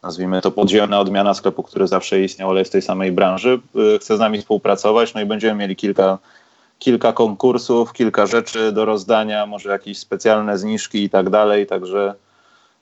nazwijmy 0.04 0.42
to 0.42 0.52
podziemna 0.52 1.00
odmiana 1.00 1.34
sklepu, 1.34 1.64
który 1.64 1.88
zawsze 1.88 2.22
istniał, 2.22 2.50
ale 2.50 2.60
jest 2.60 2.72
w 2.72 2.74
tej 2.74 2.82
samej 2.82 3.12
branży, 3.12 3.60
y, 3.96 4.00
chce 4.00 4.18
z 4.18 4.20
nami 4.20 4.40
współpracować, 4.42 5.14
no 5.14 5.22
i 5.22 5.26
będziemy 5.26 5.60
mieli 5.60 5.76
kilka, 5.76 6.18
kilka 6.80 7.14
konkursów, 7.14 7.94
kilka 7.94 8.26
rzeczy 8.26 8.72
do 8.72 8.86
rozdania, 8.86 9.46
może 9.46 9.70
jakieś 9.70 10.00
specjalne 10.00 10.58
zniżki 10.58 11.04
i 11.04 11.10
tak 11.10 11.30
dalej, 11.30 11.68
także 11.68 12.14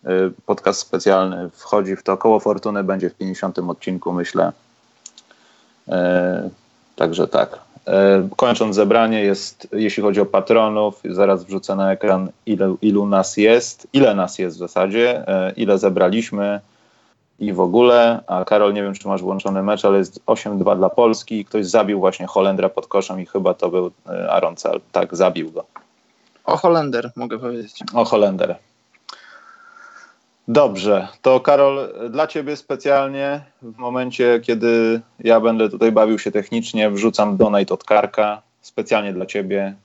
y, 0.06 0.10
podcast 0.46 0.80
specjalny 0.80 1.50
wchodzi 1.50 1.96
w 1.96 2.04
to. 2.04 2.18
Koło 2.18 2.40
Fortuny 2.40 2.84
będzie 2.84 3.10
w 3.10 3.16
50 3.16 3.60
odcinku, 3.60 4.14
myślę. 4.14 4.52
E, 5.88 6.50
także 6.96 7.28
tak. 7.28 7.60
Kończąc 8.36 8.76
zebranie, 8.76 9.24
jest, 9.24 9.68
jeśli 9.72 10.04
chodzi 10.04 10.22
o 10.22 10.26
patronów, 10.26 11.02
zaraz 11.06 11.44
wrzucę 11.44 11.76
na 11.76 11.92
ekran, 11.92 12.30
ile, 12.46 12.76
ilu 12.82 13.06
nas 13.06 13.38
jest, 13.38 13.88
ile 13.94 14.16
nas 14.16 14.40
jest 14.40 14.56
w 14.56 14.60
zasadzie, 14.60 15.26
ile 15.56 15.78
zebraliśmy, 15.78 16.60
i 17.40 17.54
w 17.54 17.60
ogóle. 17.60 18.24
A 18.28 18.46
Karol, 18.46 18.74
nie 18.74 18.84
wiem, 18.84 18.94
czy 18.94 19.08
masz 19.08 19.22
włączony 19.22 19.64
mecz, 19.64 19.86
ale 19.86 19.98
jest 19.98 20.26
8-2 20.26 20.78
dla 20.78 20.90
Polski 20.90 21.40
i 21.40 21.46
ktoś 21.46 21.66
zabił 21.66 22.00
właśnie 22.00 22.28
Holendra 22.28 22.70
pod 22.70 22.88
koszem 22.88 23.22
i 23.22 23.26
chyba 23.26 23.54
to 23.54 23.70
był 23.70 23.92
e, 24.10 24.32
Aaron 24.32 24.56
Cel. 24.56 24.80
Tak, 24.92 25.16
zabił 25.16 25.52
go. 25.52 25.66
O 26.46 26.58
Holender, 26.58 27.12
mogę 27.16 27.40
powiedzieć. 27.40 27.80
O 27.94 28.06
Holender. 28.06 28.56
Dobrze, 30.48 31.08
to 31.22 31.40
Karol, 31.40 31.94
dla 32.10 32.28
Ciebie 32.28 32.56
specjalnie 32.56 33.42
w 33.62 33.78
momencie, 33.78 34.40
kiedy 34.44 35.02
ja 35.20 35.40
będę 35.40 35.70
tutaj 35.70 35.92
bawił 35.92 36.20
się 36.20 36.32
technicznie, 36.32 36.90
wrzucam 36.90 37.38
donate 37.38 37.74
od 37.74 37.84
Karka, 37.84 38.42
specjalnie 38.62 39.14
dla 39.14 39.26
Ciebie. 39.26 39.76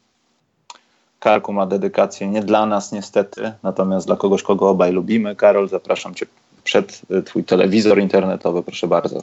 Karku 1.21 1.53
ma 1.53 1.67
dedykację 1.67 2.29
nie 2.29 2.43
dla 2.43 2.67
nas 2.67 2.93
niestety, 2.93 3.53
natomiast 3.63 4.07
dla 4.07 4.17
kogoś, 4.17 4.43
kogo 4.43 4.69
obaj 4.69 4.93
lubimy. 4.93 5.37
Karol, 5.37 5.69
zapraszam 5.69 6.15
Cię 6.15 6.27
przed 6.65 7.03
y, 7.11 7.23
twój 7.23 7.45
telewizor 7.45 7.99
internetowy, 7.99 8.63
proszę 8.63 8.87
bardzo. 8.89 9.23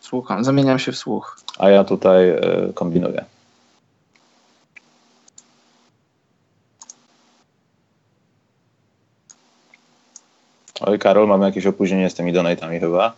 Słucham, 0.00 0.44
zamieniam 0.44 0.78
się 0.78 0.92
w 0.92 0.96
słuch. 0.96 1.40
A 1.58 1.70
ja 1.70 1.84
tutaj 1.84 2.30
y, 2.30 2.72
kombinuję. 2.74 3.24
Oj, 10.80 10.98
Karol, 10.98 11.28
mamy 11.28 11.46
jakieś 11.46 11.66
opóźnienie 11.66 12.10
z 12.10 12.14
tymi 12.14 12.32
donatami 12.32 12.80
chyba. 12.80 13.12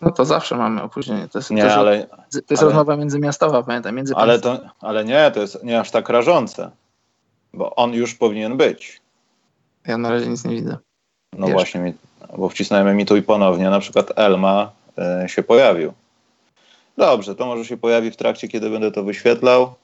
No 0.00 0.10
to 0.10 0.24
zawsze 0.24 0.56
mamy 0.56 0.82
opóźnienie. 0.82 1.28
To 1.28 1.38
jest, 1.38 1.50
nie, 1.50 1.62
to 1.62 1.74
ale, 1.74 2.06
to 2.06 2.16
jest 2.50 2.62
ale, 2.62 2.70
rozmowa 2.70 2.96
międzymiastowa, 2.96 3.62
pamiętam. 3.62 3.94
Między 3.94 4.14
ale, 4.14 4.40
to, 4.40 4.60
ale 4.80 5.04
nie, 5.04 5.30
to 5.30 5.40
jest 5.40 5.64
nie 5.64 5.80
aż 5.80 5.90
tak 5.90 6.08
rażące, 6.08 6.70
bo 7.52 7.74
on 7.74 7.92
już 7.92 8.14
powinien 8.14 8.56
być. 8.56 9.00
Ja 9.86 9.98
na 9.98 10.10
razie 10.10 10.26
nic 10.26 10.44
nie 10.44 10.54
widzę. 10.54 10.76
No 11.32 11.46
Wiesz. 11.46 11.54
właśnie, 11.54 11.80
mi, 11.80 11.94
bo 12.38 12.48
wcisnąłem 12.48 12.86
emituj 12.88 13.22
ponownie, 13.22 13.70
na 13.70 13.80
przykład 13.80 14.12
Elma 14.16 14.70
y, 15.24 15.28
się 15.28 15.42
pojawił. 15.42 15.92
Dobrze, 16.96 17.34
to 17.34 17.46
może 17.46 17.64
się 17.64 17.76
pojawi 17.76 18.10
w 18.10 18.16
trakcie, 18.16 18.48
kiedy 18.48 18.70
będę 18.70 18.92
to 18.92 19.04
wyświetlał. 19.04 19.74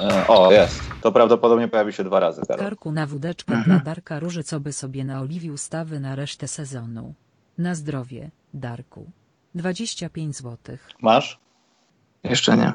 Y, 0.00 0.26
o, 0.28 0.52
jest. 0.52 0.80
to 1.02 1.12
prawdopodobnie 1.12 1.68
pojawi 1.68 1.92
się 1.92 2.04
dwa 2.04 2.20
razy, 2.20 2.42
Karol. 2.48 2.64
Karku 2.64 2.92
na 2.92 3.06
wódeczkę 3.06 3.54
Mhm. 3.54 3.76
dla 3.78 3.84
Darka 3.94 4.18
Róży, 4.20 4.44
co 4.44 4.60
by 4.60 4.72
sobie 4.72 5.04
naoliwił 5.04 5.56
stawy 5.56 6.00
na 6.00 6.14
resztę 6.14 6.48
sezonu. 6.48 7.14
Na 7.58 7.74
zdrowie, 7.74 8.30
Darku. 8.54 9.10
25 9.54 10.36
zł. 10.36 10.76
Masz? 11.02 11.38
Jeszcze 12.24 12.56
nie. 12.56 12.72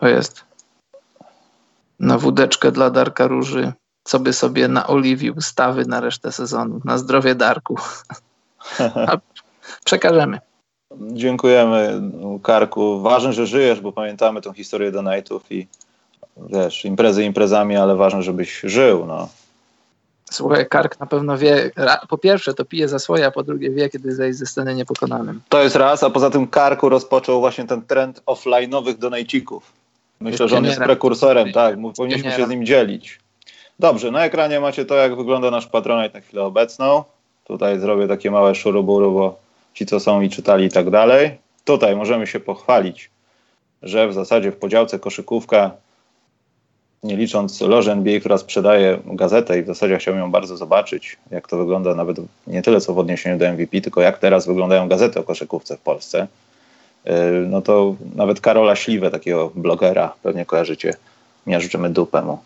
To 0.00 0.08
jest 0.08 0.44
na 2.00 2.18
wódeczkę 2.18 2.72
dla 2.72 2.90
Darka 2.90 3.26
Róży, 3.26 3.72
co 4.04 4.18
by 4.18 4.32
sobie 4.32 4.68
naoliwił 4.68 5.40
stawy 5.40 5.86
na 5.86 6.00
resztę 6.00 6.32
sezonu. 6.32 6.80
Na 6.84 6.98
zdrowie 6.98 7.34
Darku. 7.34 7.76
A 9.08 9.18
Przekażemy. 9.84 10.38
Dziękujemy, 11.00 12.02
Karku. 12.42 13.00
Ważne, 13.00 13.32
że 13.32 13.46
żyjesz, 13.46 13.80
bo 13.80 13.92
pamiętamy 13.92 14.40
tą 14.40 14.52
historię 14.52 14.92
donate'ów 14.92 15.40
i 15.50 15.66
wiesz, 16.36 16.84
imprezy 16.84 17.24
imprezami, 17.24 17.76
ale 17.76 17.96
ważne, 17.96 18.22
żebyś 18.22 18.60
żył, 18.60 19.06
no. 19.06 19.28
Słuchaj, 20.30 20.68
Kark 20.68 21.00
na 21.00 21.06
pewno 21.06 21.38
wie, 21.38 21.70
po 22.08 22.18
pierwsze 22.18 22.54
to 22.54 22.64
pije 22.64 22.88
za 22.88 22.98
swoje, 22.98 23.26
a 23.26 23.30
po 23.30 23.42
drugie 23.42 23.70
wie, 23.70 23.88
kiedy 23.88 24.14
zejść 24.14 24.38
ze 24.38 24.46
sceny 24.46 24.74
niepokonanym. 24.74 25.40
To 25.48 25.62
jest 25.62 25.76
raz, 25.76 26.02
a 26.02 26.10
poza 26.10 26.30
tym 26.30 26.46
Karku 26.46 26.88
rozpoczął 26.88 27.40
właśnie 27.40 27.66
ten 27.66 27.82
trend 27.82 28.22
offline'owych 28.26 28.98
donajcików. 28.98 29.79
Myślę, 30.20 30.48
że 30.48 30.56
on 30.56 30.64
jest 30.64 30.78
prekursorem, 30.78 31.52
tak, 31.52 31.76
powinniśmy 31.96 32.32
się 32.32 32.46
z 32.46 32.48
nim 32.48 32.66
dzielić. 32.66 33.18
Dobrze, 33.78 34.10
na 34.10 34.24
ekranie 34.24 34.60
macie 34.60 34.84
to, 34.84 34.94
jak 34.94 35.16
wygląda 35.16 35.50
nasz 35.50 35.66
Patronite 35.66 36.18
na 36.18 36.20
chwilę 36.20 36.42
obecną. 36.42 37.04
Tutaj 37.44 37.78
zrobię 37.78 38.08
takie 38.08 38.30
małe 38.30 38.54
szuruburu, 38.54 39.12
bo 39.12 39.38
ci, 39.74 39.86
co 39.86 40.00
są 40.00 40.20
i 40.20 40.30
czytali 40.30 40.64
i 40.64 40.70
tak 40.70 40.90
dalej. 40.90 41.38
Tutaj 41.64 41.96
możemy 41.96 42.26
się 42.26 42.40
pochwalić, 42.40 43.10
że 43.82 44.08
w 44.08 44.14
zasadzie 44.14 44.52
w 44.52 44.56
podziałce 44.56 44.98
koszykówka, 44.98 45.70
nie 47.02 47.16
licząc 47.16 47.60
loży 47.60 47.92
NBA, 47.92 48.20
która 48.20 48.38
sprzedaje 48.38 48.98
gazetę 49.04 49.58
i 49.58 49.62
w 49.62 49.66
zasadzie 49.66 49.98
chciałbym 49.98 50.22
ją 50.22 50.30
bardzo 50.30 50.56
zobaczyć, 50.56 51.16
jak 51.30 51.48
to 51.48 51.56
wygląda 51.56 51.94
nawet 51.94 52.16
nie 52.46 52.62
tyle 52.62 52.80
co 52.80 52.94
w 52.94 52.98
odniesieniu 52.98 53.38
do 53.38 53.52
MVP, 53.52 53.80
tylko 53.80 54.00
jak 54.00 54.18
teraz 54.18 54.46
wyglądają 54.46 54.88
gazety 54.88 55.20
o 55.20 55.22
koszykówce 55.22 55.76
w 55.76 55.80
Polsce. 55.80 56.26
Yy, 57.04 57.12
No 57.48 57.62
to 57.62 57.94
nawet 58.14 58.40
Karola 58.40 58.76
Śliwę, 58.76 59.10
takiego 59.10 59.50
blogera, 59.54 60.12
pewnie 60.22 60.46
kojarzycie, 60.46 60.94
miażdżymy 61.46 61.90
dupę 61.90 62.22
mu. 62.22 62.38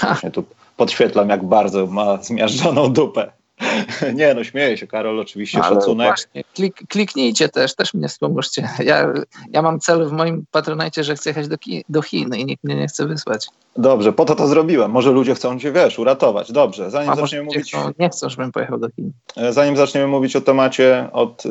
Właśnie 0.00 0.30
tu 0.30 0.44
podświetlam, 0.76 1.28
jak 1.28 1.44
bardzo 1.44 1.86
ma 1.86 2.22
zmiażdżoną 2.22 2.92
dupę. 2.92 3.30
Nie 4.14 4.34
no, 4.34 4.44
śmieję 4.44 4.76
się, 4.76 4.86
Karol, 4.86 5.20
oczywiście 5.20 5.60
Ale 5.62 5.74
szacunek. 5.74 6.08
Właśnie, 6.08 6.44
klik, 6.54 6.86
kliknijcie 6.88 7.48
też, 7.48 7.74
też 7.74 7.94
mnie 7.94 8.08
wspomóżcie. 8.08 8.68
Ja, 8.84 9.12
ja 9.50 9.62
mam 9.62 9.80
cel 9.80 10.08
w 10.08 10.12
moim 10.12 10.44
patronajcie, 10.50 11.04
że 11.04 11.14
chcę 11.14 11.30
jechać 11.30 11.48
do, 11.48 11.58
Ki- 11.58 11.84
do 11.88 12.02
Chin 12.02 12.34
i 12.34 12.44
nikt 12.44 12.64
mnie 12.64 12.74
nie 12.74 12.86
chce 12.86 13.06
wysłać. 13.06 13.46
Dobrze, 13.76 14.12
po 14.12 14.24
to 14.24 14.34
to 14.34 14.46
zrobiłem. 14.46 14.90
Może 14.90 15.10
ludzie 15.10 15.34
chcą 15.34 15.58
cię, 15.58 15.72
wiesz, 15.72 15.98
uratować. 15.98 16.52
Dobrze, 16.52 16.90
zanim 16.90 17.10
A 17.10 17.16
zaczniemy 17.16 17.44
mówić... 17.44 17.68
chcą, 17.68 17.90
nie 17.98 18.08
chcą, 18.10 18.28
żebym 18.28 18.52
pojechał 18.52 18.78
do 18.78 18.88
Chin. 18.96 19.12
E, 19.36 19.52
Zanim 19.52 19.76
zaczniemy 19.76 20.06
mówić 20.06 20.36
o 20.36 20.40
temacie 20.40 21.08
od, 21.12 21.46
y, 21.46 21.48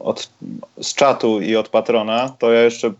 od, 0.00 0.30
z 0.80 0.94
czatu 0.94 1.40
i 1.40 1.56
od 1.56 1.68
patrona, 1.68 2.28
to 2.38 2.52
ja 2.52 2.62
jeszcze 2.62 2.88
y, 2.88 2.92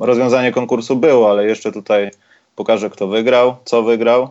rozwiązanie 0.00 0.52
konkursu 0.52 0.96
było, 0.96 1.30
ale 1.30 1.46
jeszcze 1.46 1.72
tutaj 1.72 2.10
pokażę, 2.56 2.90
kto 2.90 3.06
wygrał, 3.08 3.56
co 3.64 3.82
wygrał. 3.82 4.28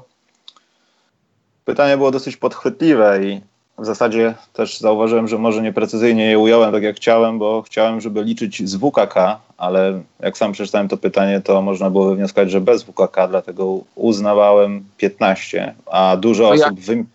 Pytanie 1.65 1.97
było 1.97 2.11
dosyć 2.11 2.37
podchwytliwe 2.37 3.23
i 3.23 3.41
w 3.77 3.85
zasadzie 3.85 4.33
też 4.53 4.79
zauważyłem, 4.79 5.27
że 5.27 5.37
może 5.37 5.61
nieprecyzyjnie 5.61 6.25
je 6.25 6.39
ująłem 6.39 6.71
tak 6.71 6.83
jak 6.83 6.95
chciałem, 6.95 7.39
bo 7.39 7.61
chciałem, 7.61 8.01
żeby 8.01 8.23
liczyć 8.23 8.69
z 8.69 8.75
WKK, 8.75 9.39
ale 9.57 10.01
jak 10.19 10.37
sam 10.37 10.51
przeczytałem 10.51 10.87
to 10.87 10.97
pytanie, 10.97 11.41
to 11.41 11.61
można 11.61 11.89
było 11.89 12.05
wywnioskować, 12.09 12.51
że 12.51 12.61
bez 12.61 12.83
WKK, 12.83 13.27
dlatego 13.29 13.77
uznawałem 13.95 14.83
15, 14.97 15.75
a 15.91 16.17
dużo 16.17 16.43
To 16.43 16.49
osób... 16.49 16.61
jak- 16.65 16.73
Wym... 16.75 17.05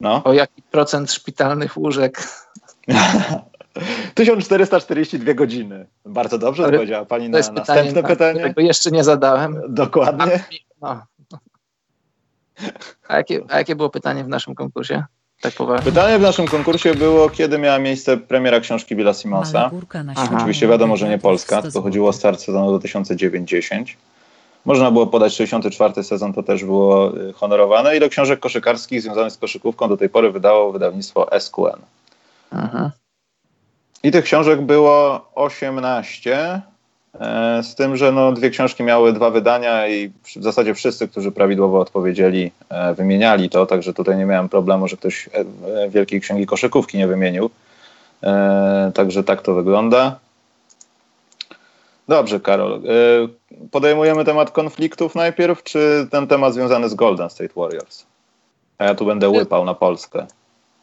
No. 0.00 0.24
O 0.24 0.32
jaki 0.32 0.62
procent 0.62 1.12
szpitalnych 1.12 1.76
łóżek? 1.76 2.28
1442 4.14 5.34
godziny. 5.34 5.86
Bardzo 6.06 6.38
dobrze 6.38 6.64
Ale 6.64 6.72
powiedziała 6.72 7.04
pani 7.04 7.28
na 7.28 7.38
pytanie, 7.38 7.58
następne 7.58 8.02
na 8.02 8.08
pytanie. 8.08 8.54
jeszcze 8.58 8.90
nie 8.90 9.04
zadałem. 9.04 9.60
Dokładnie. 9.68 10.44
No. 10.82 11.02
A, 13.08 13.16
jakie, 13.16 13.40
a 13.48 13.58
jakie 13.58 13.76
było 13.76 13.90
pytanie 13.90 14.24
w 14.24 14.28
naszym 14.28 14.54
konkursie? 14.54 15.04
Tak 15.40 15.54
poważnie. 15.54 15.92
Pytanie 15.92 16.18
w 16.18 16.22
naszym 16.22 16.46
konkursie 16.46 16.94
było, 16.94 17.30
kiedy 17.30 17.58
miała 17.58 17.78
miejsce 17.78 18.16
premiera 18.16 18.60
książki 18.60 18.96
Billa 18.96 19.14
Simonsa. 19.14 19.70
Aha. 20.16 20.36
Oczywiście 20.36 20.68
wiadomo, 20.68 20.96
że 20.96 21.08
nie 21.08 21.18
Polska, 21.18 21.58
100 21.58 21.62
tylko 21.62 21.82
chodziło 21.82 22.08
o 22.08 22.12
start 22.12 22.40
sezonu 22.40 22.78
2009-10. 22.78 23.84
Można 24.64 24.90
było 24.90 25.06
podać 25.06 25.34
64 25.34 26.02
sezon, 26.04 26.32
to 26.32 26.42
też 26.42 26.64
było 26.64 27.18
y, 27.18 27.32
honorowane. 27.32 27.96
I 27.96 28.00
do 28.00 28.08
książek 28.08 28.40
koszykarskich 28.40 29.02
związanych 29.02 29.32
z 29.32 29.38
koszykówką 29.38 29.88
do 29.88 29.96
tej 29.96 30.08
pory 30.08 30.32
wydało 30.32 30.72
wydawnictwo 30.72 31.28
SQN. 31.38 31.80
Mhm. 32.52 32.90
I 34.02 34.10
tych 34.10 34.24
książek 34.24 34.60
było 34.60 35.28
18, 35.34 36.36
e, 36.36 36.62
z 37.62 37.74
tym, 37.74 37.96
że 37.96 38.12
no, 38.12 38.32
dwie 38.32 38.50
książki 38.50 38.82
miały 38.82 39.12
dwa 39.12 39.30
wydania 39.30 39.88
i 39.88 40.08
w 40.08 40.42
zasadzie 40.42 40.74
wszyscy, 40.74 41.08
którzy 41.08 41.32
prawidłowo 41.32 41.80
odpowiedzieli, 41.80 42.50
e, 42.68 42.94
wymieniali 42.94 43.50
to, 43.50 43.66
także 43.66 43.94
tutaj 43.94 44.16
nie 44.16 44.26
miałem 44.26 44.48
problemu, 44.48 44.88
że 44.88 44.96
ktoś 44.96 45.28
e, 45.28 45.30
e, 45.84 45.88
Wielkiej 45.90 46.20
Księgi 46.20 46.46
Koszykówki 46.46 46.98
nie 46.98 47.06
wymienił. 47.06 47.50
E, 48.22 48.90
Także 48.94 49.24
tak 49.24 49.42
to 49.42 49.54
wygląda. 49.54 50.18
Dobrze, 52.08 52.40
Karol. 52.40 52.74
E, 52.74 52.80
Podejmujemy 53.70 54.24
temat 54.24 54.50
konfliktów 54.50 55.14
najpierw, 55.14 55.62
czy 55.62 56.08
ten 56.10 56.26
temat 56.26 56.54
związany 56.54 56.88
z 56.88 56.94
Golden 56.94 57.30
State 57.30 57.54
Warriors? 57.56 58.06
A 58.78 58.84
ja 58.84 58.94
tu 58.94 59.06
będę 59.06 59.28
łypał 59.28 59.64
na 59.64 59.74
Polskę. 59.74 60.26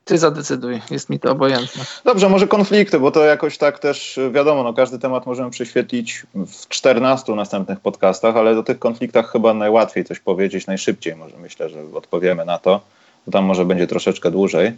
Ty 0.06 0.18
zadecyduj, 0.18 0.82
jest 0.92 1.10
mi 1.10 1.20
to 1.20 1.32
obojętne. 1.32 1.84
Dobrze, 2.06 2.30
może 2.30 2.48
konflikty, 2.48 3.00
bo 3.00 3.12
to 3.12 3.24
jakoś 3.24 3.58
tak 3.58 3.80
też 3.80 4.18
y, 4.18 4.32
wiadomo, 4.32 4.64
no 4.64 4.74
każdy 4.74 5.00
temat 5.00 5.26
możemy 5.26 5.52
prześwietlić 5.52 6.24
w 6.36 6.68
14 6.68 7.36
następnych 7.36 7.80
podcastach, 7.80 8.38
ale 8.38 8.60
o 8.60 8.64
tych 8.64 8.80
konfliktach 8.80 9.32
chyba 9.32 9.54
najłatwiej 9.54 10.06
coś 10.06 10.20
powiedzieć, 10.20 10.68
najszybciej 10.68 11.16
może 11.16 11.38
myślę, 11.38 11.70
że 11.70 11.80
odpowiemy 11.94 12.46
na 12.46 12.58
to, 12.58 12.82
bo 13.26 13.32
tam 13.32 13.46
może 13.46 13.66
będzie 13.66 13.88
troszeczkę 13.88 14.32
dłużej. 14.32 14.74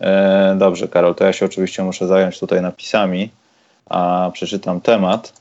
E, 0.00 0.56
dobrze, 0.58 0.88
Karol, 0.88 1.14
to 1.14 1.24
ja 1.24 1.32
się 1.32 1.46
oczywiście 1.46 1.82
muszę 1.82 2.06
zająć 2.06 2.40
tutaj 2.40 2.62
napisami, 2.62 3.30
a 3.90 4.30
przeczytam 4.32 4.80
temat. 4.80 5.32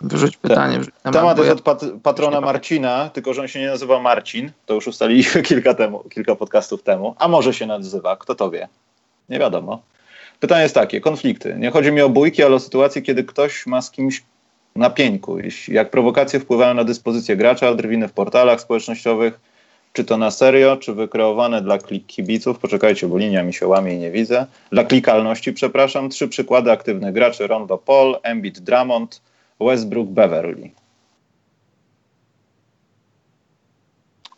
Wyrzuć 0.00 0.36
pytanie. 0.36 0.78
Wyrzuć 0.78 0.94
temat, 1.12 1.38
jest 1.38 1.50
od 1.50 1.60
pat 1.60 1.84
patrona 2.02 2.40
Marcina, 2.40 3.10
tylko 3.12 3.34
że 3.34 3.40
on 3.40 3.48
się 3.48 3.60
nie 3.60 3.66
nazywa 3.66 4.00
Marcin. 4.00 4.52
To 4.66 4.74
już 4.74 4.86
ustaliliśmy 4.86 5.42
kilka, 5.50 5.74
temu, 5.74 6.04
kilka 6.10 6.36
podcastów 6.36 6.82
temu. 6.82 7.14
A 7.18 7.28
może 7.28 7.54
się 7.54 7.66
nazywa, 7.66 8.16
kto 8.16 8.34
to 8.34 8.50
wie? 8.50 8.68
Nie 9.28 9.38
wiadomo. 9.38 9.82
Pytanie 10.40 10.62
jest 10.62 10.74
takie, 10.74 11.00
konflikty. 11.00 11.56
Nie 11.58 11.70
chodzi 11.70 11.92
mi 11.92 12.02
o 12.02 12.08
bójki, 12.08 12.42
ale 12.42 12.54
o 12.54 12.60
sytuację, 12.60 13.02
kiedy 13.02 13.24
ktoś 13.24 13.66
ma 13.66 13.82
z 13.82 13.90
kimś 13.90 14.22
na 14.76 14.90
pieńku. 14.90 15.38
Jak 15.68 15.90
prowokacje 15.90 16.40
wpływają 16.40 16.74
na 16.74 16.84
dyspozycję 16.84 17.36
gracza, 17.36 17.74
drwiny 17.74 18.08
w 18.08 18.12
portalach 18.12 18.60
społecznościowych, 18.60 19.40
czy 19.92 20.04
to 20.04 20.16
na 20.16 20.30
serio, 20.30 20.76
czy 20.76 20.92
wykreowane 20.94 21.62
dla 21.62 21.78
klik 21.78 22.06
kibiców. 22.06 22.58
Poczekajcie, 22.58 23.06
bo 23.06 23.18
linia 23.18 23.42
mi 23.42 23.54
się 23.54 23.66
łamie 23.66 23.94
i 23.94 23.98
nie 23.98 24.10
widzę. 24.10 24.46
Dla 24.72 24.84
klikalności, 24.84 25.52
przepraszam. 25.52 26.08
Trzy 26.08 26.28
przykłady 26.28 26.70
aktywnych 26.70 27.12
graczy. 27.12 27.46
Rondo 27.46 27.78
Paul, 27.78 28.18
Embiid 28.22 28.58
Drummond, 28.58 29.20
Westbrook 29.60 30.08
Beverly. 30.08 30.70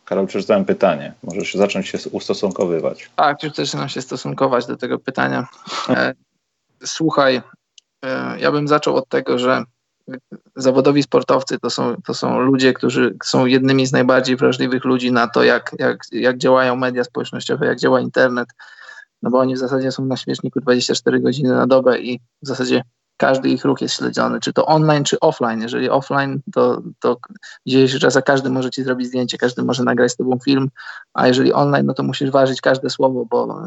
Karol, 0.05 0.27
przeczytałem 0.27 0.65
pytanie. 0.65 1.13
Możesz 1.23 1.55
zacząć 1.55 1.89
się 1.89 1.99
ustosunkowywać. 2.11 3.11
Tak, 3.17 3.43
już 3.43 3.55
zaczynam 3.55 3.89
się 3.89 4.03
stosunkować 4.03 4.67
do 4.67 4.77
tego 4.77 4.99
pytania. 4.99 5.47
E, 5.89 6.15
słuchaj, 6.85 7.43
e, 8.05 8.39
ja 8.41 8.53
bym 8.53 8.69
zaczął 8.69 8.97
od 8.97 9.09
tego, 9.09 9.39
że 9.39 9.65
zawodowi 10.57 11.03
sportowcy 11.03 11.59
to 11.59 11.71
są, 11.71 11.97
to 12.05 12.15
są 12.15 12.41
ludzie, 12.41 12.73
którzy 12.73 13.17
są 13.25 13.47
jednymi 13.47 13.87
z 13.87 13.93
najbardziej 13.93 14.37
wrażliwych 14.37 14.85
ludzi 14.85 15.13
na 15.13 15.29
to, 15.29 15.45
jak, 15.45 15.75
jak, 15.79 15.99
jak 16.13 16.39
działają 16.39 16.77
media 16.77 17.05
społecznościowe, 17.05 17.67
jak 17.67 17.79
działa 17.79 18.01
internet. 18.01 18.49
No 19.23 19.31
bo 19.31 19.39
oni 19.39 19.55
w 19.55 19.59
zasadzie 19.59 19.93
są 19.93 20.05
na 20.05 20.17
śmieszniku 20.17 20.61
24 20.61 21.21
godziny 21.21 21.49
na 21.49 21.67
dobę 21.67 22.01
i 22.01 22.21
w 22.43 22.47
zasadzie 22.47 22.83
każdy 23.16 23.48
ich 23.48 23.64
ruch 23.64 23.81
jest 23.81 23.94
śledziony, 23.94 24.40
czy 24.40 24.53
to 24.53 24.66
online, 24.66 25.05
czy 25.05 25.20
offline. 25.20 25.62
Jeżeli 25.62 25.90
offline, 25.90 26.40
to, 26.55 26.83
to 27.01 27.16
w 27.66 27.70
dzisiejszych 27.70 28.01
czasach 28.01 28.25
każdy 28.25 28.51
może 28.51 28.70
ci 28.70 28.85
zrobić 28.85 29.07
zdjęcie, 29.07 29.38
każdy 29.38 29.62
może 29.62 29.85
nagrać 29.85 30.12
z 30.12 30.16
tobą 30.16 30.38
film, 30.44 30.70
a 31.14 31.27
jeżeli 31.27 31.53
online, 31.53 31.87
no 31.87 31.94
to 31.94 32.03
musisz 32.03 32.31
ważyć 32.31 32.61
każde 32.61 32.90
słowo, 32.90 33.27
bo 33.31 33.66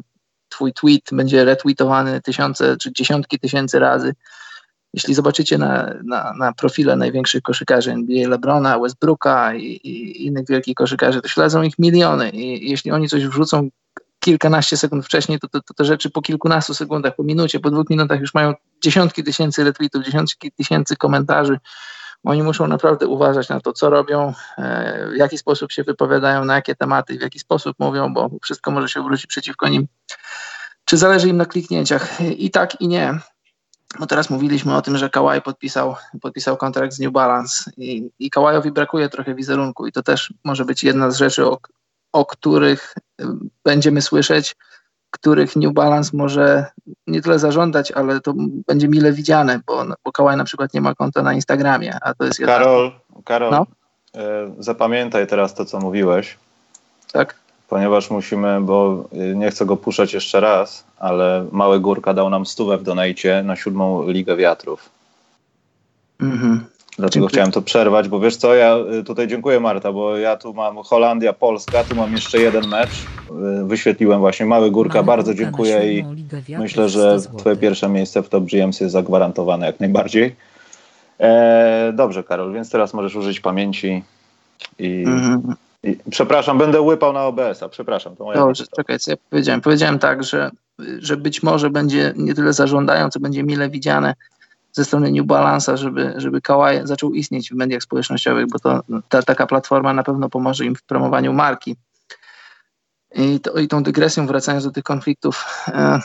twój 0.49 0.73
tweet 0.73 1.03
będzie 1.11 1.45
retweetowany 1.45 2.21
tysiące 2.21 2.77
czy 2.77 2.93
dziesiątki 2.93 3.39
tysięcy 3.39 3.79
razy. 3.79 4.13
Jeśli 4.93 5.13
zobaczycie 5.13 5.57
na, 5.57 5.93
na, 6.03 6.33
na 6.33 6.53
profile 6.53 6.95
największych 6.95 7.41
koszykarzy 7.41 7.91
NBA, 7.91 8.29
LeBrona, 8.29 8.79
Westbrooka 8.79 9.55
i, 9.55 9.65
i 9.65 10.25
innych 10.25 10.47
wielkich 10.49 10.75
koszykarzy, 10.75 11.21
to 11.21 11.27
śledzą 11.27 11.61
ich 11.61 11.79
miliony 11.79 12.29
i 12.29 12.69
jeśli 12.69 12.91
oni 12.91 13.09
coś 13.09 13.27
wrzucą 13.27 13.69
kilkanaście 14.25 14.77
sekund 14.77 15.05
wcześniej, 15.05 15.39
to, 15.39 15.47
to, 15.47 15.61
to 15.61 15.73
te 15.73 15.85
rzeczy 15.85 16.09
po 16.09 16.21
kilkunastu 16.21 16.73
sekundach, 16.73 17.15
po 17.15 17.23
minucie, 17.23 17.59
po 17.59 17.71
dwóch 17.71 17.89
minutach 17.89 18.19
już 18.19 18.33
mają 18.33 18.53
dziesiątki 18.83 19.23
tysięcy 19.23 19.63
retweetów, 19.63 20.03
dziesiątki 20.03 20.51
tysięcy 20.51 20.95
komentarzy. 20.95 21.59
Oni 22.23 22.43
muszą 22.43 22.67
naprawdę 22.67 23.07
uważać 23.07 23.49
na 23.49 23.59
to, 23.59 23.73
co 23.73 23.89
robią, 23.89 24.33
e, 24.57 25.09
w 25.13 25.17
jaki 25.17 25.37
sposób 25.37 25.71
się 25.71 25.83
wypowiadają, 25.83 26.45
na 26.45 26.55
jakie 26.55 26.75
tematy, 26.75 27.17
w 27.17 27.21
jaki 27.21 27.39
sposób 27.39 27.75
mówią, 27.79 28.13
bo 28.13 28.29
wszystko 28.43 28.71
może 28.71 28.89
się 28.89 28.99
obrócić 28.99 29.27
przeciwko 29.27 29.67
nim. 29.67 29.87
Czy 30.85 30.97
zależy 30.97 31.29
im 31.29 31.37
na 31.37 31.45
kliknięciach? 31.45 32.21
I 32.37 32.51
tak, 32.51 32.81
i 32.81 32.87
nie. 32.87 33.19
No 33.99 34.05
teraz 34.05 34.29
mówiliśmy 34.29 34.75
o 34.75 34.81
tym, 34.81 34.97
że 34.97 35.09
Kawhi 35.09 35.41
podpisał, 35.41 35.95
podpisał 36.21 36.57
kontrakt 36.57 36.93
z 36.93 36.99
New 36.99 37.11
Balance 37.11 37.71
i, 37.77 38.09
i 38.19 38.29
Kawajowi 38.29 38.71
brakuje 38.71 39.09
trochę 39.09 39.35
wizerunku 39.35 39.87
i 39.87 39.91
to 39.91 40.03
też 40.03 40.33
może 40.43 40.65
być 40.65 40.83
jedna 40.83 41.11
z 41.11 41.17
rzeczy, 41.17 41.45
o, 41.45 41.59
o 42.11 42.25
których 42.25 42.95
będziemy 43.63 44.01
słyszeć, 44.01 44.55
których 45.11 45.55
New 45.55 45.73
Balance 45.73 46.17
może 46.17 46.65
nie 47.07 47.21
tyle 47.21 47.39
zażądać, 47.39 47.91
ale 47.91 48.21
to 48.21 48.33
będzie 48.67 48.87
mile 48.87 49.13
widziane, 49.13 49.59
bo, 49.67 49.85
bo 50.03 50.11
Kawhi 50.11 50.37
na 50.37 50.43
przykład 50.43 50.73
nie 50.73 50.81
ma 50.81 50.95
konta 50.95 51.23
na 51.23 51.33
Instagramie, 51.33 51.97
a 52.01 52.13
to 52.13 52.25
jest 52.25 52.39
jedna... 52.39 52.57
Karol, 52.57 52.91
Karol 53.25 53.51
no? 53.51 53.65
e, 54.15 54.53
zapamiętaj 54.59 55.27
teraz 55.27 55.53
to, 55.53 55.65
co 55.65 55.79
mówiłeś. 55.79 56.37
Tak 57.11 57.45
ponieważ 57.69 58.09
musimy, 58.09 58.61
bo 58.61 59.05
y, 59.13 59.35
nie 59.35 59.51
chcę 59.51 59.65
go 59.65 59.77
puszczać 59.77 60.13
jeszcze 60.13 60.39
raz, 60.39 60.83
ale 60.97 61.45
Mały 61.51 61.79
Górka 61.79 62.13
dał 62.13 62.29
nam 62.29 62.45
stówę 62.45 62.77
w 62.77 62.83
donajcie 62.83 63.43
na 63.43 63.55
siódmą 63.55 64.09
Ligę 64.09 64.35
Wiatrów. 64.35 64.89
Mhm. 66.21 66.65
Dlatego 66.97 67.13
dziękuję. 67.13 67.29
chciałem 67.29 67.51
to 67.51 67.61
przerwać, 67.61 68.09
bo 68.09 68.19
wiesz 68.19 68.35
co, 68.35 68.55
ja 68.55 68.77
y, 68.99 69.03
tutaj 69.03 69.27
dziękuję 69.27 69.59
Marta, 69.59 69.91
bo 69.91 70.17
ja 70.17 70.37
tu 70.37 70.53
mam 70.53 70.77
Holandia, 70.77 71.33
Polska, 71.33 71.83
tu 71.83 71.95
mam 71.95 72.11
jeszcze 72.11 72.37
jeden 72.37 72.67
mecz. 72.67 72.89
Y, 73.61 73.65
wyświetliłem 73.65 74.19
właśnie 74.19 74.45
Mały 74.45 74.71
Górka, 74.71 75.03
bardzo 75.03 75.33
dziękuję 75.33 75.93
i 75.93 76.05
myślę, 76.59 76.89
że 76.89 77.17
twoje 77.37 77.55
pierwsze 77.55 77.89
miejsce 77.89 78.23
w 78.23 78.29
Top 78.29 78.43
GMS 78.43 78.79
jest 78.79 78.93
zagwarantowane 78.93 79.65
jak 79.65 79.79
najbardziej. 79.79 80.35
E, 81.19 81.91
dobrze 81.93 82.23
Karol, 82.23 82.53
więc 82.53 82.69
teraz 82.69 82.93
możesz 82.93 83.15
użyć 83.15 83.39
pamięci 83.39 84.03
i 84.79 85.03
mhm. 85.07 85.55
I, 85.83 85.97
przepraszam, 86.09 86.57
będę 86.57 86.81
łypał 86.81 87.13
na 87.13 87.25
OBS-a, 87.25 87.69
przepraszam. 87.69 88.15
To 88.15 88.23
moja 88.23 88.39
Dobrze, 88.39 88.63
czekaj, 88.75 88.99
co 88.99 89.11
ja 89.11 89.17
powiedziałem. 89.29 89.61
Powiedziałem 89.61 89.99
tak, 89.99 90.23
że, 90.23 90.51
że 90.99 91.17
być 91.17 91.43
może 91.43 91.69
będzie 91.69 92.13
nie 92.15 92.33
tyle 92.33 92.53
zażądają, 92.53 93.09
co 93.09 93.19
będzie 93.19 93.43
mile 93.43 93.69
widziane 93.69 94.13
ze 94.75 94.85
strony 94.85 95.11
New 95.11 95.25
Balance'a, 95.25 95.77
żeby, 95.77 96.13
żeby 96.17 96.41
Kawhi 96.41 96.79
zaczął 96.83 97.13
istnieć 97.13 97.49
w 97.49 97.55
mediach 97.55 97.83
społecznościowych, 97.83 98.45
bo 98.47 98.59
to 98.59 98.83
ta, 99.09 99.21
taka 99.21 99.47
platforma 99.47 99.93
na 99.93 100.03
pewno 100.03 100.29
pomoże 100.29 100.65
im 100.65 100.75
w 100.75 100.83
promowaniu 100.83 101.33
marki. 101.33 101.75
I, 103.15 103.39
to, 103.39 103.53
I 103.53 103.67
tą 103.67 103.83
dygresją, 103.83 104.27
wracając 104.27 104.63
do 104.63 104.71
tych 104.71 104.83
konfliktów, 104.83 105.45
e, 105.67 105.99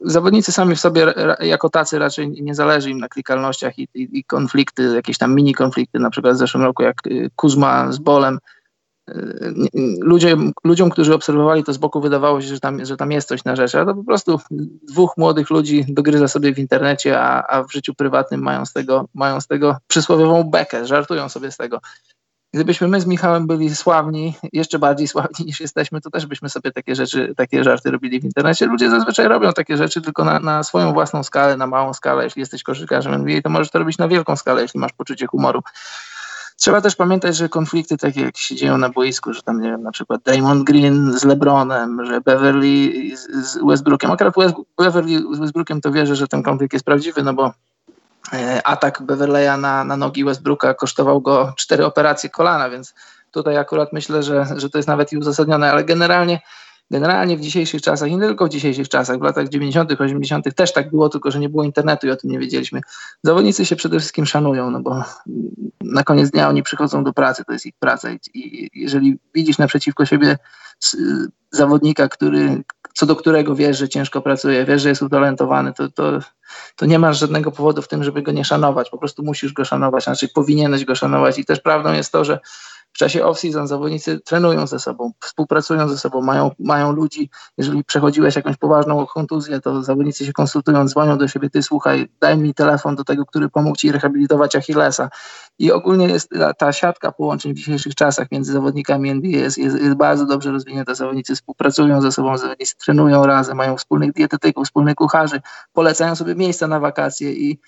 zawodnicy 0.00 0.52
sami 0.52 0.76
w 0.76 0.80
sobie 0.80 1.14
jako 1.40 1.70
tacy 1.70 1.98
raczej 1.98 2.30
nie 2.30 2.54
zależy 2.54 2.90
im 2.90 2.98
na 2.98 3.08
klikalnościach 3.08 3.78
i, 3.78 3.88
i, 3.94 4.18
i 4.18 4.24
konflikty, 4.24 4.94
jakieś 4.94 5.18
tam 5.18 5.34
mini 5.34 5.54
konflikty, 5.54 5.98
na 5.98 6.10
przykład 6.10 6.34
w 6.34 6.38
zeszłym 6.38 6.64
roku 6.64 6.82
jak 6.82 6.96
Kuzma 7.36 7.92
z 7.92 7.98
Bolem, 7.98 8.38
ludzie, 10.00 10.36
ludziom, 10.64 10.90
którzy 10.90 11.14
obserwowali 11.14 11.64
to 11.64 11.72
z 11.72 11.78
boku, 11.78 12.00
wydawało 12.00 12.40
się, 12.40 12.46
że 12.48 12.60
tam, 12.60 12.84
że 12.84 12.96
tam 12.96 13.12
jest 13.12 13.28
coś 13.28 13.44
na 13.44 13.56
rzeczy, 13.56 13.78
ale 13.78 13.86
to 13.86 13.94
po 13.94 14.04
prostu 14.04 14.40
dwóch 14.82 15.16
młodych 15.16 15.50
ludzi 15.50 15.84
dogryza 15.88 16.28
sobie 16.28 16.54
w 16.54 16.58
internecie, 16.58 17.20
a, 17.20 17.46
a 17.46 17.64
w 17.64 17.72
życiu 17.72 17.94
prywatnym 17.94 18.42
mają 18.42 18.66
z, 18.66 18.72
tego, 18.72 19.08
mają 19.14 19.40
z 19.40 19.46
tego 19.46 19.76
przysłowiową 19.86 20.44
bekę, 20.44 20.86
żartują 20.86 21.28
sobie 21.28 21.50
z 21.50 21.56
tego. 21.56 21.80
Gdybyśmy 22.54 22.88
my 22.88 23.00
z 23.00 23.06
Michałem 23.06 23.46
byli 23.46 23.76
sławni, 23.76 24.34
jeszcze 24.52 24.78
bardziej 24.78 25.08
sławni 25.08 25.46
niż 25.46 25.60
jesteśmy, 25.60 26.00
to 26.00 26.10
też 26.10 26.26
byśmy 26.26 26.48
sobie 26.48 26.72
takie 26.72 26.94
rzeczy, 26.94 27.34
takie 27.36 27.64
żarty 27.64 27.90
robili 27.90 28.20
w 28.20 28.24
internecie. 28.24 28.66
Ludzie 28.66 28.90
zazwyczaj 28.90 29.28
robią 29.28 29.52
takie 29.52 29.76
rzeczy 29.76 30.02
tylko 30.02 30.24
na, 30.24 30.40
na 30.40 30.62
swoją 30.62 30.92
własną 30.92 31.22
skalę, 31.22 31.56
na 31.56 31.66
małą 31.66 31.94
skalę. 31.94 32.24
Jeśli 32.24 32.40
jesteś 32.40 32.62
koszykarzem 32.62 33.12
NBA, 33.12 33.42
to 33.42 33.50
możesz 33.50 33.70
to 33.70 33.78
robić 33.78 33.98
na 33.98 34.08
wielką 34.08 34.36
skalę, 34.36 34.62
jeśli 34.62 34.80
masz 34.80 34.92
poczucie 34.92 35.26
humoru. 35.26 35.62
Trzeba 36.56 36.80
też 36.80 36.96
pamiętać, 36.96 37.36
że 37.36 37.48
konflikty 37.48 37.96
takie 37.96 38.20
jak 38.20 38.36
się 38.36 38.54
dzieją 38.54 38.78
na 38.78 38.88
boisku, 38.88 39.32
że 39.32 39.42
tam 39.42 39.60
nie 39.60 39.70
wiem, 39.70 39.82
na 39.82 39.90
przykład 39.90 40.22
Draymond 40.22 40.64
Green 40.64 41.18
z 41.18 41.24
LeBronem, 41.24 42.06
że 42.06 42.20
Beverly 42.20 42.92
z 43.16 43.58
Westbrookiem. 43.66 44.10
Akurat 44.10 44.34
Beverly 44.78 45.34
z 45.36 45.38
Westbrookiem 45.38 45.80
to 45.80 45.92
wierzę, 45.92 46.16
że 46.16 46.28
ten 46.28 46.42
konflikt 46.42 46.72
jest 46.72 46.84
prawdziwy, 46.84 47.22
no 47.22 47.34
bo 47.34 47.52
e, 48.32 48.66
atak 48.66 49.02
Beverleya 49.02 49.60
na, 49.60 49.84
na 49.84 49.96
nogi 49.96 50.24
Westbrooka 50.24 50.74
kosztował 50.74 51.20
go 51.20 51.52
cztery 51.56 51.86
operacje 51.86 52.30
kolana, 52.30 52.70
więc 52.70 52.94
tutaj 53.30 53.56
akurat 53.56 53.92
myślę, 53.92 54.22
że, 54.22 54.46
że 54.56 54.70
to 54.70 54.78
jest 54.78 54.88
nawet 54.88 55.12
i 55.12 55.18
uzasadnione, 55.18 55.72
ale 55.72 55.84
generalnie 55.84 56.40
Generalnie 56.90 57.36
w 57.36 57.40
dzisiejszych 57.40 57.82
czasach, 57.82 58.08
i 58.08 58.16
nie 58.16 58.26
tylko 58.26 58.46
w 58.46 58.48
dzisiejszych 58.48 58.88
czasach, 58.88 59.18
w 59.18 59.22
latach 59.22 59.48
90., 59.48 60.00
80. 60.00 60.54
też 60.54 60.72
tak 60.72 60.90
było, 60.90 61.08
tylko 61.08 61.30
że 61.30 61.38
nie 61.38 61.48
było 61.48 61.64
internetu 61.64 62.06
i 62.06 62.10
o 62.10 62.16
tym 62.16 62.30
nie 62.30 62.38
wiedzieliśmy. 62.38 62.80
Zawodnicy 63.22 63.66
się 63.66 63.76
przede 63.76 63.98
wszystkim 63.98 64.26
szanują, 64.26 64.70
no 64.70 64.80
bo 64.80 65.04
na 65.80 66.02
koniec 66.02 66.30
dnia 66.30 66.48
oni 66.48 66.62
przychodzą 66.62 67.04
do 67.04 67.12
pracy, 67.12 67.44
to 67.44 67.52
jest 67.52 67.66
ich 67.66 67.74
praca. 67.78 68.08
I 68.34 68.70
jeżeli 68.74 69.18
widzisz 69.34 69.58
naprzeciwko 69.58 70.06
siebie 70.06 70.38
zawodnika, 71.50 72.08
który, 72.08 72.62
co 72.94 73.06
do 73.06 73.16
którego 73.16 73.54
wiesz, 73.54 73.78
że 73.78 73.88
ciężko 73.88 74.20
pracuje, 74.20 74.64
wiesz, 74.64 74.82
że 74.82 74.88
jest 74.88 75.02
utalentowany, 75.02 75.72
to, 75.72 75.90
to, 75.90 76.18
to 76.76 76.86
nie 76.86 76.98
masz 76.98 77.18
żadnego 77.18 77.52
powodu 77.52 77.82
w 77.82 77.88
tym, 77.88 78.04
żeby 78.04 78.22
go 78.22 78.32
nie 78.32 78.44
szanować. 78.44 78.90
Po 78.90 78.98
prostu 78.98 79.22
musisz 79.22 79.52
go 79.52 79.64
szanować, 79.64 80.04
znaczy 80.04 80.28
powinieneś 80.28 80.84
go 80.84 80.94
szanować. 80.94 81.38
I 81.38 81.44
też 81.44 81.60
prawdą 81.60 81.92
jest 81.92 82.12
to, 82.12 82.24
że 82.24 82.40
w 82.96 82.98
czasie 82.98 83.24
off-season 83.24 83.66
zawodnicy 83.66 84.20
trenują 84.20 84.66
ze 84.66 84.78
sobą, 84.78 85.12
współpracują 85.20 85.88
ze 85.88 85.98
sobą, 85.98 86.20
mają, 86.20 86.50
mają 86.58 86.92
ludzi. 86.92 87.30
Jeżeli 87.58 87.84
przechodziłeś 87.84 88.36
jakąś 88.36 88.56
poważną 88.56 89.06
kontuzję, 89.06 89.60
to 89.60 89.82
zawodnicy 89.82 90.26
się 90.26 90.32
konsultują, 90.32 90.88
dzwonią 90.88 91.18
do 91.18 91.28
siebie, 91.28 91.50
ty 91.50 91.62
słuchaj, 91.62 92.08
daj 92.20 92.38
mi 92.38 92.54
telefon 92.54 92.96
do 92.96 93.04
tego, 93.04 93.26
który 93.26 93.48
pomógł 93.48 93.76
ci 93.76 93.92
rehabilitować 93.92 94.56
Achillesa. 94.56 95.08
I 95.58 95.72
ogólnie 95.72 96.08
jest 96.08 96.30
ta, 96.30 96.54
ta 96.54 96.72
siatka 96.72 97.12
połączeń 97.12 97.52
w 97.52 97.56
dzisiejszych 97.56 97.94
czasach 97.94 98.30
między 98.32 98.52
zawodnikami 98.52 99.10
NBA 99.10 99.30
jest, 99.30 99.58
jest, 99.58 99.80
jest 99.80 99.94
bardzo 99.94 100.26
dobrze 100.26 100.52
rozwinięta. 100.52 100.94
Zawodnicy 100.94 101.34
współpracują 101.34 102.00
ze 102.00 102.12
sobą, 102.12 102.38
zawodnicy 102.38 102.76
trenują 102.76 103.26
razem, 103.26 103.56
mają 103.56 103.76
wspólnych 103.76 104.12
dietetyków, 104.12 104.64
wspólnych 104.64 104.94
kucharzy, 104.94 105.40
polecają 105.72 106.16
sobie 106.16 106.34
miejsca 106.34 106.66
na 106.66 106.80
wakacje 106.80 107.32
i 107.32 107.60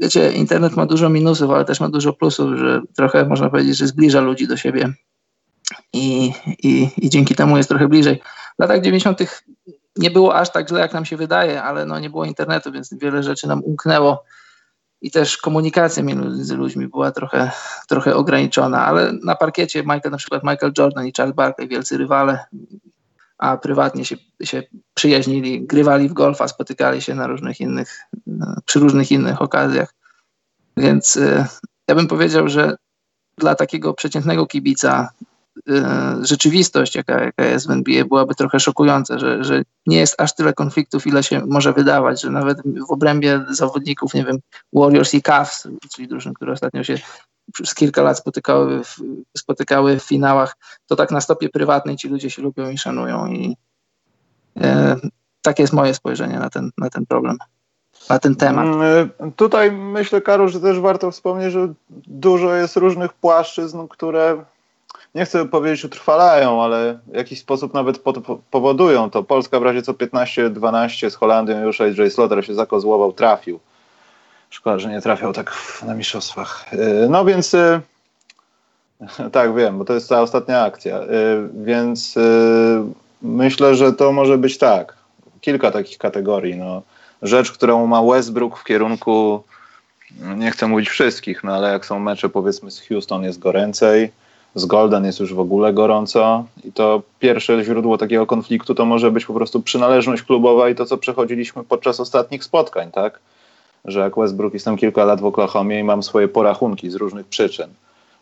wiecie, 0.00 0.32
internet 0.32 0.76
ma 0.76 0.86
dużo 0.86 1.08
minusów, 1.08 1.50
ale 1.50 1.64
też 1.64 1.80
ma 1.80 1.88
dużo 1.88 2.12
plusów, 2.12 2.58
że 2.58 2.82
trochę 2.96 3.26
można 3.26 3.50
powiedzieć, 3.50 3.76
że 3.76 3.86
zbliża 3.86 4.20
ludzi 4.20 4.48
do 4.48 4.56
siebie 4.56 4.92
i, 5.92 6.32
i, 6.62 6.90
i 6.96 7.10
dzięki 7.10 7.34
temu 7.34 7.56
jest 7.56 7.68
trochę 7.68 7.88
bliżej. 7.88 8.22
W 8.56 8.62
latach 8.62 8.80
90. 8.80 9.20
nie 9.96 10.10
było 10.10 10.34
aż 10.34 10.52
tak 10.52 10.68
źle, 10.68 10.80
jak 10.80 10.92
nam 10.92 11.04
się 11.04 11.16
wydaje, 11.16 11.62
ale 11.62 11.86
no 11.86 11.98
nie 11.98 12.10
było 12.10 12.24
internetu, 12.24 12.72
więc 12.72 12.94
wiele 12.94 13.22
rzeczy 13.22 13.48
nam 13.48 13.62
umknęło 13.64 14.24
i 15.00 15.10
też 15.10 15.36
komunikacja 15.36 16.02
między 16.02 16.56
ludźmi 16.56 16.88
była 16.88 17.12
trochę, 17.12 17.50
trochę 17.88 18.14
ograniczona, 18.14 18.86
ale 18.86 19.12
na 19.24 19.34
parkiecie 19.34 19.82
Michael, 19.82 20.10
na 20.10 20.16
przykład 20.16 20.42
Michael 20.42 20.72
Jordan 20.78 21.06
i 21.06 21.12
Charles 21.16 21.34
Barkley, 21.34 21.68
wielcy 21.68 21.98
rywale, 21.98 22.44
a 23.38 23.56
prywatnie 23.56 24.04
się, 24.04 24.16
się 24.42 24.62
przyjaźnili, 24.94 25.66
grywali 25.66 26.08
w 26.08 26.12
golfa, 26.12 26.48
spotykali 26.48 27.02
się 27.02 27.14
na 27.14 27.26
różnych 27.26 27.60
innych, 27.60 28.00
przy 28.64 28.78
różnych 28.78 29.12
innych 29.12 29.42
okazjach. 29.42 29.94
Więc 30.76 31.16
y, 31.16 31.44
ja 31.88 31.94
bym 31.94 32.08
powiedział, 32.08 32.48
że 32.48 32.76
dla 33.38 33.54
takiego 33.54 33.94
przeciętnego 33.94 34.46
kibica 34.46 35.08
y, 35.68 35.82
rzeczywistość, 36.22 36.94
jaka, 36.94 37.24
jaka 37.24 37.44
jest 37.44 37.68
w 37.68 37.70
NBA, 37.70 38.04
byłaby 38.04 38.34
trochę 38.34 38.60
szokująca, 38.60 39.18
że, 39.18 39.44
że 39.44 39.62
nie 39.86 39.98
jest 39.98 40.20
aż 40.20 40.34
tyle 40.34 40.52
konfliktów, 40.52 41.06
ile 41.06 41.22
się 41.22 41.40
może 41.46 41.72
wydawać, 41.72 42.22
że 42.22 42.30
nawet 42.30 42.58
w 42.88 42.90
obrębie 42.90 43.44
zawodników, 43.50 44.14
nie 44.14 44.24
wiem, 44.24 44.38
Warriors 44.72 45.14
i 45.14 45.22
Cavs, 45.22 45.68
czyli 45.94 46.08
drużyn, 46.08 46.34
które 46.34 46.52
ostatnio 46.52 46.84
się 46.84 46.98
przez 47.52 47.74
kilka 47.74 48.02
lat 48.02 48.18
spotykały 48.18 48.84
w, 48.84 48.96
spotykały 49.36 50.00
w 50.00 50.04
finałach, 50.04 50.56
to 50.86 50.96
tak 50.96 51.10
na 51.10 51.20
stopie 51.20 51.48
prywatnej 51.48 51.96
ci 51.96 52.08
ludzie 52.08 52.30
się 52.30 52.42
lubią 52.42 52.70
i 52.70 52.78
szanują 52.78 53.26
i 53.26 53.56
e, 54.60 54.96
takie 55.42 55.62
jest 55.62 55.72
moje 55.72 55.94
spojrzenie 55.94 56.38
na 56.38 56.50
ten, 56.50 56.70
na 56.78 56.90
ten 56.90 57.06
problem, 57.06 57.38
na 58.08 58.18
ten 58.18 58.36
temat. 58.36 58.66
Mm, 58.66 59.10
e, 59.20 59.32
tutaj 59.32 59.72
myślę, 59.72 60.20
Karol, 60.20 60.48
że 60.48 60.60
też 60.60 60.80
warto 60.80 61.10
wspomnieć, 61.10 61.52
że 61.52 61.72
dużo 62.06 62.54
jest 62.54 62.76
różnych 62.76 63.12
płaszczyzn, 63.12 63.88
które 63.88 64.44
nie 65.14 65.24
chcę 65.24 65.48
powiedzieć 65.48 65.84
utrwalają, 65.84 66.62
ale 66.62 66.98
w 67.06 67.14
jakiś 67.14 67.40
sposób 67.40 67.74
nawet 67.74 68.02
powodują 68.50 69.10
to. 69.10 69.22
Polska 69.22 69.60
w 69.60 69.62
razie 69.62 69.82
co 69.82 69.92
15-12 69.92 71.10
z 71.10 71.14
Holandią 71.14 71.62
już 71.62 71.80
AJ 71.80 72.10
Slaughter 72.10 72.46
się 72.46 72.54
zakozłował, 72.54 73.12
trafił. 73.12 73.60
Szkoda, 74.50 74.78
że 74.78 74.88
nie 74.88 75.00
trafiał 75.00 75.32
tak 75.32 75.52
na 75.86 75.94
mistrzostwach. 75.94 76.72
Y, 76.72 77.06
no 77.10 77.24
więc 77.24 77.54
y, 77.54 77.80
tak 79.32 79.54
wiem, 79.54 79.78
bo 79.78 79.84
to 79.84 79.94
jest 79.94 80.08
ta 80.08 80.22
ostatnia 80.22 80.62
akcja. 80.62 81.02
Y, 81.02 81.06
więc 81.64 82.14
myślę, 83.22 83.74
że 83.74 83.92
to 83.92 84.12
może 84.12 84.38
być 84.38 84.58
tak. 84.58 84.96
Kilka 85.40 85.70
takich 85.70 85.98
kategorii. 85.98 86.56
No. 86.56 86.82
Rzecz, 87.22 87.52
którą 87.52 87.86
ma 87.86 88.02
Westbrook 88.02 88.58
w 88.58 88.64
kierunku, 88.64 89.42
nie 90.36 90.50
chcę 90.50 90.66
mówić 90.66 90.88
wszystkich, 90.88 91.44
no 91.44 91.54
ale 91.54 91.72
jak 91.72 91.86
są 91.86 91.98
mecze 91.98 92.28
powiedzmy 92.28 92.70
z 92.70 92.80
Houston 92.80 93.24
jest 93.24 93.38
goręcej, 93.38 94.10
z 94.54 94.66
Golden 94.66 95.04
jest 95.04 95.20
już 95.20 95.34
w 95.34 95.40
ogóle 95.40 95.72
gorąco 95.72 96.44
i 96.64 96.72
to 96.72 97.02
pierwsze 97.18 97.64
źródło 97.64 97.98
takiego 97.98 98.26
konfliktu 98.26 98.74
to 98.74 98.84
może 98.84 99.10
być 99.10 99.26
po 99.26 99.34
prostu 99.34 99.62
przynależność 99.62 100.22
klubowa 100.22 100.68
i 100.68 100.74
to, 100.74 100.86
co 100.86 100.96
przechodziliśmy 100.96 101.64
podczas 101.64 102.00
ostatnich 102.00 102.44
spotkań, 102.44 102.90
tak? 102.90 103.18
Że 103.86 104.00
jak 104.00 104.16
Westbrook 104.16 104.54
jestem 104.54 104.76
kilka 104.76 105.04
lat 105.04 105.20
w 105.20 105.24
Oklahomie 105.24 105.80
i 105.80 105.84
mam 105.84 106.02
swoje 106.02 106.28
porachunki 106.28 106.90
z 106.90 106.94
różnych 106.94 107.26
przyczyn, 107.26 107.70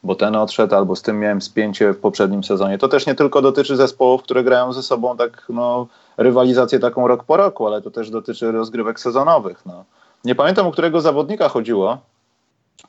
bo 0.02 0.14
ten 0.14 0.36
odszedł 0.36 0.74
albo 0.74 0.96
z 0.96 1.02
tym 1.02 1.18
miałem 1.18 1.42
spięcie 1.42 1.92
w 1.92 1.98
poprzednim 1.98 2.44
sezonie. 2.44 2.78
To 2.78 2.88
też 2.88 3.06
nie 3.06 3.14
tylko 3.14 3.42
dotyczy 3.42 3.76
zespołów, 3.76 4.22
które 4.22 4.44
grają 4.44 4.72
ze 4.72 4.82
sobą 4.82 5.16
tak, 5.16 5.46
no, 5.48 5.86
rywalizację 6.16 6.78
taką 6.78 7.08
rok 7.08 7.24
po 7.24 7.36
roku, 7.36 7.66
ale 7.66 7.82
to 7.82 7.90
też 7.90 8.10
dotyczy 8.10 8.52
rozgrywek 8.52 9.00
sezonowych, 9.00 9.66
no. 9.66 9.84
Nie 10.24 10.34
pamiętam, 10.34 10.66
o 10.66 10.72
którego 10.72 11.00
zawodnika 11.00 11.48
chodziło, 11.48 11.98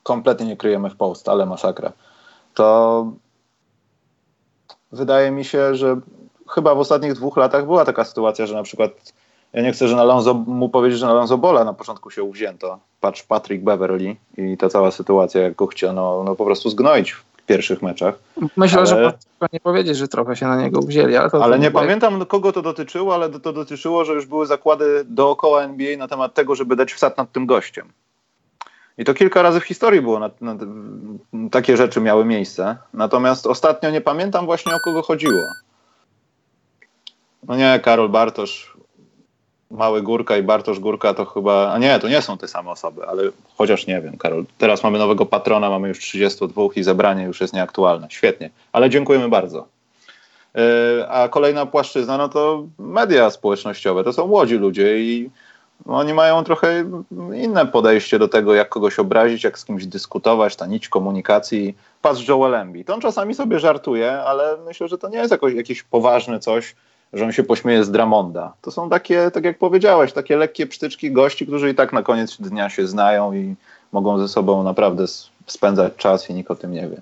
kompletnie 0.03 0.45
nie 0.45 0.57
kryjemy 0.57 0.89
w 0.89 0.95
post, 0.95 1.29
ale 1.29 1.45
masakra. 1.45 1.91
To 2.53 3.07
wydaje 4.91 5.31
mi 5.31 5.45
się, 5.45 5.75
że 5.75 5.99
chyba 6.49 6.75
w 6.75 6.79
ostatnich 6.79 7.13
dwóch 7.13 7.37
latach 7.37 7.65
była 7.65 7.85
taka 7.85 8.03
sytuacja, 8.03 8.45
że 8.45 8.55
na 8.55 8.63
przykład 8.63 8.91
ja 9.55 9.61
nie 9.61 9.71
chcę 9.71 9.87
że 9.87 9.95
na 9.95 10.03
Lonzo, 10.03 10.33
mu 10.33 10.69
powiedzieć, 10.69 10.99
że 10.99 11.05
na 11.05 11.13
Lonzo 11.13 11.37
Bola 11.37 11.63
na 11.63 11.73
początku 11.73 12.11
się 12.11 12.23
uwzięto. 12.23 12.79
Patrz 13.01 13.23
Patrick 13.23 13.63
Beverly 13.63 14.15
i 14.37 14.57
ta 14.57 14.69
cała 14.69 14.91
sytuacja, 14.91 15.41
jak 15.41 15.55
go 15.55 15.67
chciano 15.67 16.23
no, 16.25 16.35
po 16.35 16.45
prostu 16.45 16.69
zgnoić 16.69 17.11
w 17.11 17.23
pierwszych 17.45 17.81
meczach. 17.81 18.15
Myślę, 18.57 18.77
ale... 18.77 18.87
że 18.87 19.13
nie 19.53 19.59
powiedzieć, 19.59 19.97
że 19.97 20.07
trochę 20.07 20.35
się 20.35 20.47
na 20.47 20.61
niego 20.61 20.81
wzięli. 20.81 21.15
Ale, 21.15 21.29
ale 21.41 21.59
nie 21.59 21.71
pamiętam, 21.71 22.25
kogo 22.25 22.51
to 22.51 22.61
dotyczyło, 22.61 23.13
ale 23.13 23.29
to 23.29 23.53
dotyczyło, 23.53 24.05
że 24.05 24.13
już 24.13 24.25
były 24.25 24.45
zakłady 24.45 25.05
dookoła 25.05 25.63
NBA 25.63 25.97
na 25.97 26.07
temat 26.07 26.33
tego, 26.33 26.55
żeby 26.55 26.75
dać 26.75 26.93
wsad 26.93 27.17
nad 27.17 27.31
tym 27.31 27.45
gościem. 27.45 27.91
I 28.97 29.05
to 29.05 29.13
kilka 29.13 29.41
razy 29.41 29.59
w 29.59 29.63
historii 29.63 30.01
było, 30.01 30.19
na, 30.19 30.29
na, 30.41 30.55
takie 31.51 31.77
rzeczy 31.77 32.01
miały 32.01 32.25
miejsce. 32.25 32.77
Natomiast 32.93 33.47
ostatnio 33.47 33.89
nie 33.89 34.01
pamiętam 34.01 34.45
właśnie 34.45 34.75
o 34.75 34.79
kogo 34.79 35.01
chodziło. 35.01 35.41
No 37.47 37.55
nie, 37.55 37.79
Karol 37.83 38.09
Bartosz, 38.09 38.74
Mały 39.75 40.01
Górka 40.01 40.37
i 40.37 40.43
Bartosz 40.43 40.79
Górka 40.79 41.13
to 41.13 41.25
chyba, 41.25 41.71
a 41.71 41.77
nie, 41.77 41.99
to 41.99 42.07
nie 42.07 42.21
są 42.21 42.37
te 42.37 42.47
same 42.47 42.71
osoby, 42.71 43.07
ale 43.07 43.23
chociaż 43.57 43.87
nie 43.87 44.01
wiem, 44.01 44.17
Karol. 44.17 44.45
Teraz 44.57 44.83
mamy 44.83 44.99
nowego 44.99 45.25
patrona, 45.25 45.69
mamy 45.69 45.87
już 45.87 45.99
32 45.99 46.63
i 46.75 46.83
zebranie 46.83 47.23
już 47.23 47.41
jest 47.41 47.53
nieaktualne. 47.53 48.07
Świetnie, 48.09 48.49
ale 48.71 48.89
dziękujemy 48.89 49.29
bardzo. 49.29 49.67
Yy, 50.55 50.61
a 51.09 51.29
kolejna 51.29 51.65
płaszczyzna, 51.65 52.17
no 52.17 52.29
to 52.29 52.63
media 52.79 53.29
społecznościowe. 53.29 54.03
To 54.03 54.13
są 54.13 54.27
młodzi 54.27 54.55
ludzie 54.55 54.99
i 54.99 55.29
oni 55.85 56.13
mają 56.13 56.43
trochę 56.43 56.85
inne 57.33 57.65
podejście 57.65 58.19
do 58.19 58.27
tego, 58.27 58.53
jak 58.53 58.69
kogoś 58.69 58.99
obrazić, 58.99 59.43
jak 59.43 59.59
z 59.59 59.65
kimś 59.65 59.85
dyskutować, 59.85 60.55
ta 60.55 60.65
nić 60.65 60.89
komunikacji. 60.89 61.75
Patrz 62.01 62.27
Joel 62.27 62.55
Embiid. 62.55 62.89
On 62.89 63.01
czasami 63.01 63.35
sobie 63.35 63.59
żartuje, 63.59 64.11
ale 64.11 64.57
myślę, 64.65 64.87
że 64.87 64.97
to 64.97 65.09
nie 65.09 65.17
jest 65.17 65.31
jakoś, 65.31 65.53
jakieś 65.53 65.83
poważne 65.83 66.39
coś, 66.39 66.75
że 67.13 67.25
on 67.25 67.31
się 67.31 67.43
pośmieje 67.43 67.83
z 67.83 67.91
Dramonda. 67.91 68.53
To 68.61 68.71
są 68.71 68.89
takie, 68.89 69.31
tak 69.31 69.43
jak 69.43 69.57
powiedziałeś, 69.57 70.13
takie 70.13 70.37
lekkie 70.37 70.67
psztyczki 70.67 71.11
gości, 71.11 71.47
którzy 71.47 71.69
i 71.69 71.75
tak 71.75 71.93
na 71.93 72.03
koniec 72.03 72.37
dnia 72.37 72.69
się 72.69 72.87
znają 72.87 73.33
i 73.33 73.55
mogą 73.91 74.19
ze 74.19 74.27
sobą 74.27 74.63
naprawdę 74.63 75.05
spędzać 75.47 75.95
czas 75.95 76.29
i 76.29 76.33
nikt 76.33 76.51
o 76.51 76.55
tym 76.55 76.71
nie 76.71 76.89
wie. 76.89 77.01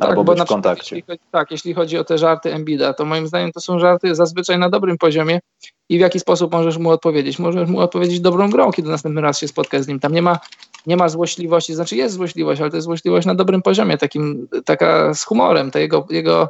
No 0.00 0.08
Albo 0.08 0.24
tak, 0.24 0.34
być 0.34 0.44
w 0.44 0.48
kontakcie. 0.48 0.96
Jeśli, 0.96 1.18
tak, 1.30 1.50
jeśli 1.50 1.74
chodzi 1.74 1.98
o 1.98 2.04
te 2.04 2.18
żarty 2.18 2.54
Embida, 2.54 2.94
to 2.94 3.04
moim 3.04 3.26
zdaniem 3.26 3.52
to 3.52 3.60
są 3.60 3.78
żarty 3.78 4.14
zazwyczaj 4.14 4.58
na 4.58 4.70
dobrym 4.70 4.98
poziomie 4.98 5.40
i 5.88 5.98
w 5.98 6.00
jaki 6.00 6.20
sposób 6.20 6.52
możesz 6.52 6.78
mu 6.78 6.90
odpowiedzieć? 6.90 7.38
Możesz 7.38 7.68
mu 7.68 7.80
odpowiedzieć 7.80 8.20
dobrą 8.20 8.50
grą, 8.50 8.72
kiedy 8.72 8.88
następny 8.88 9.20
raz 9.20 9.38
się 9.38 9.48
spotka 9.48 9.82
z 9.82 9.88
nim. 9.88 10.00
Tam 10.00 10.12
nie 10.12 10.22
ma, 10.22 10.38
nie 10.86 10.96
ma 10.96 11.08
złośliwości, 11.08 11.74
znaczy 11.74 11.96
jest 11.96 12.14
złośliwość, 12.14 12.60
ale 12.60 12.70
to 12.70 12.76
jest 12.76 12.84
złośliwość 12.84 13.26
na 13.26 13.34
dobrym 13.34 13.62
poziomie, 13.62 13.98
takim, 13.98 14.48
taka 14.64 15.14
z 15.14 15.24
humorem. 15.24 15.70
To 15.70 15.78
jego, 15.78 16.06
jego 16.10 16.48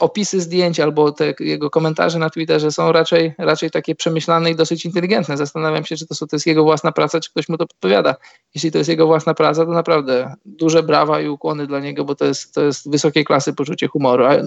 opisy 0.00 0.40
zdjęć 0.40 0.80
albo 0.80 1.12
te 1.12 1.34
jego 1.40 1.70
komentarze 1.70 2.18
na 2.18 2.30
Twitterze 2.30 2.72
są 2.72 2.92
raczej, 2.92 3.34
raczej 3.38 3.70
takie 3.70 3.94
przemyślane 3.94 4.50
i 4.50 4.56
dosyć 4.56 4.84
inteligentne. 4.84 5.36
Zastanawiam 5.36 5.84
się, 5.84 5.96
czy 5.96 6.06
to, 6.06 6.14
to 6.14 6.36
jest 6.36 6.46
jego 6.46 6.64
własna 6.64 6.92
praca, 6.92 7.20
czy 7.20 7.30
ktoś 7.30 7.48
mu 7.48 7.58
to 7.58 7.66
podpowiada. 7.66 8.14
Jeśli 8.54 8.72
to 8.72 8.78
jest 8.78 8.90
jego 8.90 9.06
własna 9.06 9.34
praca, 9.34 9.66
to 9.66 9.70
naprawdę 9.70 10.34
duże 10.44 10.82
brawa 10.82 11.20
i 11.20 11.28
ukłony 11.28 11.66
dla 11.66 11.80
niego, 11.80 12.04
bo 12.04 12.14
to 12.14 12.24
jest, 12.24 12.54
to 12.54 12.62
jest 12.62 12.90
wysokiej 12.90 13.24
klasy 13.24 13.52
poczucie 13.52 13.88
humoru. 13.88 14.24
A 14.24 14.34
y, 14.34 14.46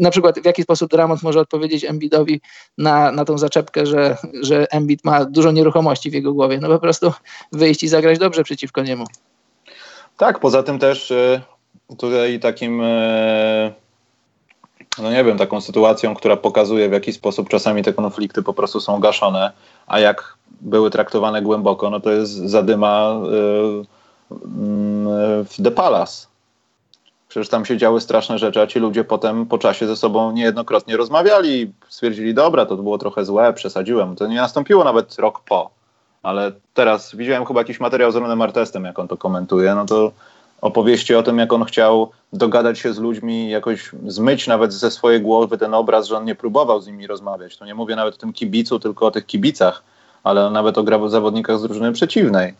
na 0.00 0.10
przykład 0.10 0.40
w 0.40 0.44
jaki 0.44 0.62
sposób 0.62 0.90
Dramont 0.90 1.22
może 1.22 1.40
odpowiedzieć 1.40 1.84
Embiidowi 1.84 2.40
na, 2.78 3.12
na 3.12 3.24
tą 3.24 3.38
zaczepkę, 3.38 3.86
że, 3.86 4.16
że 4.42 4.66
Embiid 4.70 5.04
ma 5.04 5.24
dużo 5.24 5.52
nieruchomości 5.52 6.10
w 6.10 6.14
jego 6.14 6.32
głowie. 6.32 6.58
No 6.60 6.68
po 6.68 6.78
prostu 6.78 7.12
wyjść 7.52 7.82
i 7.82 7.88
zagrać 7.88 8.18
dobrze 8.18 8.44
przeciwko 8.44 8.82
niemu. 8.82 9.04
Tak, 10.16 10.40
poza 10.40 10.62
tym 10.62 10.78
też 10.78 11.10
y, 11.10 11.40
tutaj 11.98 12.40
takim 12.40 12.82
no 14.98 15.10
nie 15.10 15.24
wiem, 15.24 15.38
taką 15.38 15.60
sytuacją, 15.60 16.14
która 16.14 16.36
pokazuje 16.36 16.88
w 16.88 16.92
jaki 16.92 17.12
sposób 17.12 17.48
czasami 17.48 17.82
te 17.82 17.92
konflikty 17.92 18.42
po 18.42 18.52
prostu 18.52 18.80
są 18.80 19.00
gaszone, 19.00 19.52
a 19.86 20.00
jak 20.00 20.36
były 20.60 20.90
traktowane 20.90 21.42
głęboko, 21.42 21.90
no 21.90 22.00
to 22.00 22.12
jest 22.12 22.32
zadyma 22.32 23.12
y, 23.12 24.34
mm, 24.44 25.44
w 25.44 25.54
The 25.64 25.70
Palace. 25.70 26.26
Przecież 27.28 27.48
tam 27.48 27.64
się 27.64 27.76
działy 27.76 28.00
straszne 28.00 28.38
rzeczy, 28.38 28.60
a 28.60 28.66
ci 28.66 28.78
ludzie 28.78 29.04
potem 29.04 29.46
po 29.46 29.58
czasie 29.58 29.86
ze 29.86 29.96
sobą 29.96 30.32
niejednokrotnie 30.32 30.96
rozmawiali. 30.96 31.72
Stwierdzili, 31.88 32.34
dobra, 32.34 32.66
to 32.66 32.76
było 32.76 32.98
trochę 32.98 33.24
złe, 33.24 33.52
przesadziłem. 33.52 34.16
To 34.16 34.26
nie 34.26 34.36
nastąpiło 34.36 34.84
nawet 34.84 35.18
rok 35.18 35.40
po. 35.40 35.70
Ale 36.22 36.52
teraz 36.74 37.16
widziałem 37.16 37.44
chyba 37.44 37.60
jakiś 37.60 37.80
materiał 37.80 38.12
z 38.12 38.16
Ronem 38.16 38.42
Artestem, 38.42 38.84
jak 38.84 38.98
on 38.98 39.08
to 39.08 39.16
komentuje, 39.16 39.74
no 39.74 39.86
to 39.86 40.12
opowieści 40.60 41.14
o 41.14 41.22
tym, 41.22 41.38
jak 41.38 41.52
on 41.52 41.64
chciał 41.64 42.10
dogadać 42.32 42.78
się 42.78 42.92
z 42.92 42.98
ludźmi, 42.98 43.50
jakoś 43.50 43.90
zmyć 44.06 44.46
nawet 44.46 44.72
ze 44.72 44.90
swojej 44.90 45.20
głowy 45.20 45.58
ten 45.58 45.74
obraz, 45.74 46.06
że 46.06 46.16
on 46.16 46.24
nie 46.24 46.34
próbował 46.34 46.80
z 46.80 46.86
nimi 46.86 47.06
rozmawiać. 47.06 47.56
To 47.56 47.66
nie 47.66 47.74
mówię 47.74 47.96
nawet 47.96 48.14
o 48.14 48.18
tym 48.18 48.32
kibicu, 48.32 48.78
tylko 48.78 49.06
o 49.06 49.10
tych 49.10 49.26
kibicach, 49.26 49.82
ale 50.24 50.50
nawet 50.50 50.78
o 50.78 51.08
zawodnikach 51.08 51.58
z 51.58 51.62
drużyny 51.62 51.92
przeciwnej. 51.92 52.54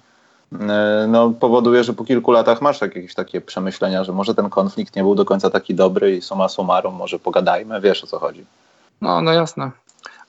E, 0.52 1.06
no, 1.09 1.30
powoduje, 1.30 1.85
że 1.85 1.92
po 1.92 2.04
kilku 2.04 2.32
latach 2.32 2.62
masz 2.62 2.80
jakieś 2.80 3.14
takie 3.14 3.40
przemyślenia, 3.40 4.04
że 4.04 4.12
może 4.12 4.35
ten 4.35 4.50
konflikt 4.50 4.96
nie 4.96 5.02
był 5.02 5.14
do 5.14 5.24
końca 5.24 5.50
taki 5.50 5.74
dobry 5.74 6.16
i 6.16 6.22
suma 6.22 6.48
summarum, 6.48 6.94
może 6.94 7.18
pogadajmy, 7.18 7.80
wiesz 7.80 8.04
o 8.04 8.06
co 8.06 8.18
chodzi. 8.18 8.44
No, 9.00 9.22
no 9.22 9.32
jasne. 9.32 9.70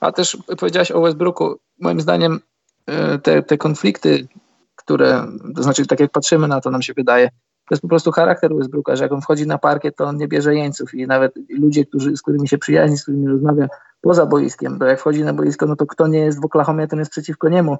A 0.00 0.12
też 0.12 0.36
powiedziałeś 0.58 0.90
o 0.90 1.00
Westbrooku. 1.00 1.58
Moim 1.80 2.00
zdaniem 2.00 2.40
e, 2.86 3.18
te, 3.18 3.42
te 3.42 3.58
konflikty, 3.58 4.28
które, 4.76 5.26
to 5.56 5.62
znaczy 5.62 5.86
tak 5.86 6.00
jak 6.00 6.10
patrzymy 6.10 6.48
na 6.48 6.60
to, 6.60 6.70
nam 6.70 6.82
się 6.82 6.94
wydaje, 6.94 7.30
to 7.68 7.74
jest 7.74 7.82
po 7.82 7.88
prostu 7.88 8.12
charakter 8.12 8.54
Westbrooka, 8.54 8.96
że 8.96 9.04
jak 9.04 9.12
on 9.12 9.20
wchodzi 9.20 9.46
na 9.46 9.58
parkiet, 9.58 9.96
to 9.96 10.04
on 10.04 10.16
nie 10.16 10.28
bierze 10.28 10.54
jeńców 10.54 10.94
i 10.94 11.06
nawet 11.06 11.34
ludzie, 11.48 11.84
którzy, 11.84 12.16
z 12.16 12.22
którymi 12.22 12.48
się 12.48 12.58
przyjaźni, 12.58 12.98
z 12.98 13.02
którymi 13.02 13.28
rozmawia 13.28 13.68
poza 14.00 14.26
boiskiem, 14.26 14.78
bo 14.78 14.84
jak 14.84 15.00
wchodzi 15.00 15.24
na 15.24 15.32
boisko, 15.32 15.66
no 15.66 15.76
to 15.76 15.86
kto 15.86 16.06
nie 16.06 16.18
jest 16.18 16.40
w 16.40 16.44
Oklahomie, 16.44 16.86
ten 16.86 16.98
jest 16.98 17.10
przeciwko 17.10 17.48
niemu. 17.48 17.78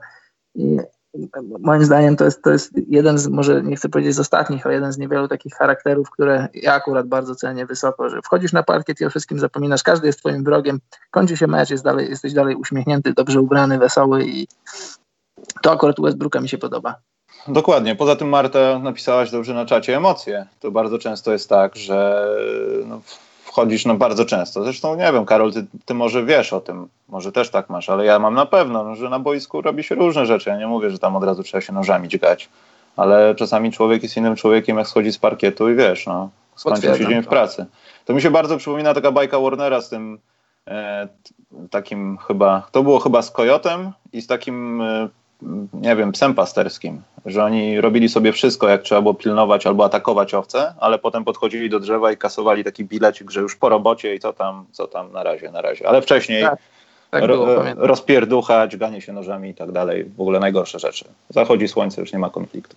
I 0.55 0.79
moim 1.61 1.85
zdaniem 1.85 2.17
to 2.17 2.25
jest, 2.25 2.43
to 2.43 2.51
jest 2.51 2.73
jeden 2.89 3.19
z, 3.19 3.29
może 3.29 3.63
nie 3.63 3.77
chcę 3.77 3.89
powiedzieć 3.89 4.15
z 4.15 4.21
ostatnich, 4.21 4.67
ale 4.67 4.75
jeden 4.75 4.93
z 4.93 4.99
niewielu 4.99 5.29
takich 5.29 5.55
charakterów, 5.55 6.11
które 6.11 6.49
ja 6.55 6.75
akurat 6.75 7.07
bardzo 7.07 7.35
cenię 7.35 7.67
wysoko, 7.67 8.11
że 8.11 8.23
wchodzisz 8.23 8.53
na 8.53 8.63
parkiet 8.63 9.01
i 9.01 9.05
o 9.05 9.11
wszystkim 9.11 9.39
zapominasz, 9.39 9.83
każdy 9.83 10.07
jest 10.07 10.19
twoim 10.19 10.45
wrogiem, 10.45 10.81
kończy 11.11 11.37
się 11.37 11.47
mecz, 11.47 11.71
jest 11.71 11.85
dalej, 11.85 12.11
jesteś 12.11 12.33
dalej 12.33 12.57
uśmiechnięty, 12.57 13.13
dobrze 13.13 13.41
ubrany, 13.41 13.79
wesoły 13.79 14.25
i 14.25 14.49
to 15.63 15.73
akurat 15.73 16.01
Westbrooka 16.01 16.41
mi 16.41 16.49
się 16.49 16.59
podoba. 16.59 16.95
Dokładnie. 17.49 17.97
Poza 17.97 18.17
tym, 18.17 18.29
Marta, 18.29 18.79
napisałaś 18.79 19.31
dobrze 19.31 19.55
na 19.55 19.67
czacie 19.67 19.97
emocje. 19.97 20.47
To 20.61 20.71
bardzo 20.71 20.99
często 20.99 21.33
jest 21.33 21.49
tak, 21.49 21.77
że 21.77 22.27
no, 22.87 23.01
wchodzisz 23.45 23.87
no 23.87 23.95
bardzo 23.95 24.25
często. 24.25 24.65
Zresztą 24.65 24.97
nie 24.97 25.13
wiem, 25.13 25.27
Karol, 25.27 25.53
ty, 25.53 25.67
ty, 25.85 25.95
może 25.95 26.25
wiesz 26.25 26.53
o 26.53 26.61
tym, 26.61 26.89
może 27.09 27.33
też 27.33 27.51
tak 27.51 27.71
masz, 27.71 27.91
ale 27.91 28.05
ja 28.05 28.19
mam 28.19 28.35
na 28.35 28.47
pewno, 28.47 28.85
no, 28.85 28.95
że 28.95 29.09
na 29.09 29.19
boisku 29.19 29.63
robi 29.63 29.83
się 29.83 29.95
różne 29.95 30.27
rzeczy. 30.27 30.51
Ja 30.51 30.59
nie 30.59 30.67
mówię, 30.67 30.91
że 30.91 30.99
tam 30.99 31.17
od 31.17 31.25
razu 31.25 31.43
trzeba 31.43 31.61
się 31.61 31.73
nożami 31.73 32.09
dźgać, 32.09 32.49
ale 32.97 33.35
czasami 33.35 33.73
człowiek 33.73 34.03
jest 34.03 34.17
innym 34.17 34.37
człowiekiem, 34.37 34.79
jak 34.79 34.89
schodzi 34.89 35.13
z 35.13 35.19
parkietu 35.19 35.71
i 35.71 35.75
wiesz, 35.75 36.07
no, 36.07 36.31
skończył 36.57 36.97
się 36.97 37.07
dzień 37.07 37.23
w 37.23 37.29
pracy. 37.29 37.67
To 38.05 38.15
mi 38.15 38.23
się 38.23 38.31
bardzo 38.31 38.57
przypomina 38.57 38.95
taka 38.95 39.13
bajka 39.13 39.41
Warnera 39.41 39.81
z 39.81 39.89
tym 39.89 40.19
e, 40.67 41.09
takim 41.71 42.19
chyba, 42.19 42.69
to 42.73 42.83
było 42.83 42.99
chyba 42.99 43.23
z 43.23 43.31
Kojotem 43.31 43.93
i 44.13 44.23
z 44.23 44.27
takim 44.27 44.83
e, 44.83 45.09
nie 45.73 45.97
wiem, 45.97 46.13
psem 46.13 46.35
pasterskim, 46.35 47.03
że 47.27 47.45
oni 47.45 47.81
robili 47.81 48.09
sobie 48.09 48.33
wszystko, 48.33 48.69
jak 48.69 48.83
trzeba 48.83 49.03
było 49.03 49.15
pilnować 49.15 49.67
albo 49.67 49.85
atakować 49.85 50.35
owce, 50.35 50.75
ale 50.81 50.99
potem 50.99 51.25
podchodzili 51.25 51.71
do 51.71 51.81
drzewa 51.81 52.13
i 52.13 52.17
kasowali 52.17 52.65
taki 52.65 52.85
bilecik, 52.85 53.31
że 53.31 53.41
już 53.41 53.57
po 53.57 53.69
robocie 53.69 54.15
i 54.15 54.21
co 54.21 54.33
tam, 54.33 54.65
co 54.73 54.87
tam, 54.87 55.13
na 55.13 55.23
razie, 55.23 55.51
na 55.51 55.63
razie. 55.63 55.89
Ale 55.89 56.03
wcześniej 56.03 56.43
tak, 56.43 56.59
tak 57.11 57.27
było, 57.27 57.47
rozpierduchać, 57.77 58.77
ganie 58.77 59.01
się 59.01 59.13
nożami 59.13 59.51
i 59.51 59.55
tak 59.55 59.73
dalej, 59.73 60.05
w 60.17 60.21
ogóle 60.21 60.41
najgorsze 60.41 60.79
rzeczy. 60.79 61.05
Zachodzi 61.31 61.69
słońce, 61.69 62.01
już 62.01 62.13
nie 62.13 62.19
ma 62.19 62.31
konfliktu. 62.31 62.77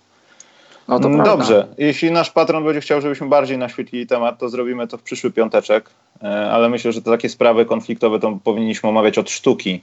No 0.88 1.00
Dobrze, 1.24 1.68
jeśli 1.78 2.12
nasz 2.12 2.32
patron 2.32 2.64
będzie 2.64 2.82
chciał, 2.82 3.02
żebyśmy 3.02 3.28
bardziej 3.28 3.58
naświetlili 3.58 4.08
temat, 4.08 4.40
to 4.40 4.50
zrobimy 4.50 4.88
to 4.88 4.98
w 4.98 5.02
przyszły 5.02 5.32
piąteczek, 5.32 5.90
e, 6.24 6.52
ale 6.52 6.70
myślę, 6.70 6.92
że 6.92 7.02
takie 7.02 7.30
sprawy 7.30 7.66
konfliktowe 7.66 8.20
to 8.20 8.40
powinniśmy 8.44 8.90
omawiać 8.90 9.18
od 9.18 9.30
sztuki, 9.30 9.82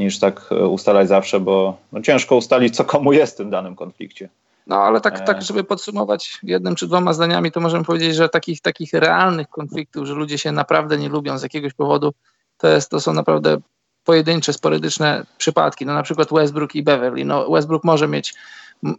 niż 0.00 0.18
tak 0.18 0.48
e, 0.50 0.66
ustalać 0.66 1.08
zawsze, 1.08 1.40
bo 1.40 1.76
no 1.92 2.00
ciężko 2.00 2.36
ustalić, 2.36 2.76
co 2.76 2.84
komu 2.84 3.12
jest 3.12 3.34
w 3.34 3.36
tym 3.36 3.50
danym 3.50 3.76
konflikcie. 3.76 4.28
No 4.66 4.76
ale 4.76 5.00
tak, 5.00 5.26
tak, 5.26 5.42
żeby 5.42 5.64
podsumować 5.64 6.38
jednym 6.42 6.74
czy 6.74 6.86
dwoma 6.86 7.12
zdaniami, 7.12 7.52
to 7.52 7.60
możemy 7.60 7.84
powiedzieć, 7.84 8.14
że 8.14 8.28
takich, 8.28 8.60
takich 8.60 8.92
realnych 8.92 9.48
konfliktów, 9.48 10.06
że 10.06 10.14
ludzie 10.14 10.38
się 10.38 10.52
naprawdę 10.52 10.98
nie 10.98 11.08
lubią 11.08 11.38
z 11.38 11.42
jakiegoś 11.42 11.72
powodu, 11.72 12.12
to, 12.58 12.68
jest, 12.68 12.90
to 12.90 13.00
są 13.00 13.12
naprawdę 13.12 13.56
pojedyncze, 14.04 14.52
sporydyczne 14.52 15.26
przypadki. 15.38 15.86
No 15.86 15.94
na 15.94 16.02
przykład 16.02 16.28
Westbrook 16.32 16.74
i 16.74 16.82
Beverly. 16.82 17.24
No 17.24 17.50
Westbrook 17.50 17.84
może 17.84 18.08
mieć, 18.08 18.34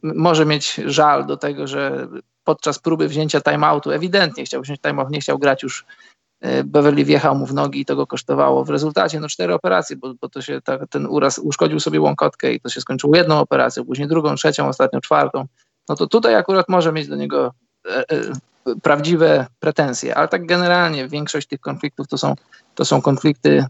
może 0.04 0.46
mieć 0.46 0.76
żal 0.86 1.26
do 1.26 1.38
tego, 1.38 1.68
że 1.68 2.08
podczas 2.44 2.80
próby 2.80 3.08
wzięcia 3.08 3.42
timeoutu 3.42 3.92
ewidentnie 3.92 4.46
chciał 4.46 4.62
wziąć 4.62 4.80
timeout, 4.82 5.10
nie 5.10 5.20
chciał 5.20 5.40
grać 5.40 5.64
już 5.64 5.86
e, 5.86 5.86
Beverly 6.66 7.06
wjechał 7.06 7.36
mu 7.36 7.46
w 7.46 7.54
nogi 7.54 7.82
i 7.82 7.86
to 7.86 7.96
go 7.96 8.08
kosztowało. 8.08 8.66
W 8.66 8.70
rezultacie 8.70 9.20
no 9.20 9.28
cztery 9.28 9.54
operacje, 9.54 9.96
bo, 9.96 10.14
bo 10.22 10.30
to 10.30 10.42
się 10.42 10.62
ta, 10.62 10.88
ten 10.88 11.06
uraz 11.06 11.40
uszkodził 11.40 11.80
sobie 11.80 12.02
łąkotkę 12.02 12.54
i 12.54 12.60
to 12.60 12.70
się 12.70 12.82
skończyło 12.82 13.16
jedną 13.16 13.40
operacją, 13.40 13.86
później 13.86 14.08
drugą, 14.08 14.36
trzecią, 14.36 14.68
ostatnią, 14.68 15.02
czwartą. 15.02 15.46
No 15.90 15.96
to 15.96 16.08
tutaj 16.08 16.36
akurat 16.36 16.70
może 16.70 16.92
mieć 16.92 17.08
do 17.08 17.16
niego 17.16 17.54
e, 17.88 18.10
e, 18.10 18.22
prawdziwe 18.82 19.48
pretensje, 19.60 20.16
ale 20.16 20.28
tak 20.28 20.46
generalnie 20.46 21.08
większość 21.08 21.48
tych 21.48 21.60
konfliktów 21.60 22.08
to 22.08 22.18
są, 22.18 22.36
to 22.76 22.86
są 22.86 23.02
konflikty 23.02 23.66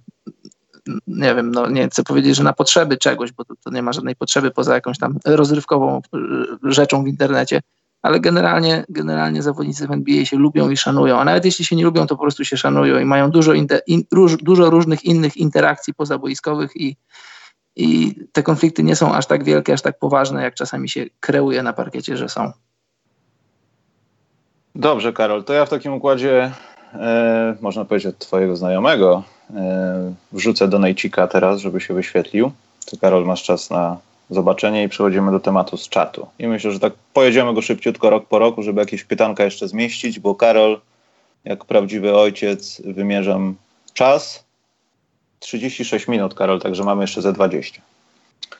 nie 1.07 1.35
wiem, 1.35 1.51
no 1.51 1.69
nie 1.69 1.87
chcę 1.87 2.03
powiedzieć, 2.03 2.35
że 2.35 2.43
na 2.43 2.53
potrzeby 2.53 2.97
czegoś, 2.97 3.31
bo 3.31 3.45
to, 3.45 3.53
to, 3.63 3.69
nie 3.69 3.81
ma 3.81 3.93
żadnej 3.93 4.15
potrzeby 4.15 4.51
poza 4.51 4.75
jakąś 4.75 4.97
tam 4.97 5.17
rozrywkową 5.25 6.01
y, 6.15 6.71
rzeczą 6.71 7.03
w 7.03 7.07
internecie, 7.07 7.61
ale 8.01 8.19
generalnie, 8.19 8.85
generalnie 8.89 9.41
zawodnicy 9.41 9.87
w 9.87 9.91
NBA 9.91 10.25
się 10.25 10.37
lubią 10.37 10.69
i 10.69 10.77
szanują, 10.77 11.19
a 11.19 11.25
nawet 11.25 11.45
jeśli 11.45 11.65
się 11.65 11.75
nie 11.75 11.83
lubią, 11.83 12.07
to 12.07 12.15
po 12.15 12.21
prostu 12.21 12.45
się 12.45 12.57
szanują 12.57 12.99
i 12.99 13.05
mają 13.05 13.31
dużo, 13.31 13.53
inter, 13.53 13.81
in, 13.87 14.03
róż, 14.11 14.37
dużo 14.37 14.69
różnych 14.69 15.05
innych 15.05 15.37
interakcji 15.37 15.93
pozaboiskowych 15.93 16.71
i, 16.75 16.97
i 17.75 18.15
te 18.31 18.43
konflikty 18.43 18.83
nie 18.83 18.95
są 18.95 19.13
aż 19.13 19.25
tak 19.25 19.43
wielkie, 19.43 19.73
aż 19.73 19.81
tak 19.81 19.99
poważne, 19.99 20.43
jak 20.43 20.55
czasami 20.55 20.89
się 20.89 21.05
kreuje 21.19 21.63
na 21.63 21.73
parkiecie, 21.73 22.17
że 22.17 22.29
są. 22.29 22.51
Dobrze, 24.75 25.13
Karol, 25.13 25.43
to 25.43 25.53
ja 25.53 25.65
w 25.65 25.69
takim 25.69 25.93
układzie, 25.93 26.51
e, 26.93 27.55
można 27.61 27.85
powiedzieć, 27.85 28.13
od 28.13 28.17
Twojego 28.17 28.55
znajomego 28.55 29.23
e, 29.55 30.13
wrzucę 30.31 30.67
do 30.67 30.79
Nejcika 30.79 31.27
teraz, 31.27 31.59
żeby 31.59 31.81
się 31.81 31.93
wyświetlił. 31.93 32.51
Ty, 32.85 32.97
Karol, 32.97 33.25
masz 33.25 33.43
czas 33.43 33.69
na 33.69 33.97
zobaczenie 34.31 34.83
i 34.83 34.89
przechodzimy 34.89 35.31
do 35.31 35.39
tematu 35.39 35.77
z 35.77 35.89
czatu. 35.89 36.27
I 36.39 36.47
myślę, 36.47 36.71
że 36.71 36.79
tak 36.79 36.93
pojedziemy 37.13 37.53
go 37.53 37.61
szybciutko 37.61 38.09
rok 38.09 38.27
po 38.27 38.39
roku, 38.39 38.63
żeby 38.63 38.79
jakieś 38.79 39.03
pytanka 39.03 39.43
jeszcze 39.43 39.67
zmieścić, 39.67 40.19
bo 40.19 40.35
Karol, 40.35 40.81
jak 41.45 41.65
prawdziwy 41.65 42.17
ojciec, 42.17 42.81
wymierzam 42.85 43.55
czas. 43.93 44.43
36 45.39 46.07
minut, 46.07 46.33
Karol, 46.33 46.59
także 46.59 46.83
mamy 46.83 47.03
jeszcze 47.03 47.21
ze 47.21 47.33
20. 47.33 47.81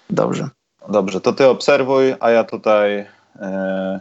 Dobrze. 0.10 0.50
Dobrze, 0.90 1.22
to 1.22 1.34
ty 1.34 1.48
obserwuj, 1.48 2.16
a 2.20 2.30
ja 2.32 2.44
tutaj 2.44 3.06
e, 3.40 4.00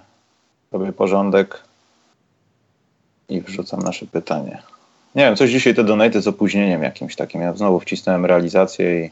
robię 0.73 0.93
porządek 0.93 1.63
i 3.29 3.41
wrzucam 3.41 3.81
nasze 3.81 4.07
pytanie. 4.07 4.63
Nie 5.15 5.25
wiem, 5.25 5.37
coś 5.37 5.51
dzisiaj 5.51 5.75
te 5.75 5.85
donaty 5.85 6.21
z 6.21 6.29
opóźnieniem 6.29 6.83
jakimś 6.83 7.17
takim. 7.17 7.41
Ja 7.41 7.55
znowu 7.55 7.81
wcisnąłem 7.81 8.27
realizację 8.27 9.05
i 9.05 9.11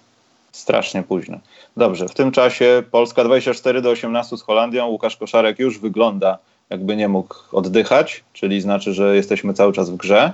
strasznie 0.58 1.02
późno. 1.02 1.38
Dobrze, 1.76 2.08
w 2.08 2.14
tym 2.14 2.32
czasie 2.32 2.82
Polska 2.90 3.24
24 3.24 3.82
do 3.82 3.90
18 3.90 4.36
z 4.36 4.42
Holandią. 4.42 4.86
Łukasz 4.86 5.16
Koszarek 5.16 5.58
już 5.58 5.78
wygląda, 5.78 6.38
jakby 6.70 6.96
nie 6.96 7.08
mógł 7.08 7.34
oddychać, 7.52 8.24
czyli 8.32 8.60
znaczy, 8.60 8.94
że 8.94 9.16
jesteśmy 9.16 9.54
cały 9.54 9.72
czas 9.72 9.90
w 9.90 9.96
grze. 9.96 10.32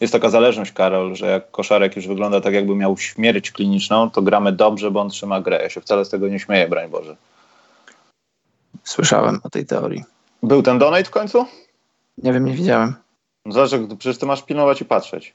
Jest 0.00 0.12
taka 0.12 0.30
zależność, 0.30 0.72
Karol, 0.72 1.14
że 1.14 1.26
jak 1.26 1.50
Koszarek 1.50 1.96
już 1.96 2.08
wygląda 2.08 2.40
tak, 2.40 2.54
jakby 2.54 2.76
miał 2.76 2.98
śmierć 2.98 3.50
kliniczną, 3.50 4.10
to 4.10 4.22
gramy 4.22 4.52
dobrze, 4.52 4.90
bo 4.90 5.00
on 5.00 5.10
trzyma 5.10 5.40
grę. 5.40 5.60
Ja 5.62 5.70
się 5.70 5.80
wcale 5.80 6.04
z 6.04 6.10
tego 6.10 6.28
nie 6.28 6.40
śmieję, 6.40 6.68
broń 6.68 6.88
Boże. 6.88 7.16
Słyszałem 8.84 9.40
o 9.44 9.50
tej 9.50 9.66
teorii. 9.66 10.04
Był 10.42 10.62
ten 10.62 10.78
donate 10.78 11.04
w 11.04 11.10
końcu? 11.10 11.46
Nie 12.18 12.32
wiem, 12.32 12.44
nie 12.44 12.52
widziałem. 12.52 12.94
Zobacz, 13.46 13.70
przecież 13.98 14.18
ty 14.18 14.26
masz 14.26 14.42
pilnować 14.42 14.80
i 14.80 14.84
patrzeć. 14.84 15.34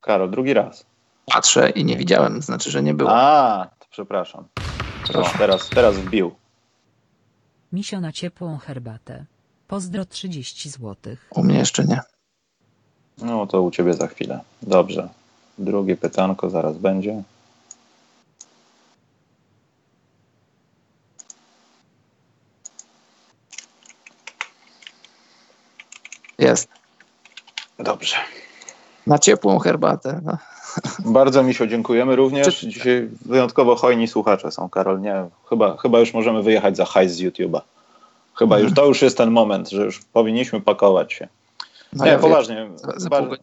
Karol, 0.00 0.30
drugi 0.30 0.54
raz. 0.54 0.86
Patrzę 1.26 1.70
i 1.70 1.84
nie 1.84 1.96
widziałem, 1.96 2.42
znaczy, 2.42 2.70
że 2.70 2.82
nie 2.82 2.94
było. 2.94 3.10
A, 3.12 3.66
to 3.78 3.86
przepraszam. 3.90 4.48
O, 5.14 5.38
teraz, 5.38 5.68
teraz 5.68 5.96
wbił. 5.98 6.34
Misio 7.72 8.00
na 8.00 8.12
ciepłą 8.12 8.58
herbatę. 8.58 9.26
Pozdro 9.68 10.04
30 10.04 10.70
zł. 10.70 10.96
U 11.30 11.42
mnie 11.44 11.58
jeszcze 11.58 11.84
nie. 11.84 12.00
No 13.18 13.46
to 13.46 13.62
u 13.62 13.70
ciebie 13.70 13.94
za 13.94 14.06
chwilę. 14.06 14.40
Dobrze. 14.62 15.08
Drugie 15.58 15.96
pytanko 15.96 16.50
zaraz 16.50 16.78
będzie. 16.78 17.22
Jest. 26.38 26.68
Dobrze. 27.78 28.16
Na 29.06 29.18
ciepłą 29.18 29.58
herbatę. 29.58 30.20
No. 30.24 30.38
Bardzo 31.04 31.42
Misio, 31.42 31.66
dziękujemy 31.66 32.16
również. 32.16 32.60
Dzisiaj 32.60 33.08
wyjątkowo 33.26 33.76
hojni 33.76 34.08
słuchacze 34.08 34.50
są, 34.50 34.68
Karol. 34.68 35.00
Nie, 35.00 35.24
chyba, 35.48 35.76
chyba 35.76 36.00
już 36.00 36.14
możemy 36.14 36.42
wyjechać 36.42 36.76
za 36.76 36.84
hajs 36.84 37.12
z 37.12 37.20
YouTube'a. 37.20 37.60
Chyba 38.34 38.58
już, 38.58 38.74
to 38.74 38.86
już 38.86 39.02
jest 39.02 39.16
ten 39.16 39.30
moment, 39.30 39.70
że 39.70 39.84
już 39.84 40.00
powinniśmy 40.12 40.60
pakować 40.60 41.12
się. 41.12 41.28
No 41.92 42.04
nie, 42.04 42.10
ja 42.10 42.18
poważnie. 42.18 42.70
Za, 42.76 42.92
za 42.96 43.08
bardzo, 43.08 43.36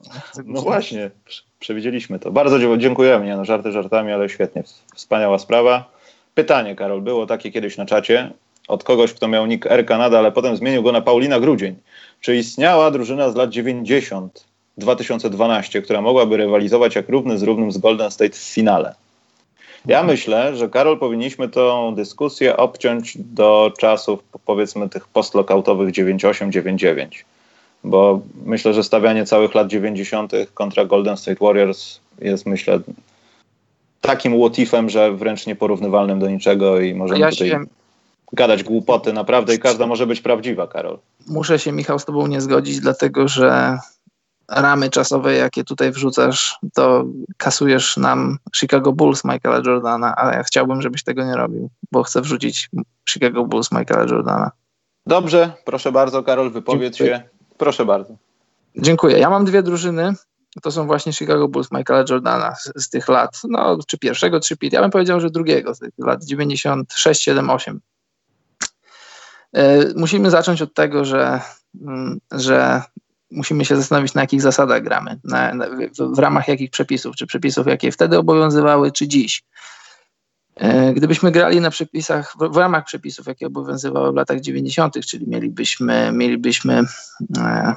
no 0.46 0.62
właśnie, 0.62 1.12
przewidzieliśmy 1.60 2.20
to. 2.20 2.32
Bardzo 2.32 2.78
dziękujemy. 2.78 3.26
Nie, 3.26 3.38
no, 3.38 3.46
żarty 3.46 3.72
żartami, 3.72 4.12
ale 4.12 4.30
świetnie. 4.30 4.64
Wspaniała 4.96 5.40
sprawa. 5.40 5.92
Pytanie, 6.36 6.76
Karol, 6.76 7.02
było 7.02 7.26
takie 7.26 7.52
kiedyś 7.52 7.78
na 7.78 7.86
czacie 7.86 8.32
od 8.68 8.84
kogoś, 8.84 9.14
kto 9.14 9.28
miał 9.28 9.46
nick 9.46 9.66
R 9.66 9.86
Kanada, 9.86 10.20
ale 10.20 10.32
potem 10.32 10.58
zmienił 10.58 10.84
go 10.84 10.92
na 10.92 11.02
Paulina 11.02 11.40
Grudzień. 11.40 11.76
Czy 12.22 12.36
istniała 12.36 12.92
drużyna 12.92 13.30
z 13.30 13.36
lat 13.36 13.50
90 13.50 14.46
2012, 14.78 15.82
która 15.82 16.02
mogłaby 16.02 16.38
rywalizować 16.38 16.96
jak 16.96 17.10
równy 17.10 17.38
z 17.38 17.44
równym 17.44 17.72
z 17.72 17.78
Golden 17.78 18.12
State 18.12 18.34
w 18.34 18.54
finale. 18.54 18.96
Ja 19.86 20.00
mhm. 20.00 20.08
myślę, 20.08 20.56
że 20.56 20.70
Karol 20.70 21.00
powinniśmy 21.00 21.50
tą 21.50 21.96
dyskusję 21.96 22.58
obciąć 22.58 23.18
do 23.18 23.74
czasów 23.80 24.20
powiedzmy 24.46 24.90
tych 24.90 25.08
postlokautowych 25.08 25.94
98-99, 25.94 27.08
bo 27.84 28.22
myślę, 28.46 28.74
że 28.74 28.84
stawianie 28.84 29.26
całych 29.26 29.56
lat 29.56 29.68
90. 29.68 30.32
kontra 30.54 30.86
Golden 30.86 31.18
State 31.18 31.46
Warriors 31.46 32.00
jest 32.20 32.46
myślę 32.46 32.80
takim 34.02 34.36
łotifem, 34.36 34.90
że 34.90 35.12
wręcz 35.12 35.48
nieporównywalnym 35.48 36.20
do 36.20 36.30
niczego 36.30 36.80
i 36.80 36.94
możemy 36.94 37.20
ja 37.20 37.30
tutaj 37.30 37.50
się... 37.50 37.64
gadać 38.34 38.64
głupoty 38.64 39.14
naprawdę 39.14 39.56
i 39.56 39.60
każda 39.60 39.88
może 39.88 40.08
być 40.08 40.22
prawdziwa, 40.22 40.68
Karol. 40.68 40.98
Muszę 41.28 41.60
się 41.60 41.72
Michał 41.72 42.00
z 42.00 42.06
tobą 42.06 42.28
nie 42.28 42.42
zgodzić, 42.42 42.80
dlatego 42.80 43.28
że 43.28 43.78
ramy 44.50 44.90
czasowe, 44.90 45.34
jakie 45.34 45.64
tutaj 45.64 45.92
wrzucasz, 45.92 46.60
to 46.74 47.06
kasujesz 47.38 47.98
nam 47.98 48.38
Chicago 48.56 48.94
Bulls 48.94 49.26
Michaela 49.26 49.62
Jordana, 49.66 50.16
ale 50.16 50.38
ja 50.38 50.44
chciałbym, 50.44 50.82
żebyś 50.82 51.04
tego 51.04 51.26
nie 51.26 51.36
robił, 51.36 51.70
bo 51.92 52.04
chcę 52.04 52.22
wrzucić 52.22 52.70
Chicago 53.10 53.46
Bulls 53.46 53.72
Michaela 53.72 54.04
Jordana. 54.04 54.52
Dobrze, 55.06 55.54
proszę 55.66 55.92
bardzo, 55.92 56.24
Karol, 56.24 56.52
wypowiedz 56.52 56.98
Dziękuję. 56.98 57.18
się. 57.18 57.30
Proszę 57.58 57.86
bardzo. 57.86 58.14
Dziękuję. 58.76 59.20
Ja 59.20 59.30
mam 59.30 59.46
dwie 59.46 59.64
drużyny. 59.64 60.14
To 60.62 60.72
są 60.72 60.88
właśnie 60.88 61.14
Chicago 61.14 61.48
Bulls 61.48 61.72
Michaela 61.72 62.06
Jordana 62.10 62.56
z, 62.56 62.72
z 62.76 62.90
tych 62.90 63.08
lat, 63.08 63.42
no 63.50 63.78
czy 63.88 63.98
pierwszego, 63.98 64.40
czy 64.40 64.58
pit. 64.58 64.74
Ja 64.74 64.82
bym 64.82 64.92
powiedział, 64.92 65.20
że 65.20 65.30
drugiego 65.30 65.76
z 65.76 65.80
tych 65.80 65.90
lat 65.98 66.26
96, 66.26 67.24
7, 67.24 67.50
8. 67.50 67.80
musimy 69.96 70.30
zacząć 70.30 70.62
od 70.62 70.74
tego, 70.74 71.06
że, 71.06 71.42
mm, 71.82 72.20
że 72.32 72.82
musimy 73.32 73.66
się 73.66 73.76
zastanowić, 73.76 74.14
na 74.14 74.22
jakich 74.22 74.42
zasadach 74.42 74.84
gramy, 74.84 75.20
na, 75.24 75.54
na, 75.54 75.66
w, 75.70 76.16
w, 76.16 76.20
ramach 76.20 76.48
jakich 76.48 76.72
przepisów, 76.72 77.16
czy 77.16 77.28
przepisów, 77.28 77.68
jakie 77.68 77.92
wtedy 77.92 78.18
obowiązywały, 78.18 78.92
czy 78.92 79.08
dziś. 79.08 79.44
E, 80.56 80.94
gdybyśmy 80.94 81.32
grali 81.32 81.62
na 81.62 81.70
przepisach, 81.70 82.34
w, 82.40 82.54
w 82.54 82.58
ramach 82.58 82.86
przepisów, 82.86 83.28
jakie 83.28 83.48
obowiązywały 83.48 84.12
w 84.12 84.16
latach 84.16 84.40
90., 84.40 85.06
czyli 85.06 85.28
mielibyśmy, 85.28 86.12
mielibyśmy 86.14 86.84
e, 87.38 87.74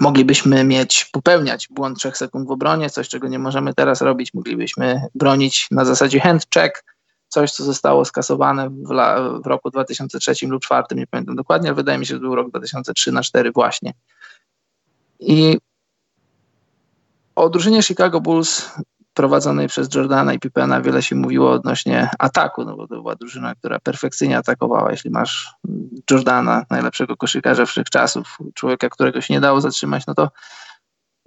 moglibyśmy 0.00 0.64
mieć, 0.64 1.04
popełniać 1.04 1.68
błąd 1.70 1.98
3 1.98 2.12
sekund 2.14 2.48
w 2.48 2.50
obronie, 2.50 2.90
coś, 2.90 3.08
czego 3.08 3.28
nie 3.28 3.38
możemy 3.38 3.74
teraz 3.74 4.00
robić, 4.00 4.34
moglibyśmy 4.34 5.00
bronić 5.14 5.68
na 5.70 5.84
zasadzie 5.84 6.20
hand 6.20 6.46
check, 6.54 6.84
coś, 7.28 7.52
co 7.52 7.64
zostało 7.64 8.04
skasowane 8.04 8.70
w, 8.70 8.90
la, 8.90 9.30
w 9.44 9.46
roku 9.46 9.70
2003 9.70 10.30
lub 10.30 10.62
2004, 10.62 11.00
nie 11.00 11.06
pamiętam 11.06 11.36
dokładnie, 11.36 11.68
ale 11.68 11.74
wydaje 11.74 11.98
mi 11.98 12.06
się, 12.06 12.14
że 12.14 12.20
był 12.20 12.34
rok 12.34 12.48
2003 12.50 13.12
na 13.12 13.22
4 13.22 13.52
właśnie. 13.52 13.92
I 15.20 15.58
o 17.36 17.48
drużynie 17.48 17.82
Chicago 17.82 18.20
Bulls 18.20 18.70
prowadzonej 19.16 19.68
przez 19.68 19.94
Jordana 19.94 20.32
i 20.32 20.38
Pippena 20.38 20.80
wiele 20.80 21.02
się 21.02 21.16
mówiło 21.16 21.50
odnośnie 21.50 22.10
ataku, 22.18 22.64
no 22.64 22.76
bo 22.76 22.88
to 22.88 22.94
była 22.94 23.14
drużyna, 23.14 23.54
która 23.54 23.78
perfekcyjnie 23.78 24.38
atakowała. 24.38 24.90
Jeśli 24.90 25.10
masz 25.10 25.54
Jordana, 26.10 26.66
najlepszego 26.70 27.16
koszykarza 27.16 27.66
wszechczasów, 27.66 28.38
człowieka, 28.54 28.88
którego 28.88 29.20
się 29.20 29.34
nie 29.34 29.40
dało 29.40 29.60
zatrzymać, 29.60 30.06
no 30.06 30.14
to 30.14 30.30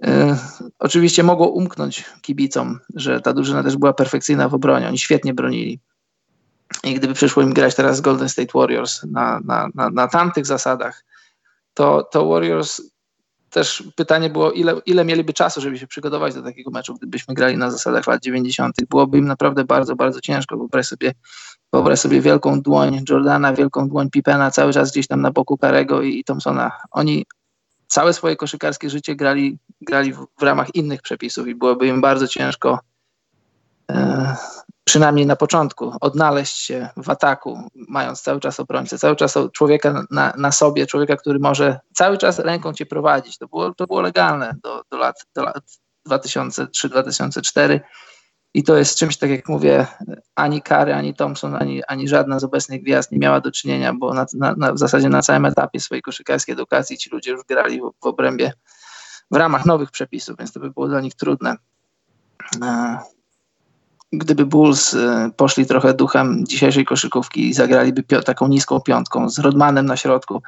yy, 0.00 0.36
oczywiście 0.78 1.22
mogło 1.22 1.48
umknąć 1.48 2.04
kibicom, 2.22 2.78
że 2.94 3.20
ta 3.20 3.32
drużyna 3.32 3.62
też 3.62 3.76
była 3.76 3.92
perfekcyjna 3.92 4.48
w 4.48 4.54
obronie. 4.54 4.88
Oni 4.88 4.98
świetnie 4.98 5.34
bronili. 5.34 5.80
i 6.84 6.94
gdyby 6.94 7.14
przyszło 7.14 7.42
im 7.42 7.54
grać 7.54 7.74
teraz 7.74 8.00
Golden 8.00 8.28
State 8.28 8.52
Warriors 8.54 9.02
na, 9.04 9.40
na, 9.44 9.68
na, 9.74 9.90
na 9.90 10.08
tamtych 10.08 10.46
zasadach, 10.46 11.04
to, 11.74 12.08
to 12.12 12.26
Warriors 12.28 12.82
też 13.50 13.84
pytanie 13.96 14.30
było, 14.30 14.52
ile, 14.52 14.80
ile 14.86 15.04
mieliby 15.04 15.32
czasu, 15.32 15.60
żeby 15.60 15.78
się 15.78 15.86
przygotować 15.86 16.34
do 16.34 16.42
takiego 16.42 16.70
meczu, 16.70 16.94
gdybyśmy 16.94 17.34
grali 17.34 17.56
na 17.56 17.70
zasadach 17.70 18.06
lat 18.06 18.22
90. 18.22 18.76
Byłoby 18.90 19.18
im 19.18 19.26
naprawdę 19.26 19.64
bardzo, 19.64 19.96
bardzo 19.96 20.20
ciężko. 20.20 20.56
Wyobraź 20.56 20.86
sobie, 20.86 21.12
wyobraź 21.72 22.00
sobie 22.00 22.20
wielką 22.20 22.60
dłoń 22.60 23.04
Jordana, 23.10 23.54
wielką 23.54 23.88
dłoń 23.88 24.10
Pippena 24.10 24.50
cały 24.50 24.72
czas 24.72 24.90
gdzieś 24.90 25.06
tam 25.06 25.20
na 25.20 25.30
boku 25.30 25.58
Karego 25.58 26.02
i, 26.02 26.18
i 26.18 26.24
Thompsona. 26.24 26.72
Oni 26.90 27.26
całe 27.86 28.12
swoje 28.12 28.36
koszykarskie 28.36 28.90
życie 28.90 29.16
grali, 29.16 29.58
grali 29.80 30.12
w, 30.12 30.26
w 30.38 30.42
ramach 30.42 30.74
innych 30.74 31.02
przepisów 31.02 31.48
i 31.48 31.54
byłoby 31.54 31.86
im 31.86 32.00
bardzo 32.00 32.28
ciężko 32.28 32.78
e, 33.90 34.36
przynajmniej 34.90 35.26
na 35.26 35.36
początku, 35.36 35.92
odnaleźć 36.00 36.56
się 36.56 36.88
w 36.96 37.10
ataku, 37.10 37.70
mając 37.74 38.22
cały 38.22 38.40
czas 38.40 38.60
obrońcę, 38.60 38.98
cały 38.98 39.16
czas 39.16 39.38
człowieka 39.52 40.04
na, 40.10 40.32
na 40.36 40.52
sobie, 40.52 40.86
człowieka, 40.86 41.16
który 41.16 41.38
może 41.38 41.80
cały 41.94 42.18
czas 42.18 42.38
ręką 42.38 42.72
cię 42.72 42.86
prowadzić. 42.86 43.38
To 43.38 43.48
było, 43.48 43.74
to 43.74 43.86
było 43.86 44.00
legalne 44.00 44.54
do, 44.62 44.82
do 44.90 44.96
lat, 44.96 45.16
do 45.34 45.42
lat 45.42 45.64
2003-2004 46.08 47.80
i 48.54 48.62
to 48.62 48.76
jest 48.76 48.98
czymś, 48.98 49.16
tak 49.16 49.30
jak 49.30 49.48
mówię, 49.48 49.86
ani 50.34 50.62
Kary, 50.62 50.94
ani 50.94 51.14
Thompson, 51.14 51.56
ani, 51.56 51.84
ani 51.84 52.08
żadna 52.08 52.38
z 52.38 52.44
obecnych 52.44 52.82
gwiazd 52.82 53.12
nie 53.12 53.18
miała 53.18 53.40
do 53.40 53.50
czynienia, 53.50 53.92
bo 53.94 54.14
na, 54.14 54.26
na, 54.34 54.54
na 54.56 54.72
w 54.72 54.78
zasadzie 54.78 55.08
na 55.08 55.22
całym 55.22 55.44
etapie 55.44 55.80
swojej 55.80 56.02
koszykarskiej 56.02 56.52
edukacji 56.52 56.98
ci 56.98 57.10
ludzie 57.10 57.30
już 57.30 57.40
grali 57.48 57.80
w, 57.80 57.90
w 58.02 58.06
obrębie 58.06 58.52
w 59.30 59.36
ramach 59.36 59.66
nowych 59.66 59.90
przepisów, 59.90 60.36
więc 60.38 60.52
to 60.52 60.60
by 60.60 60.70
było 60.70 60.88
dla 60.88 61.00
nich 61.00 61.14
trudne. 61.14 61.56
Gdyby 64.12 64.46
Bulls 64.46 64.94
y, 64.94 65.30
poszli 65.36 65.66
trochę 65.66 65.94
duchem 65.94 66.46
dzisiejszej 66.46 66.84
koszykówki 66.84 67.48
i 67.48 67.54
zagraliby 67.54 68.02
taką 68.02 68.48
niską 68.48 68.80
piątką 68.80 69.28
z 69.28 69.38
Rodmanem 69.38 69.86
na 69.86 69.96
środku, 69.96 70.42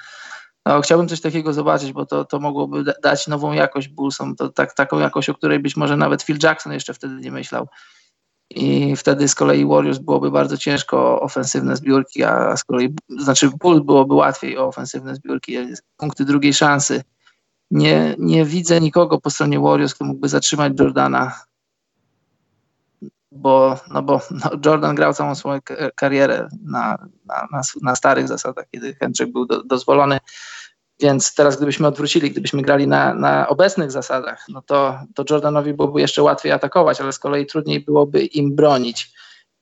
no, 0.66 0.80
chciałbym 0.80 1.08
coś 1.08 1.20
takiego 1.20 1.52
zobaczyć, 1.52 1.92
bo 1.92 2.06
to, 2.06 2.24
to 2.24 2.40
mogłoby 2.40 2.84
dać 3.02 3.26
nową 3.28 3.52
jakość 3.52 3.88
Bullsom, 3.88 4.36
to 4.36 4.48
tak, 4.48 4.74
taką 4.74 4.98
jakość, 4.98 5.28
o 5.28 5.34
której 5.34 5.58
być 5.58 5.76
może 5.76 5.96
nawet 5.96 6.22
Phil 6.22 6.38
Jackson 6.42 6.72
jeszcze 6.72 6.94
wtedy 6.94 7.14
nie 7.14 7.32
myślał. 7.32 7.68
I 8.50 8.96
wtedy 8.96 9.28
z 9.28 9.34
kolei 9.34 9.66
Warriors 9.66 9.98
byłoby 9.98 10.30
bardzo 10.30 10.58
ciężko 10.58 11.20
ofensywne 11.20 11.76
zbiórki, 11.76 12.24
a 12.24 12.56
z 12.56 12.64
kolei, 12.64 12.94
znaczy 13.08 13.50
Bulls 13.60 13.84
byłoby 13.84 14.14
łatwiej 14.14 14.58
o 14.58 14.66
ofensywne 14.66 15.14
zbiórki, 15.14 15.56
punkty 15.96 16.24
drugiej 16.24 16.54
szansy. 16.54 17.02
Nie, 17.70 18.14
nie 18.18 18.44
widzę 18.44 18.80
nikogo 18.80 19.20
po 19.20 19.30
stronie 19.30 19.60
Warriors, 19.60 19.94
kto 19.94 20.04
mógłby 20.04 20.28
zatrzymać 20.28 20.72
Jordana 20.78 21.32
bo, 23.32 23.80
no 23.90 24.02
bo 24.02 24.20
no 24.30 24.50
Jordan 24.66 24.94
grał 24.94 25.14
całą 25.14 25.34
swoją 25.34 25.60
karierę 25.94 26.48
na, 26.64 26.98
na, 27.26 27.48
na, 27.52 27.60
na 27.82 27.96
starych 27.96 28.28
zasadach, 28.28 28.64
kiedy 28.70 28.94
Henryk 28.94 29.32
był 29.32 29.46
do, 29.46 29.62
dozwolony. 29.62 30.18
Więc 31.00 31.34
teraz, 31.34 31.56
gdybyśmy 31.56 31.86
odwrócili, 31.86 32.30
gdybyśmy 32.30 32.62
grali 32.62 32.86
na, 32.86 33.14
na 33.14 33.48
obecnych 33.48 33.90
zasadach, 33.90 34.46
no 34.48 34.62
to, 34.62 34.98
to 35.14 35.24
Jordanowi 35.30 35.74
byłoby 35.74 36.00
jeszcze 36.00 36.22
łatwiej 36.22 36.52
atakować, 36.52 37.00
ale 37.00 37.12
z 37.12 37.18
kolei 37.18 37.46
trudniej 37.46 37.80
byłoby 37.80 38.24
im 38.24 38.56
bronić. 38.56 39.12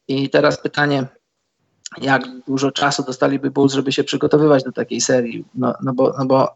I 0.09 0.31
teraz 0.31 0.63
pytanie, 0.63 1.07
jak 1.99 2.23
dużo 2.47 2.71
czasu 2.71 3.03
dostaliby 3.03 3.51
Bulls, 3.51 3.73
żeby 3.73 3.93
się 3.93 4.05
przygotowywać 4.05 4.65
do 4.65 4.73
takiej 4.73 5.01
serii? 5.01 5.45
No, 5.55 5.75
no, 5.83 5.93
bo, 5.93 6.15
no 6.19 6.27
bo 6.27 6.49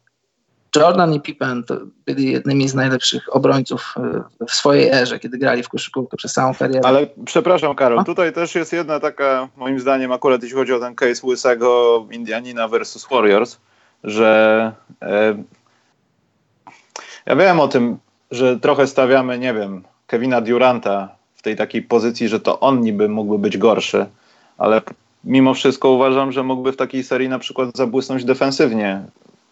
Jordan 0.76 1.14
i 1.14 1.20
Pippen 1.20 1.64
to 1.64 1.76
byli 2.06 2.32
jednymi 2.32 2.68
z 2.68 2.74
najlepszych 2.74 3.36
obrońców 3.36 3.94
e, 4.40 4.46
w 4.46 4.52
swojej 4.52 4.90
erze, 4.90 5.18
kiedy 5.18 5.38
grali 5.38 5.62
w 5.62 5.68
koszykówkę 5.68 6.16
przez 6.16 6.32
całą 6.32 6.54
karierę. 6.54 6.80
Ale 6.84 7.06
przepraszam, 7.24 7.74
Karol, 7.74 7.98
A? 7.98 8.04
tutaj 8.04 8.32
też 8.32 8.54
jest 8.54 8.72
jedna 8.72 9.00
taka, 9.00 9.48
moim 9.56 9.80
zdaniem, 9.80 10.12
akurat 10.12 10.42
jeśli 10.42 10.56
chodzi 10.56 10.72
o 10.72 10.80
ten 10.80 10.94
case 10.94 11.26
łysego 11.26 12.06
Indianina 12.10 12.68
versus 12.68 13.08
Warriors, 13.10 13.56
że 14.04 14.72
e, 15.02 15.36
ja 17.26 17.36
wiem 17.36 17.60
o 17.60 17.68
tym, 17.68 17.96
że 18.30 18.60
trochę 18.60 18.86
stawiamy, 18.86 19.38
nie 19.38 19.54
wiem, 19.54 19.82
Kevina 20.06 20.40
Duranta 20.40 21.08
w 21.34 21.42
tej 21.42 21.56
takiej 21.56 21.82
pozycji, 21.82 22.28
że 22.28 22.40
to 22.40 22.60
on 22.60 22.80
niby 22.80 23.08
mógłby 23.08 23.38
być 23.38 23.58
gorszy, 23.58 24.06
ale 24.58 24.82
mimo 25.24 25.54
wszystko 25.54 25.90
uważam, 25.90 26.32
że 26.32 26.42
mógłby 26.42 26.72
w 26.72 26.76
takiej 26.76 27.04
serii 27.04 27.28
na 27.28 27.38
przykład 27.38 27.76
zabłysnąć 27.76 28.24
defensywnie. 28.24 29.02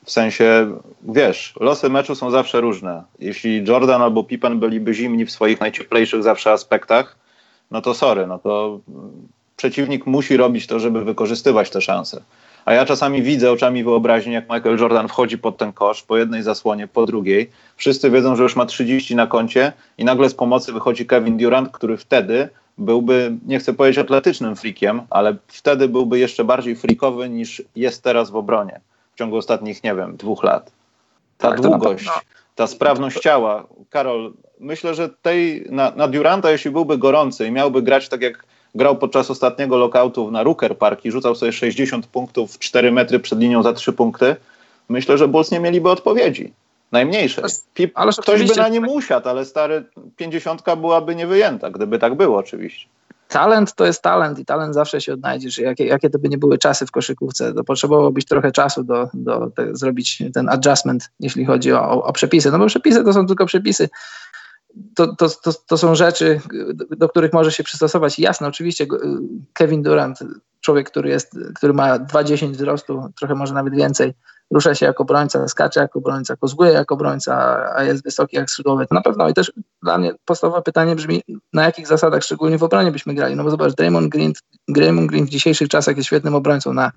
W 0.05 0.11
sensie, 0.11 0.79
wiesz, 1.03 1.55
losy 1.61 1.91
meczu 1.91 2.15
są 2.15 2.31
zawsze 2.31 2.61
różne. 2.61 3.03
Jeśli 3.19 3.65
Jordan 3.65 4.03
albo 4.03 4.25
Pippen 4.25 4.61
byliby 4.61 4.95
zimni 4.95 5.25
w 5.25 5.31
swoich 5.31 5.61
najcieplejszych 5.61 6.23
zawsze 6.23 6.53
aspektach, 6.53 7.17
no 7.71 7.83
to 7.83 7.95
sorry, 7.95 8.27
no 8.27 8.39
to 8.39 8.81
przeciwnik 9.57 10.07
musi 10.07 10.37
robić 10.37 10.67
to, 10.67 10.81
żeby 10.81 11.05
wykorzystywać 11.05 11.71
te 11.71 11.81
szanse. 11.81 12.23
A 12.65 12.73
ja 12.73 12.85
czasami 12.85 13.23
widzę 13.23 13.53
oczami 13.53 13.85
wyobraźni, 13.85 14.33
jak 14.33 14.51
Michael 14.51 14.79
Jordan 14.79 15.09
wchodzi 15.09 15.39
pod 15.39 15.57
ten 15.57 15.73
kosz, 15.73 16.03
po 16.03 16.19
jednej 16.19 16.43
zasłonie, 16.43 16.89
po 16.89 17.07
drugiej. 17.07 17.51
Wszyscy 17.77 18.11
wiedzą, 18.11 18.37
że 18.37 18.43
już 18.43 18.57
ma 18.57 18.67
30 18.67 19.17
na 19.17 19.27
koncie 19.27 19.73
i 19.99 20.05
nagle 20.05 20.29
z 20.29 20.35
pomocy 20.35 20.73
wychodzi 20.73 21.07
Kevin 21.07 21.37
Durant, 21.37 21.71
który 21.73 21.97
wtedy 21.97 22.49
byłby, 22.79 23.37
nie 23.47 23.59
chcę 23.59 23.73
powiedzieć 23.73 23.99
atletycznym 23.99 24.57
frikiem, 24.57 25.03
ale 25.11 25.37
wtedy 25.47 25.89
byłby 25.89 26.19
jeszcze 26.19 26.45
bardziej 26.45 26.77
frikowy 26.77 27.29
niż 27.29 27.63
jest 27.77 28.03
teraz 28.03 28.31
w 28.31 28.37
obronie 28.37 28.81
ciągu 29.23 29.37
ostatnich, 29.37 29.85
nie 29.85 29.95
wiem, 29.95 30.17
dwóch 30.17 30.43
lat. 30.43 30.73
Ta 31.39 31.51
tak, 31.51 31.61
długość, 31.61 32.09
ta 32.55 32.67
sprawność 32.67 33.21
ciała. 33.21 33.67
Karol, 33.91 34.33
myślę, 34.61 34.95
że 34.95 35.09
tej, 35.09 35.67
na, 35.71 35.93
na 35.97 36.09
Duranta, 36.09 36.51
jeśli 36.51 36.71
byłby 36.71 36.99
gorący 36.99 37.47
i 37.47 37.51
miałby 37.51 37.83
grać 37.83 38.09
tak 38.09 38.23
jak 38.23 38.45
grał 38.75 38.97
podczas 38.97 39.31
ostatniego 39.31 39.77
lockoutu 39.77 40.31
na 40.31 40.43
Rooker 40.43 40.79
Park 40.79 41.05
i 41.05 41.11
rzucał 41.11 41.35
sobie 41.35 41.53
60 41.53 42.07
punktów 42.07 42.59
4 42.59 42.93
metry 42.93 43.19
przed 43.19 43.39
linią 43.39 43.63
za 43.63 43.73
3 43.73 43.93
punkty, 43.93 44.37
myślę, 44.89 45.19
że 45.19 45.29
Bulls 45.29 45.51
nie 45.51 45.61
mieliby 45.61 45.91
odpowiedzi. 45.91 46.53
Najmniejszej. 46.93 47.45
Pip, 47.75 47.93
ale 47.95 48.13
ktoś 48.13 48.43
by 48.43 48.57
na 48.57 48.69
nim 48.69 48.89
usiadł, 48.89 49.29
ale 49.29 49.45
stary 49.45 49.85
50 50.17 50.63
byłaby 50.77 51.17
niewyjęta, 51.17 51.71
gdyby 51.71 51.99
tak 51.99 52.15
było 52.15 52.39
oczywiście 52.39 52.87
talent 53.33 53.75
to 53.75 53.87
jest 53.87 54.03
talent 54.03 54.39
i 54.39 54.45
talent 54.45 54.75
zawsze 54.75 55.01
się 55.01 55.13
odnajdziesz. 55.13 55.59
Jakie, 55.59 55.87
jakie 55.87 56.11
to 56.11 56.19
by 56.19 56.29
nie 56.29 56.39
były 56.39 56.59
czasy 56.59 56.87
w 56.87 56.91
koszykówce, 56.91 57.55
to 57.55 57.65
potrzebowałbyś 57.65 58.25
trochę 58.25 58.53
czasu 58.53 58.85
do, 58.85 59.09
do 59.15 59.51
te, 59.51 59.77
zrobić 59.77 60.23
ten 60.35 60.49
adjustment, 60.49 61.11
jeśli 61.21 61.45
chodzi 61.45 61.73
o, 61.73 62.05
o, 62.05 62.13
przepisy. 62.13 62.51
No 62.51 62.59
bo 62.59 62.67
przepisy 62.67 63.05
to 63.05 63.13
są 63.13 63.27
tylko 63.27 63.47
przepisy. 63.47 63.89
To, 64.95 65.17
to, 65.17 65.29
to, 65.29 65.53
to 65.53 65.79
są 65.79 65.95
rzeczy, 65.95 66.41
do 66.91 67.09
których 67.09 67.33
może 67.33 67.53
się 67.53 67.65
przystosować. 67.65 68.19
Jasne, 68.19 68.49
oczywiście 68.49 68.87
Kevin 69.53 69.83
Durant, 69.83 70.19
człowiek, 70.61 70.91
który, 70.91 71.11
jest, 71.11 71.39
który 71.55 71.73
ma 71.73 71.99
2,10 71.99 72.51
wzrostu, 72.51 73.13
trochę 73.19 73.35
może 73.35 73.55
nawet 73.55 73.75
więcej, 73.75 74.15
rusza 74.53 74.75
się 74.75 74.87
jako 74.87 75.03
obrońca, 75.03 75.49
skacze 75.49 75.81
jako 75.81 75.99
obrońca, 75.99 76.37
kozłuje 76.37 76.73
jako 76.73 76.95
obrońca, 76.95 77.65
a 77.77 77.85
jest 77.85 78.05
wysoki 78.05 78.37
jak 78.37 78.51
skrzydłowy, 78.51 78.87
to 78.87 78.95
na 78.95 79.03
pewno. 79.03 79.29
I 79.29 79.35
też 79.35 79.53
dla 79.83 79.99
mnie 79.99 80.15
podstawowe 80.25 80.63
pytanie 80.63 80.97
brzmi, 80.97 81.23
na 81.53 81.65
jakich 81.65 81.87
zasadach 81.87 82.23
szczególnie 82.23 82.59
w 82.59 82.63
obronie 82.63 82.93
byśmy 82.93 83.15
grali, 83.15 83.37
no 83.37 83.45
bo 83.45 83.51
zobacz, 83.51 83.75
Draymond 83.75 84.09
Green, 84.09 84.33
Draymond 84.69 85.09
Green 85.09 85.27
w 85.27 85.31
dzisiejszych 85.31 85.69
czasach 85.69 85.97
jest 85.97 86.07
świetnym 86.07 86.35
obrońcą 86.35 86.73
na 86.73 86.93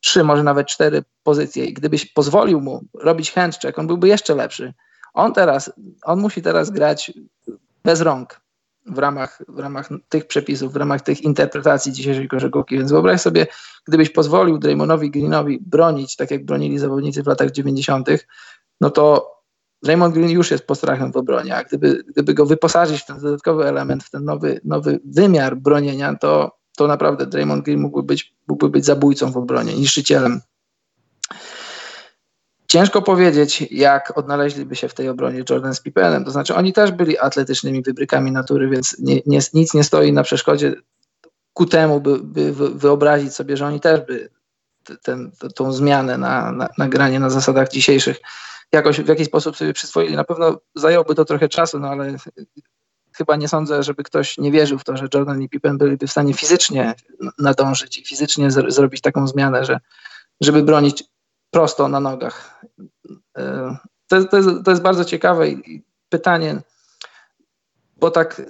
trzy, 0.00 0.24
może 0.24 0.42
nawet 0.42 0.66
cztery 0.66 1.04
pozycje. 1.22 1.64
I 1.64 1.74
gdybyś 1.74 2.12
pozwolił 2.12 2.60
mu 2.60 2.80
robić 2.94 3.32
handcheck, 3.32 3.78
on 3.78 3.86
byłby 3.86 4.08
jeszcze 4.08 4.34
lepszy. 4.34 4.74
On 5.14 5.32
teraz, 5.32 5.72
on 6.04 6.20
musi 6.20 6.42
teraz 6.42 6.70
grać 6.70 7.12
bez 7.84 8.00
rąk, 8.00 8.40
w 8.86 8.98
ramach, 8.98 9.42
w 9.48 9.58
ramach 9.58 9.88
tych 10.08 10.26
przepisów, 10.26 10.72
w 10.72 10.76
ramach 10.76 11.00
tych 11.00 11.20
interpretacji 11.20 11.92
dzisiejszej 11.92 12.28
koszykówki. 12.28 12.78
Więc 12.78 12.90
wyobraź 12.90 13.20
sobie, 13.20 13.46
gdybyś 13.86 14.10
pozwolił 14.10 14.58
Draymondowi 14.58 15.10
Greenowi 15.10 15.58
bronić, 15.60 16.16
tak 16.16 16.30
jak 16.30 16.44
bronili 16.44 16.78
zawodnicy 16.78 17.22
w 17.22 17.26
latach 17.26 17.50
90., 17.50 18.08
no 18.80 18.90
to 18.90 19.36
Raymond 19.86 20.14
Green 20.14 20.30
już 20.30 20.50
jest 20.50 20.66
postrachem 20.66 21.12
w 21.12 21.16
obronie, 21.16 21.56
a 21.56 21.64
gdyby, 21.64 22.04
gdyby 22.08 22.34
go 22.34 22.46
wyposażyć 22.46 23.02
w 23.02 23.06
ten 23.06 23.20
dodatkowy 23.20 23.64
element, 23.64 24.04
w 24.04 24.10
ten 24.10 24.24
nowy, 24.24 24.60
nowy 24.64 25.00
wymiar 25.04 25.56
bronienia, 25.56 26.14
to, 26.14 26.56
to 26.76 26.86
naprawdę 26.86 27.26
Draymond 27.26 27.64
Green 27.64 27.80
mógłby 27.80 28.02
być, 28.02 28.34
mógłby 28.48 28.70
być 28.70 28.84
zabójcą 28.84 29.32
w 29.32 29.36
obronie, 29.36 29.74
niszczycielem 29.74 30.40
Ciężko 32.76 33.02
powiedzieć, 33.02 33.66
jak 33.70 34.18
odnaleźliby 34.18 34.76
się 34.76 34.88
w 34.88 34.94
tej 34.94 35.08
obronie 35.08 35.44
Jordan 35.50 35.74
z 35.74 35.80
Pippenem. 35.80 36.24
To 36.24 36.30
znaczy, 36.30 36.54
oni 36.54 36.72
też 36.72 36.92
byli 36.92 37.18
atletycznymi 37.18 37.82
wybrykami 37.82 38.32
natury, 38.32 38.68
więc 38.68 38.98
nie, 38.98 39.20
nie, 39.26 39.38
nic 39.54 39.74
nie 39.74 39.84
stoi 39.84 40.12
na 40.12 40.22
przeszkodzie 40.22 40.74
ku 41.52 41.66
temu, 41.66 42.00
by, 42.00 42.18
by 42.18 42.52
wyobrazić 42.52 43.34
sobie, 43.34 43.56
że 43.56 43.66
oni 43.66 43.80
też 43.80 44.00
by 44.00 44.30
ten, 45.02 45.30
tą 45.54 45.72
zmianę 45.72 46.18
na, 46.18 46.52
na, 46.52 46.68
na 46.78 46.88
granie 46.88 47.20
na 47.20 47.30
zasadach 47.30 47.68
dzisiejszych 47.68 48.16
jakoś 48.72 49.00
w 49.00 49.08
jakiś 49.08 49.26
sposób 49.26 49.56
sobie 49.56 49.72
przyswoili. 49.72 50.16
Na 50.16 50.24
pewno 50.24 50.60
zajęłoby 50.74 51.14
to 51.14 51.24
trochę 51.24 51.48
czasu, 51.48 51.78
no 51.78 51.88
ale 51.88 52.16
chyba 53.12 53.36
nie 53.36 53.48
sądzę, 53.48 53.82
żeby 53.82 54.02
ktoś 54.02 54.38
nie 54.38 54.52
wierzył 54.52 54.78
w 54.78 54.84
to, 54.84 54.96
że 54.96 55.08
Jordan 55.14 55.42
i 55.42 55.48
Pippen 55.48 55.78
byliby 55.78 56.06
w 56.06 56.10
stanie 56.10 56.34
fizycznie 56.34 56.94
nadążyć 57.38 57.98
i 57.98 58.04
fizycznie 58.04 58.50
zrobić 58.50 59.00
taką 59.00 59.28
zmianę, 59.28 59.64
że 59.64 59.80
żeby 60.40 60.62
bronić 60.62 61.04
prosto 61.56 61.88
na 61.88 62.00
nogach. 62.00 62.64
E, 63.38 63.76
to, 64.06 64.24
to, 64.24 64.36
jest, 64.36 64.48
to 64.64 64.70
jest 64.70 64.82
bardzo 64.82 65.04
ciekawe 65.04 65.44
pytanie, 66.08 66.62
bo 67.96 68.10
tak 68.10 68.42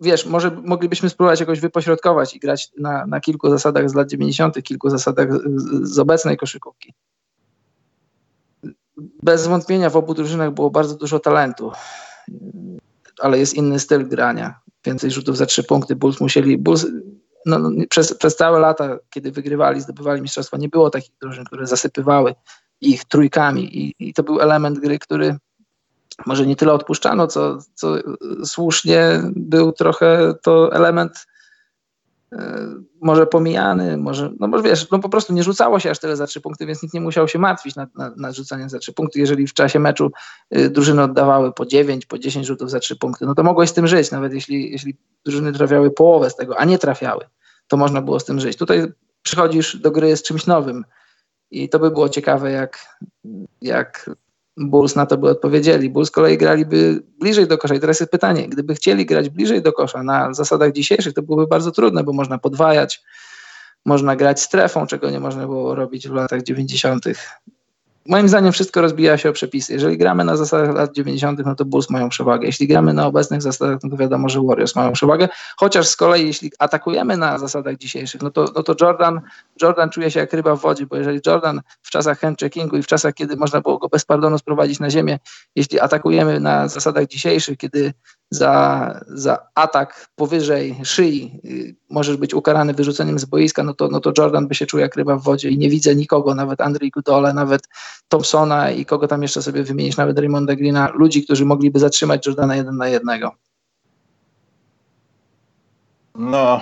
wiesz, 0.00 0.26
może 0.26 0.50
moglibyśmy 0.50 1.10
spróbować 1.10 1.40
jakoś 1.40 1.60
wypośrodkować 1.60 2.34
i 2.34 2.38
grać 2.38 2.70
na, 2.78 3.06
na 3.06 3.20
kilku 3.20 3.50
zasadach 3.50 3.90
z 3.90 3.94
lat 3.94 4.10
90., 4.10 4.62
kilku 4.62 4.90
zasadach 4.90 5.28
z, 5.32 5.94
z 5.94 5.98
obecnej 5.98 6.36
koszykówki. 6.36 6.94
Bez 9.22 9.46
wątpienia 9.46 9.90
w 9.90 9.96
obu 9.96 10.14
drużynach 10.14 10.54
było 10.54 10.70
bardzo 10.70 10.96
dużo 10.96 11.18
talentu, 11.18 11.72
ale 13.20 13.38
jest 13.38 13.54
inny 13.54 13.78
styl 13.78 14.08
grania. 14.08 14.60
Więcej 14.84 15.10
rzutów 15.10 15.36
za 15.36 15.46
trzy 15.46 15.64
punkty. 15.64 15.96
Bulls 15.96 16.20
musieli. 16.20 16.58
Bulls, 16.58 16.86
no, 17.46 17.58
no 17.58 17.70
przez, 17.90 18.14
przez 18.14 18.36
całe 18.36 18.60
lata, 18.60 18.98
kiedy 19.10 19.32
wygrywali, 19.32 19.80
zdobywali 19.80 20.22
mistrzostwa, 20.22 20.56
nie 20.56 20.68
było 20.68 20.90
takich 20.90 21.12
drużyn, 21.20 21.44
które 21.44 21.66
zasypywały 21.66 22.34
ich 22.80 23.04
trójkami. 23.04 23.78
I, 23.78 23.94
i 23.98 24.14
to 24.14 24.22
był 24.22 24.40
element 24.40 24.78
gry, 24.78 24.98
który 24.98 25.36
może 26.26 26.46
nie 26.46 26.56
tyle 26.56 26.72
odpuszczano, 26.72 27.26
co, 27.26 27.58
co 27.74 27.96
słusznie 28.44 29.22
był 29.36 29.72
trochę 29.72 30.34
to 30.42 30.72
element 30.72 31.26
może 33.00 33.26
pomijany, 33.26 33.96
może, 33.96 34.30
no 34.40 34.46
może 34.46 34.62
wiesz, 34.62 34.90
no 34.90 34.98
po 34.98 35.08
prostu 35.08 35.32
nie 35.32 35.42
rzucało 35.42 35.80
się 35.80 35.90
aż 35.90 35.98
tyle 35.98 36.16
za 36.16 36.26
trzy 36.26 36.40
punkty, 36.40 36.66
więc 36.66 36.82
nikt 36.82 36.94
nie 36.94 37.00
musiał 37.00 37.28
się 37.28 37.38
martwić 37.38 37.76
nad, 37.76 37.94
nad, 37.94 38.16
nad 38.16 38.34
rzucaniem 38.34 38.68
za 38.68 38.78
trzy 38.78 38.92
punkty. 38.92 39.18
Jeżeli 39.18 39.46
w 39.46 39.54
czasie 39.54 39.78
meczu 39.78 40.10
y, 40.56 40.70
drużyny 40.70 41.02
oddawały 41.02 41.52
po 41.52 41.66
dziewięć, 41.66 42.06
po 42.06 42.18
dziesięć 42.18 42.46
rzutów 42.46 42.70
za 42.70 42.80
trzy 42.80 42.96
punkty, 42.96 43.26
no 43.26 43.34
to 43.34 43.42
mogłeś 43.42 43.70
z 43.70 43.72
tym 43.72 43.86
żyć, 43.86 44.10
nawet 44.10 44.32
jeśli, 44.32 44.70
jeśli 44.70 44.96
drużyny 45.24 45.52
trafiały 45.52 45.90
połowę 45.90 46.30
z 46.30 46.36
tego, 46.36 46.58
a 46.58 46.64
nie 46.64 46.78
trafiały, 46.78 47.24
to 47.68 47.76
można 47.76 48.02
było 48.02 48.20
z 48.20 48.24
tym 48.24 48.40
żyć. 48.40 48.56
Tutaj 48.56 48.86
przychodzisz 49.22 49.76
do 49.76 49.90
gry 49.90 50.16
z 50.16 50.22
czymś 50.22 50.46
nowym 50.46 50.84
i 51.50 51.68
to 51.68 51.78
by 51.78 51.90
było 51.90 52.08
ciekawe, 52.08 52.52
jak, 52.52 52.98
jak 53.60 54.10
Bulls 54.56 54.96
na 54.96 55.06
to 55.06 55.16
by 55.16 55.28
odpowiedzieli. 55.28 55.90
Bulls 55.90 56.08
z 56.08 56.10
kolei 56.10 56.38
graliby 56.38 57.02
bliżej 57.20 57.46
do 57.46 57.58
kosza. 57.58 57.74
I 57.74 57.80
teraz 57.80 58.00
jest 58.00 58.12
pytanie, 58.12 58.48
gdyby 58.48 58.74
chcieli 58.74 59.06
grać 59.06 59.30
bliżej 59.30 59.62
do 59.62 59.72
kosza 59.72 60.02
na 60.02 60.34
zasadach 60.34 60.72
dzisiejszych, 60.72 61.14
to 61.14 61.22
byłoby 61.22 61.46
bardzo 61.46 61.70
trudne, 61.72 62.04
bo 62.04 62.12
można 62.12 62.38
podwajać, 62.38 63.02
można 63.84 64.16
grać 64.16 64.42
strefą, 64.42 64.86
czego 64.86 65.10
nie 65.10 65.20
można 65.20 65.46
było 65.46 65.74
robić 65.74 66.08
w 66.08 66.12
latach 66.12 66.42
90 66.42 67.04
moim 68.08 68.28
zdaniem 68.28 68.52
wszystko 68.52 68.80
rozbija 68.80 69.18
się 69.18 69.30
o 69.30 69.32
przepisy. 69.32 69.72
Jeżeli 69.72 69.98
gramy 69.98 70.24
na 70.24 70.36
zasadach 70.36 70.74
lat 70.74 70.92
90., 70.92 71.40
no 71.46 71.54
to 71.54 71.64
Bulls 71.64 71.90
mają 71.90 72.08
przewagę. 72.08 72.46
Jeśli 72.46 72.68
gramy 72.68 72.92
na 72.92 73.06
obecnych 73.06 73.42
zasadach, 73.42 73.78
no 73.82 73.90
to 73.90 73.96
wiadomo, 73.96 74.28
że 74.28 74.40
Warriors 74.42 74.76
mają 74.76 74.92
przewagę. 74.92 75.28
Chociaż 75.56 75.88
z 75.88 75.96
kolei, 75.96 76.26
jeśli 76.26 76.52
atakujemy 76.58 77.16
na 77.16 77.38
zasadach 77.38 77.76
dzisiejszych, 77.76 78.22
no 78.22 78.30
to, 78.30 78.44
no 78.54 78.62
to 78.62 78.74
Jordan, 78.80 79.20
Jordan 79.62 79.90
czuje 79.90 80.10
się 80.10 80.20
jak 80.20 80.32
ryba 80.32 80.56
w 80.56 80.60
wodzie, 80.60 80.86
bo 80.86 80.96
jeżeli 80.96 81.20
Jordan 81.26 81.60
w 81.82 81.90
czasach 81.90 82.20
handcheckingu 82.20 82.76
i 82.76 82.82
w 82.82 82.86
czasach, 82.86 83.14
kiedy 83.14 83.36
można 83.36 83.60
było 83.60 83.78
go 83.78 83.88
bez 83.88 84.04
pardonu 84.04 84.38
sprowadzić 84.38 84.80
na 84.80 84.90
ziemię, 84.90 85.18
jeśli 85.56 85.80
atakujemy 85.80 86.40
na 86.40 86.68
zasadach 86.68 87.06
dzisiejszych, 87.06 87.58
kiedy 87.58 87.92
za, 88.34 89.00
za 89.08 89.46
atak 89.54 90.08
powyżej 90.16 90.80
szyi 90.84 91.40
y, 91.44 91.76
możesz 91.90 92.16
być 92.16 92.34
ukarany 92.34 92.74
wyrzuceniem 92.74 93.18
z 93.18 93.24
boiska, 93.24 93.62
no 93.62 93.74
to, 93.74 93.88
no 93.88 94.00
to 94.00 94.12
Jordan 94.18 94.48
by 94.48 94.54
się 94.54 94.66
czuł 94.66 94.80
jak 94.80 94.96
ryba 94.96 95.16
w 95.16 95.22
wodzie 95.22 95.50
i 95.50 95.58
nie 95.58 95.70
widzę 95.70 95.94
nikogo, 95.94 96.34
nawet 96.34 96.60
Andrzej 96.60 96.90
Gudole, 96.90 97.32
nawet 97.32 97.68
Thompsona 98.08 98.70
i 98.70 98.84
kogo 98.84 99.08
tam 99.08 99.22
jeszcze 99.22 99.42
sobie 99.42 99.62
wymienić, 99.62 99.96
nawet 99.96 100.18
Raymonda 100.18 100.56
Greena, 100.56 100.90
ludzi, 100.94 101.24
którzy 101.24 101.44
mogliby 101.44 101.78
zatrzymać 101.78 102.26
Jordana 102.26 102.56
jeden 102.56 102.76
na 102.76 102.88
jednego. 102.88 103.32
No, 106.14 106.60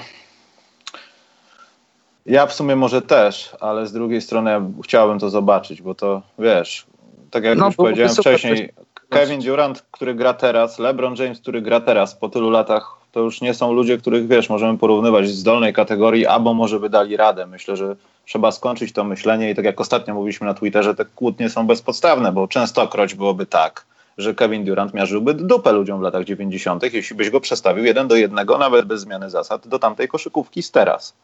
ja 2.27 2.47
w 2.47 2.53
sumie 2.53 2.77
może 2.77 3.03
też, 3.03 3.57
ale 3.61 3.87
z 3.87 3.93
drugiej 3.93 4.20
strony 4.20 4.51
ja 4.51 4.70
chciałbym 4.85 5.18
to 5.18 5.31
zobaczyć, 5.31 5.83
bo 5.83 5.95
to 5.95 6.23
wiesz, 6.39 6.87
tak 7.31 7.45
jak 7.45 7.59
no, 7.59 7.66
już 7.66 7.77
powiedziałem 7.77 8.14
wcześniej, 8.14 8.73
Kevin 9.13 9.41
Durant, 9.41 9.83
który 9.91 10.15
gra 10.15 10.35
teraz, 10.35 10.79
LeBron 10.79 11.15
James, 11.19 11.41
który 11.41 11.63
gra 11.63 11.81
teraz 11.81 12.15
po 12.15 12.29
tylu 12.29 12.51
latach, 12.51 12.97
to 13.13 13.21
już 13.21 13.41
nie 13.41 13.55
są 13.55 13.73
ludzie, 13.73 13.99
których 13.99 14.29
wiesz, 14.29 14.49
możemy 14.49 14.79
porównywać 14.79 15.29
z 15.29 15.43
dolnej 15.43 15.73
kategorii, 15.73 16.27
albo 16.27 16.55
może 16.55 16.81
by 16.81 16.91
dali 16.91 17.17
radę. 17.17 17.47
Myślę, 17.47 17.77
że 17.77 17.97
trzeba 18.27 18.53
skończyć 18.53 18.93
to 18.93 19.05
myślenie 19.05 19.51
i 19.51 19.55
tak 19.55 19.65
jak 19.65 19.81
ostatnio 19.81 20.15
mówiliśmy 20.15 20.47
na 20.47 20.55
Twitterze, 20.55 20.95
te 20.95 21.05
kłótnie 21.05 21.51
są 21.51 21.67
bezpodstawne, 21.67 22.33
bo 22.33 22.49
częstokroć 22.49 23.15
byłoby 23.15 23.47
tak, 23.47 23.85
że 24.19 24.35
Kevin 24.35 24.65
Durant 24.65 24.95
miażdżyłby 24.95 25.35
dupę 25.35 25.73
ludziom 25.73 25.99
w 25.99 26.03
latach 26.03 26.25
90., 26.25 26.95
jeśli 26.95 27.17
byś 27.17 27.31
go 27.31 27.41
przestawił 27.41 27.85
jeden 27.85 28.09
do 28.09 28.17
jednego, 28.17 28.59
nawet 28.59 28.87
bez 28.87 29.01
zmiany 29.01 29.31
zasad, 29.31 29.69
do 29.69 29.79
tamtej 29.79 30.09
koszykówki 30.09 30.63
z 30.63 30.71
teraz. 30.71 31.15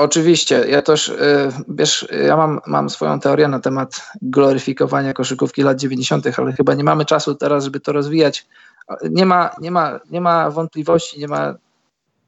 Oczywiście, 0.00 0.64
ja 0.68 0.82
też, 0.82 1.08
y, 1.08 1.52
wiesz, 1.68 2.08
ja 2.26 2.36
mam, 2.36 2.60
mam 2.66 2.90
swoją 2.90 3.20
teorię 3.20 3.48
na 3.48 3.60
temat 3.60 4.12
gloryfikowania 4.22 5.12
koszykówki 5.12 5.62
lat 5.62 5.78
90., 5.78 6.26
ale 6.38 6.52
chyba 6.52 6.74
nie 6.74 6.84
mamy 6.84 7.04
czasu 7.04 7.34
teraz, 7.34 7.64
żeby 7.64 7.80
to 7.80 7.92
rozwijać. 7.92 8.46
Nie 9.10 9.26
ma, 9.26 9.50
nie 9.60 9.70
ma, 9.70 10.00
nie 10.10 10.20
ma 10.20 10.50
wątpliwości, 10.50 11.20
nie 11.20 11.28
ma, 11.28 11.54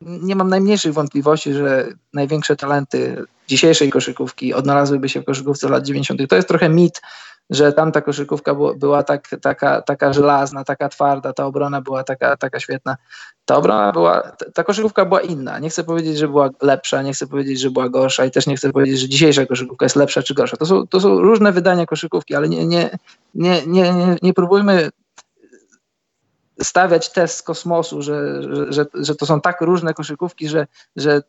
nie 0.01 0.37
mam 0.37 0.49
najmniejszych 0.49 0.95
wątpliwości, 0.95 1.53
że 1.53 1.89
największe 2.13 2.57
talenty 2.57 3.25
dzisiejszej 3.49 3.91
koszykówki 3.91 4.55
odnalazłyby 4.55 5.09
się 5.09 5.21
w 5.21 5.25
koszykówce 5.25 5.69
lat 5.69 5.85
90. 5.87 6.21
To 6.29 6.37
jest 6.37 6.49
trochę 6.49 6.69
mit, 6.69 7.01
że 7.53 7.73
tamta 7.73 8.01
koszykówka 8.01 8.55
była 8.77 9.03
tak, 9.03 9.29
taka, 9.43 9.83
taka 9.83 10.13
żelazna, 10.13 10.65
taka 10.65 10.89
twarda, 10.89 11.33
ta 11.33 11.47
obrona 11.47 11.81
była 11.81 12.05
taka, 12.05 12.37
taka 12.37 12.61
świetna. 12.61 12.97
Ta 13.45 13.57
obrona 13.57 13.93
była, 13.93 14.33
ta 14.55 14.65
koszykówka 14.65 15.05
była 15.05 15.21
inna. 15.21 15.59
Nie 15.59 15.71
chcę 15.71 15.85
powiedzieć, 15.85 16.19
że 16.19 16.29
była 16.29 16.51
lepsza, 16.63 17.03
nie 17.03 17.13
chcę 17.13 17.27
powiedzieć, 17.27 17.61
że 17.61 17.71
była 17.71 17.89
gorsza 17.89 18.25
i 18.25 18.31
też 18.31 18.47
nie 18.47 18.57
chcę 18.57 18.73
powiedzieć, 18.73 19.01
że 19.01 19.09
dzisiejsza 19.09 19.47
koszykówka 19.47 19.85
jest 19.85 19.97
lepsza 19.97 20.23
czy 20.23 20.35
gorsza. 20.35 20.57
To 20.57 20.67
są, 20.67 20.87
to 20.87 21.01
są 21.01 21.21
różne 21.21 21.53
wydania 21.53 21.87
koszykówki, 21.87 22.35
ale 22.35 22.49
nie, 22.49 22.67
nie, 22.67 22.99
nie, 23.35 23.67
nie, 23.67 23.93
nie, 23.93 24.17
nie 24.23 24.35
próbujmy 24.35 24.91
stawiać 26.63 27.13
test 27.13 27.39
z 27.39 27.43
kosmosu, 27.43 28.03
że, 28.03 28.43
że, 28.43 28.73
że, 28.73 28.87
że 28.95 29.15
to 29.15 29.27
są 29.27 29.41
tak 29.41 29.61
różne 29.61 29.95
koszykówki, 29.95 30.49
że, 30.49 30.67
że 30.97 31.23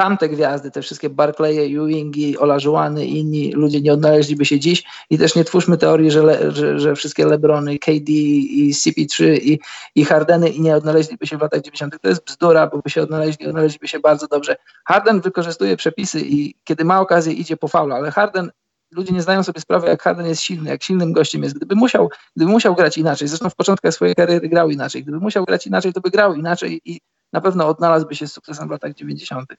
tamte 0.00 0.28
gwiazdy, 0.28 0.70
te 0.70 0.82
wszystkie 0.82 1.10
Barclaye, 1.10 1.62
Ewingi, 1.62 2.38
Olajuwany 2.38 3.06
i 3.06 3.18
inni 3.18 3.52
ludzie 3.52 3.80
nie 3.80 3.92
odnaleźliby 3.92 4.44
się 4.44 4.60
dziś 4.60 4.84
i 5.10 5.18
też 5.18 5.34
nie 5.34 5.44
twórzmy 5.44 5.78
teorii, 5.78 6.10
że, 6.10 6.22
le, 6.22 6.52
że, 6.52 6.80
że, 6.80 6.94
wszystkie 6.94 7.26
Lebrony, 7.26 7.78
KD 7.78 8.12
i 8.12 8.72
CP3 8.74 9.38
i, 9.42 9.60
i 9.94 10.04
Hardeny 10.04 10.48
i 10.48 10.60
nie 10.60 10.76
odnaleźliby 10.76 11.26
się 11.26 11.38
w 11.38 11.40
latach 11.40 11.60
90. 11.60 12.02
To 12.02 12.08
jest 12.08 12.24
bzdura, 12.24 12.66
bo 12.66 12.78
by 12.78 12.90
się 12.90 13.02
odnaleźli, 13.02 13.46
odnaleźliby 13.46 13.88
się 13.88 14.00
bardzo 14.00 14.26
dobrze. 14.26 14.56
Harden 14.84 15.20
wykorzystuje 15.20 15.76
przepisy 15.76 16.20
i 16.20 16.54
kiedy 16.64 16.84
ma 16.84 17.00
okazję 17.00 17.32
idzie 17.32 17.56
po 17.56 17.68
faulu, 17.68 17.94
ale 17.94 18.10
Harden 18.10 18.50
ludzie 18.92 19.12
nie 19.12 19.22
zdają 19.22 19.42
sobie 19.42 19.60
sprawy, 19.60 19.88
jak 19.88 20.02
Harden 20.02 20.26
jest 20.26 20.42
silny, 20.42 20.70
jak 20.70 20.82
silnym 20.82 21.12
gościem 21.12 21.42
jest. 21.42 21.56
Gdyby 21.56 21.74
musiał, 21.74 22.10
gdyby 22.36 22.50
musiał 22.50 22.74
grać 22.74 22.98
inaczej, 22.98 23.28
zresztą 23.28 23.50
w 23.50 23.56
początkach 23.56 23.94
swojej 23.94 24.14
kariery 24.14 24.48
grał 24.48 24.70
inaczej, 24.70 25.02
gdyby 25.02 25.20
musiał 25.20 25.44
grać 25.44 25.66
inaczej, 25.66 25.92
to 25.92 26.00
by 26.00 26.10
grał 26.10 26.34
inaczej 26.34 26.80
i 26.84 27.00
na 27.32 27.40
pewno 27.40 27.68
odnalazłby 27.68 28.14
się 28.14 28.26
z 28.28 28.32
sukcesem 28.32 28.68
w 28.68 28.70
latach 28.70 28.94
90. 28.94 29.54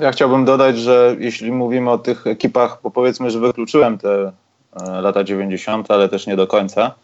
Ja 0.00 0.12
chciałbym 0.12 0.44
dodać, 0.44 0.78
że 0.78 1.16
jeśli 1.18 1.52
mówimy 1.52 1.90
o 1.90 1.98
tych 1.98 2.26
ekipach, 2.26 2.78
bo 2.82 2.90
powiedzmy, 2.90 3.30
że 3.30 3.40
wykluczyłem 3.40 3.98
te 3.98 4.32
e, 4.82 5.00
lata 5.00 5.24
90., 5.24 5.90
ale 5.90 6.08
też 6.08 6.26
nie 6.26 6.36
do 6.36 6.46
końca, 6.46 6.94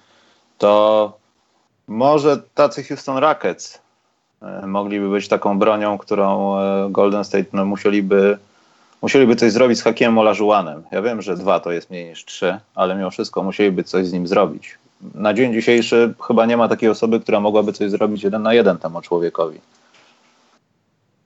to 0.58 1.12
może 1.88 2.36
tacy 2.54 2.84
Houston 2.84 3.16
Rockets 3.18 3.78
e, 4.42 4.66
mogliby 4.66 5.08
być 5.08 5.28
taką 5.28 5.58
bronią, 5.58 5.98
którą 5.98 6.58
e, 6.58 6.88
Golden 6.90 7.24
State 7.24 7.44
no, 7.52 7.64
musieliby, 7.64 8.38
musieliby 9.02 9.36
coś 9.36 9.52
zrobić 9.52 9.78
z 9.78 9.82
Hakiem 9.82 10.18
Olajuwanem. 10.18 10.82
Ja 10.90 11.02
wiem, 11.02 11.22
że 11.22 11.36
dwa 11.36 11.60
to 11.60 11.72
jest 11.72 11.90
mniej 11.90 12.08
niż 12.08 12.24
trzy, 12.24 12.58
ale 12.74 12.94
mimo 12.94 13.10
wszystko 13.10 13.42
musieliby 13.42 13.84
coś 13.84 14.06
z 14.06 14.12
nim 14.12 14.26
zrobić. 14.26 14.78
Na 15.14 15.34
dzień 15.34 15.52
dzisiejszy 15.52 16.14
chyba 16.26 16.46
nie 16.46 16.56
ma 16.56 16.68
takiej 16.68 16.88
osoby, 16.88 17.20
która 17.20 17.40
mogłaby 17.40 17.72
coś 17.72 17.90
zrobić 17.90 18.22
jeden 18.22 18.42
na 18.42 18.54
jeden 18.54 18.78
temu 18.78 19.00
człowiekowi. 19.00 19.60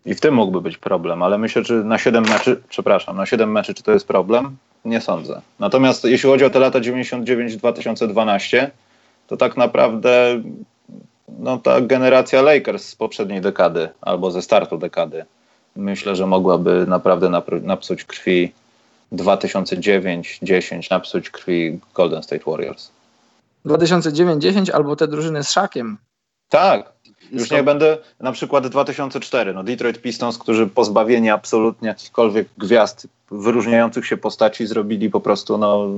I 0.07 0.15
w 0.15 0.21
tym 0.21 0.35
mógłby 0.35 0.61
być 0.61 0.79
problem, 0.79 1.23
ale 1.23 1.39
myślę, 1.39 1.65
że 1.65 1.75
na 1.75 1.99
7 1.99 2.25
meczy, 2.25 2.63
przepraszam, 2.69 3.17
na 3.17 3.27
7 3.27 3.53
meczy 3.53 3.75
czy 3.75 3.83
to 3.83 3.93
jest 3.93 4.07
problem? 4.07 4.57
Nie 4.85 5.01
sądzę. 5.01 5.41
Natomiast 5.59 6.05
jeśli 6.05 6.29
chodzi 6.29 6.45
o 6.45 6.51
te 6.51 6.59
lata 6.59 6.81
99-2012, 6.81 8.67
to 9.27 9.37
tak 9.37 9.57
naprawdę 9.57 10.43
no, 11.39 11.59
ta 11.59 11.81
generacja 11.81 12.43
Lakers 12.43 12.85
z 12.85 12.97
poprzedniej 12.97 13.41
dekady 13.41 13.89
albo 14.01 14.31
ze 14.31 14.43
startu 14.43 14.79
dekady 14.79 15.25
myślę, 15.77 16.17
że 16.17 16.27
mogłaby 16.27 16.87
naprawdę 16.89 17.43
napsuć 17.63 18.05
krwi 18.05 18.53
2009-10, 19.13 20.91
napsuć 20.91 21.31
krwi 21.31 21.81
Golden 21.95 22.23
State 22.23 22.51
Warriors. 22.51 22.91
2009-10 23.67 24.71
albo 24.71 24.97
te 24.97 25.09
drużyny 25.09 25.45
z 25.45 25.51
Szakiem. 25.51 25.99
Tak, 26.49 26.93
już 27.33 27.51
niech 27.51 27.65
będę 27.65 27.99
na 28.21 28.33
przykład 28.33 28.67
2004, 28.67 29.55
no 29.55 29.63
Detroit 29.63 30.03
Pistons, 30.03 30.39
którzy 30.39 30.67
pozbawieni 30.67 31.31
absolutnie 31.31 31.89
jakichkolwiek 31.89 32.49
gwiazd 32.59 33.07
wyróżniających 33.31 34.07
się 34.07 34.17
postaci 34.17 34.67
zrobili 34.67 35.11
po 35.11 35.21
prostu 35.21 35.59
no 35.59 35.89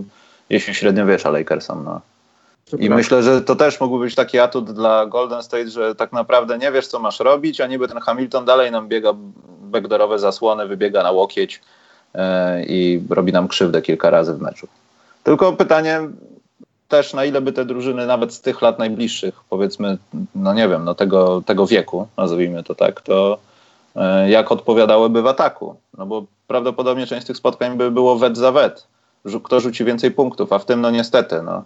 jesień 0.51 0.75
średniowiecza 0.75 1.31
Lakersom. 1.31 1.85
No. 1.85 2.01
I 2.79 2.91
myślę, 2.91 3.23
że 3.23 3.43
to 3.43 3.57
też 3.57 3.81
mógłby 3.81 4.05
być 4.05 4.15
taki 4.15 4.39
atut 4.39 4.73
dla 4.73 5.07
Golden 5.07 5.43
State, 5.43 5.69
że 5.69 5.95
tak 5.95 6.13
naprawdę 6.13 6.59
nie 6.59 6.73
wiesz, 6.73 6.87
co 6.87 6.99
masz 6.99 7.21
robić, 7.21 7.61
a 7.61 7.67
niby 7.67 7.89
ten 7.89 8.01
Hamilton 8.01 8.45
dalej 8.45 8.71
nam 8.71 8.89
biega 8.89 9.13
backdoorowe 9.61 10.19
zasłony, 10.19 10.67
wybiega 10.67 11.03
na 11.03 11.11
łokieć 11.11 11.61
yy, 12.15 12.21
i 12.67 13.03
robi 13.11 13.33
nam 13.33 13.49
krzywdę 13.49 13.83
kilka 13.83 14.11
razy 14.11 14.35
w 14.35 14.41
meczu. 14.41 14.69
Tylko 15.25 15.53
pytanie, 15.53 16.01
też 16.93 17.15
na 17.15 17.25
ile 17.25 17.41
by 17.41 17.53
te 17.53 17.65
drużyny 17.65 18.07
nawet 18.07 18.35
z 18.35 18.41
tych 18.41 18.63
lat 18.63 18.79
najbliższych, 18.79 19.35
powiedzmy, 19.51 19.99
no 20.35 20.55
nie 20.55 20.69
wiem, 20.69 20.85
no 20.85 20.95
tego, 20.95 21.43
tego 21.47 21.67
wieku, 21.67 22.09
nazwijmy 22.17 22.63
to 22.63 22.75
tak, 22.75 23.01
to 23.01 23.39
e, 23.97 24.31
jak 24.31 24.53
odpowiadałyby 24.53 25.23
w 25.23 25.27
ataku. 25.27 25.77
No 25.99 26.07
bo 26.07 26.25
prawdopodobnie 26.47 27.07
część 27.07 27.27
tych 27.27 27.37
spotkań 27.37 27.77
by 27.77 27.91
było 27.91 28.17
wet 28.17 28.37
za 28.37 28.53
wet. 28.53 28.87
Kto 29.43 29.61
rzuci 29.61 29.85
więcej 29.85 30.11
punktów, 30.11 30.53
a 30.53 30.59
w 30.59 30.65
tym 30.65 30.81
no 30.81 30.91
niestety, 30.91 31.43
no 31.43 31.65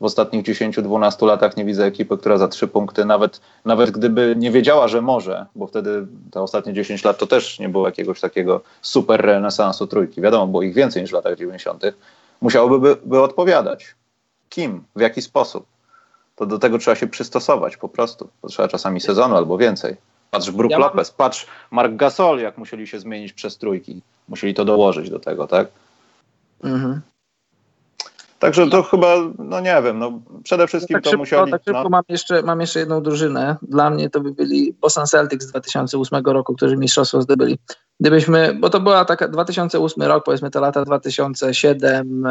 w 0.00 0.04
ostatnich 0.04 0.44
10-12 0.44 1.26
latach 1.26 1.56
nie 1.56 1.64
widzę 1.64 1.84
ekipy, 1.84 2.18
która 2.18 2.36
za 2.36 2.48
trzy 2.48 2.68
punkty, 2.68 3.04
nawet, 3.04 3.40
nawet 3.64 3.90
gdyby 3.90 4.34
nie 4.38 4.50
wiedziała, 4.50 4.88
że 4.88 5.02
może, 5.02 5.46
bo 5.54 5.66
wtedy 5.66 6.06
te 6.30 6.40
ostatnie 6.42 6.72
10 6.72 7.04
lat 7.04 7.18
to 7.18 7.26
też 7.26 7.58
nie 7.58 7.68
było 7.68 7.86
jakiegoś 7.86 8.20
takiego 8.20 8.60
super 8.82 9.20
renesansu 9.20 9.86
trójki. 9.86 10.20
Wiadomo, 10.20 10.46
było 10.46 10.62
ich 10.62 10.74
więcej 10.74 11.02
niż 11.02 11.10
w 11.10 11.14
latach 11.14 11.38
90. 11.38 11.82
Musiałoby 12.40 12.78
by, 12.78 12.96
by 13.04 13.20
odpowiadać. 13.22 13.98
Kim? 14.48 14.84
W 14.96 15.00
jaki 15.00 15.22
sposób? 15.22 15.66
To 16.36 16.46
do 16.46 16.58
tego 16.58 16.78
trzeba 16.78 16.94
się 16.94 17.06
przystosować 17.06 17.76
po 17.76 17.88
prostu. 17.88 18.28
Potrzeba 18.42 18.68
czasami 18.68 19.00
sezonu 19.00 19.36
albo 19.36 19.58
więcej. 19.58 19.96
Patrz 20.30 20.50
Brook 20.50 20.70
ja 20.70 20.78
Lopez, 20.78 21.08
mam... 21.10 21.16
patrz 21.16 21.46
Mark 21.70 21.96
Gasol, 21.96 22.38
jak 22.40 22.58
musieli 22.58 22.86
się 22.86 23.00
zmienić 23.00 23.32
przez 23.32 23.58
trójki. 23.58 24.02
Musieli 24.28 24.54
to 24.54 24.64
dołożyć 24.64 25.10
do 25.10 25.18
tego, 25.18 25.46
tak? 25.46 25.68
Mhm. 26.64 27.00
Także 28.38 28.70
to 28.70 28.82
chyba, 28.82 29.14
no 29.38 29.60
nie 29.60 29.82
wiem, 29.84 29.98
no 29.98 30.20
przede 30.44 30.66
wszystkim 30.66 30.94
no 30.94 30.98
tak 30.98 31.04
to 31.04 31.10
szybko, 31.10 31.22
musieli... 31.22 31.50
Tak 31.50 31.62
szybko 31.64 31.82
no. 31.82 31.88
mam, 31.88 32.02
jeszcze, 32.08 32.42
mam 32.42 32.60
jeszcze 32.60 32.80
jedną 32.80 33.02
drużynę. 33.02 33.56
Dla 33.62 33.90
mnie 33.90 34.10
to 34.10 34.20
by 34.20 34.32
byli 34.32 34.74
Boston 34.80 35.06
Celtics 35.06 35.46
z 35.46 35.50
2008 35.50 36.24
roku, 36.24 36.54
którzy 36.54 36.76
mistrzostwo 36.76 37.22
zdobyli. 37.22 37.58
Gdybyśmy, 38.00 38.56
bo 38.60 38.70
to 38.70 38.80
była 38.80 39.04
taka 39.04 39.28
2008 39.28 40.02
rok, 40.02 40.24
powiedzmy 40.24 40.50
te 40.50 40.60
lata 40.60 40.84
2007, 40.84 42.28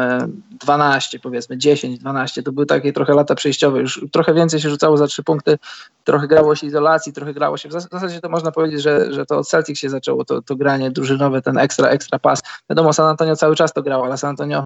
12, 0.50 1.18
powiedzmy 1.18 1.58
10, 1.58 1.98
12, 1.98 2.42
to 2.42 2.52
były 2.52 2.66
takie 2.66 2.92
trochę 2.92 3.14
lata 3.14 3.34
przejściowe, 3.34 3.80
już 3.80 4.06
trochę 4.12 4.34
więcej 4.34 4.60
się 4.60 4.70
rzucało 4.70 4.96
za 4.96 5.06
trzy 5.06 5.22
punkty, 5.22 5.58
trochę 6.04 6.28
grało 6.28 6.54
się 6.54 6.66
izolacji, 6.66 7.12
trochę 7.12 7.34
grało 7.34 7.56
się, 7.56 7.68
w 7.68 7.72
zasadzie 7.72 8.20
to 8.20 8.28
można 8.28 8.52
powiedzieć, 8.52 8.82
że, 8.82 9.12
że 9.12 9.26
to 9.26 9.38
od 9.38 9.48
Celtics 9.48 9.80
się 9.80 9.90
zaczęło 9.90 10.24
to, 10.24 10.42
to 10.42 10.56
granie 10.56 10.90
drużynowe, 10.90 11.42
ten 11.42 11.58
ekstra, 11.58 11.88
ekstra 11.88 12.18
pas. 12.18 12.42
Wiadomo, 12.70 12.92
San 12.92 13.06
Antonio 13.06 13.36
cały 13.36 13.56
czas 13.56 13.72
to 13.72 13.82
grało, 13.82 14.04
ale 14.04 14.18
San 14.18 14.30
Antonio 14.30 14.64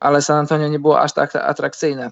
ale 0.00 0.22
San 0.22 0.38
Antonio 0.38 0.68
nie 0.68 0.78
było 0.78 1.00
aż 1.00 1.12
tak 1.12 1.36
atrakcyjne. 1.36 2.10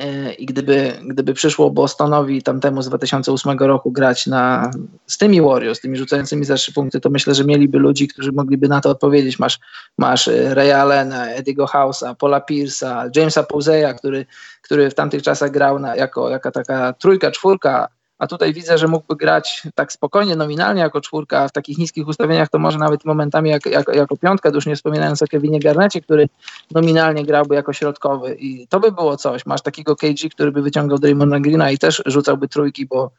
E, 0.00 0.32
I 0.32 0.46
gdyby, 0.46 0.92
gdyby 1.04 1.34
przyszło 1.34 1.70
Bostonowi 1.70 2.42
tamtemu 2.42 2.82
z 2.82 2.88
2008 2.88 3.58
roku 3.58 3.92
grać 3.92 4.26
na, 4.26 4.70
z 5.06 5.18
tymi 5.18 5.42
Warriors, 5.42 5.80
tymi 5.80 5.96
rzucającymi 5.96 6.44
za 6.44 6.54
trzy 6.54 6.72
punkty, 6.72 7.00
to 7.00 7.10
myślę, 7.10 7.34
że 7.34 7.44
mieliby 7.44 7.78
ludzi, 7.78 8.08
którzy 8.08 8.32
mogliby 8.32 8.68
na 8.68 8.80
to 8.80 8.90
odpowiedzieć. 8.90 9.38
Masz, 9.38 9.58
masz 9.98 10.28
e, 10.28 10.54
Ray 10.54 10.72
Allena, 10.72 11.30
Ediego 11.30 11.64
House'a, 11.64 12.14
Paula 12.16 12.40
Pierce'a, 12.50 13.10
Jamesa 13.16 13.42
Pouzeya, 13.42 13.94
który, 13.98 14.26
który 14.62 14.90
w 14.90 14.94
tamtych 14.94 15.22
czasach 15.22 15.50
grał 15.50 15.78
na, 15.78 15.96
jako, 15.96 16.30
jako 16.30 16.50
taka 16.50 16.92
trójka, 16.92 17.30
czwórka 17.30 17.88
a 18.20 18.26
tutaj 18.26 18.52
widzę, 18.52 18.78
że 18.78 18.88
mógłby 18.88 19.16
grać 19.16 19.62
tak 19.74 19.92
spokojnie, 19.92 20.36
nominalnie 20.36 20.80
jako 20.80 21.00
czwórka, 21.00 21.40
a 21.40 21.48
w 21.48 21.52
takich 21.52 21.78
niskich 21.78 22.08
ustawieniach 22.08 22.48
to 22.48 22.58
może 22.58 22.78
nawet 22.78 23.04
momentami 23.04 23.50
jak, 23.50 23.66
jako, 23.66 23.92
jako 23.92 24.16
piątka, 24.16 24.50
już 24.54 24.66
nie 24.66 24.76
wspominając 24.76 25.22
o 25.22 25.26
Kevinie 25.26 25.60
Garnecie, 25.60 26.00
który 26.00 26.28
nominalnie 26.70 27.24
grałby 27.24 27.54
jako 27.54 27.72
środkowy 27.72 28.34
i 28.34 28.66
to 28.66 28.80
by 28.80 28.92
było 28.92 29.16
coś. 29.16 29.46
Masz 29.46 29.62
takiego 29.62 29.96
KG, 29.96 30.30
który 30.30 30.52
by 30.52 30.62
wyciągał 30.62 30.98
Draymonda 30.98 31.40
Greena 31.40 31.70
i 31.70 31.78
też 31.78 32.02
rzucałby 32.06 32.48
trójki, 32.48 32.86
bo 32.86 33.10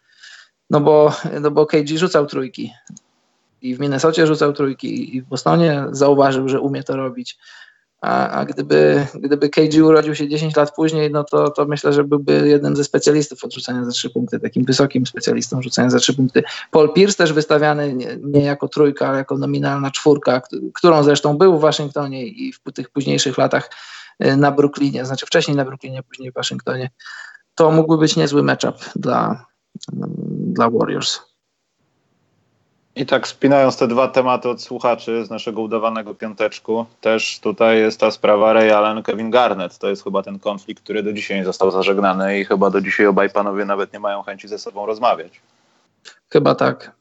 no 0.69 0.79
bo, 0.79 1.13
no 1.41 1.51
bo 1.51 1.65
KG 1.65 1.97
rzucał 1.97 2.25
trójki 2.25 2.73
i 3.61 3.75
w 3.75 3.79
Minnesocie 3.79 4.27
rzucał 4.27 4.53
trójki 4.53 5.15
i 5.15 5.21
w 5.21 5.25
Bostonie 5.25 5.85
zauważył, 5.91 6.49
że 6.49 6.59
umie 6.59 6.83
to 6.83 6.97
robić. 6.97 7.37
A, 8.01 8.29
a 8.29 8.45
gdyby, 8.45 9.07
gdyby 9.15 9.49
KG 9.49 9.83
urodził 9.83 10.15
się 10.15 10.27
10 10.27 10.55
lat 10.55 10.75
później, 10.75 11.11
no 11.11 11.23
to, 11.23 11.49
to 11.49 11.65
myślę, 11.65 11.93
że 11.93 12.03
byłby 12.03 12.47
jednym 12.47 12.75
ze 12.75 12.83
specjalistów 12.83 13.43
od 13.43 13.53
rzucania 13.53 13.85
za 13.85 13.91
trzy 13.91 14.09
punkty, 14.09 14.39
takim 14.39 14.65
wysokim 14.65 15.05
specjalistą 15.05 15.61
rzucania 15.61 15.89
za 15.89 15.99
trzy 15.99 16.13
punkty. 16.13 16.43
Paul 16.71 16.93
Pierce 16.93 17.17
też 17.17 17.33
wystawiany 17.33 17.93
nie, 17.93 18.17
nie, 18.23 18.41
jako 18.41 18.67
trójka, 18.67 19.07
ale 19.07 19.17
jako 19.17 19.37
nominalna 19.37 19.91
czwórka, 19.91 20.41
którą 20.73 21.03
zresztą 21.03 21.37
był 21.37 21.57
w 21.57 21.61
Waszyngtonie 21.61 22.27
i 22.27 22.53
w 22.53 22.73
tych 22.73 22.89
późniejszych 22.89 23.37
latach 23.37 23.69
y, 24.25 24.37
na 24.37 24.51
Brooklynie, 24.51 25.05
znaczy 25.05 25.25
wcześniej 25.25 25.57
na 25.57 25.65
Brooklynie, 25.65 26.03
później 26.03 26.31
w 26.31 26.33
Waszyngtonie. 26.33 26.89
To 27.55 27.71
mógłby 27.71 27.97
być 27.97 28.15
niezły 28.15 28.43
matchup 28.43 28.75
dla, 28.95 29.45
dla 30.53 30.69
Warriors. 30.69 31.30
I 32.95 33.05
tak 33.05 33.27
spinając 33.27 33.77
te 33.77 33.87
dwa 33.87 34.07
tematy 34.07 34.49
od 34.49 34.61
słuchaczy 34.61 35.25
z 35.25 35.29
naszego 35.29 35.61
udawanego 35.61 36.15
piąteczku, 36.15 36.85
też 37.01 37.39
tutaj 37.39 37.77
jest 37.77 37.99
ta 37.99 38.11
sprawa 38.11 38.53
Ray 38.53 38.71
Allen, 38.71 39.03
Kevin 39.03 39.31
Garnett. 39.31 39.77
To 39.77 39.89
jest 39.89 40.03
chyba 40.03 40.23
ten 40.23 40.39
konflikt, 40.39 40.83
który 40.83 41.03
do 41.03 41.13
dzisiaj 41.13 41.37
nie 41.37 41.45
został 41.45 41.71
zażegnany 41.71 42.39
i 42.39 42.45
chyba 42.45 42.69
do 42.69 42.81
dzisiaj 42.81 43.05
obaj 43.05 43.29
panowie 43.29 43.65
nawet 43.65 43.93
nie 43.93 43.99
mają 43.99 44.21
chęci 44.21 44.47
ze 44.47 44.59
sobą 44.59 44.85
rozmawiać. 44.85 45.41
Chyba 46.29 46.55
tak. 46.55 46.91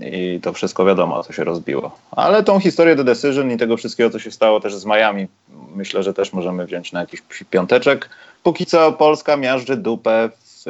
I 0.00 0.40
to 0.42 0.52
wszystko 0.52 0.84
wiadomo, 0.84 1.22
co 1.22 1.32
się 1.32 1.44
rozbiło. 1.44 1.98
Ale 2.10 2.42
tą 2.42 2.60
historię 2.60 2.96
The 2.96 3.04
Decision 3.04 3.50
i 3.50 3.56
tego 3.56 3.76
wszystkiego, 3.76 4.10
co 4.10 4.18
się 4.18 4.30
stało 4.30 4.60
też 4.60 4.74
z 4.74 4.84
Miami, 4.84 5.26
myślę, 5.74 6.02
że 6.02 6.14
też 6.14 6.32
możemy 6.32 6.66
wziąć 6.66 6.92
na 6.92 7.00
jakiś 7.00 7.22
piąteczek. 7.50 8.10
Póki 8.42 8.66
co 8.66 8.92
Polska 8.92 9.36
miażdży 9.36 9.76
dupę 9.76 10.28
w, 10.44 10.62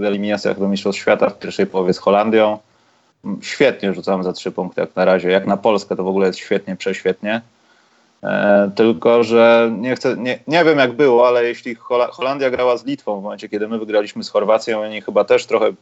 w 0.00 0.04
eliminacjach 0.04 0.58
do 0.58 0.68
Mistrzostw 0.68 1.00
Świata 1.00 1.30
w 1.30 1.38
pierwszej 1.38 1.66
połowie 1.66 1.92
z 1.92 1.98
Holandią 1.98 2.58
świetnie 3.40 3.94
rzucałem 3.94 4.24
za 4.24 4.32
trzy 4.32 4.52
punkty 4.52 4.80
jak 4.80 4.96
na 4.96 5.04
razie. 5.04 5.30
Jak 5.30 5.46
na 5.46 5.56
Polskę 5.56 5.96
to 5.96 6.04
w 6.04 6.08
ogóle 6.08 6.26
jest 6.26 6.38
świetnie, 6.38 6.76
prześwietnie. 6.76 7.40
E, 8.22 8.70
tylko, 8.74 9.24
że 9.24 9.72
nie 9.78 9.96
chcę, 9.96 10.16
nie, 10.16 10.38
nie 10.46 10.64
wiem 10.64 10.78
jak 10.78 10.92
było, 10.92 11.28
ale 11.28 11.44
jeśli 11.44 11.74
Holandia 12.10 12.50
grała 12.50 12.76
z 12.76 12.84
Litwą 12.84 13.20
w 13.20 13.22
momencie, 13.22 13.48
kiedy 13.48 13.68
my 13.68 13.78
wygraliśmy 13.78 14.24
z 14.24 14.28
Chorwacją, 14.28 14.82
oni 14.82 15.00
chyba 15.00 15.24
też 15.24 15.46
trochę 15.46 15.72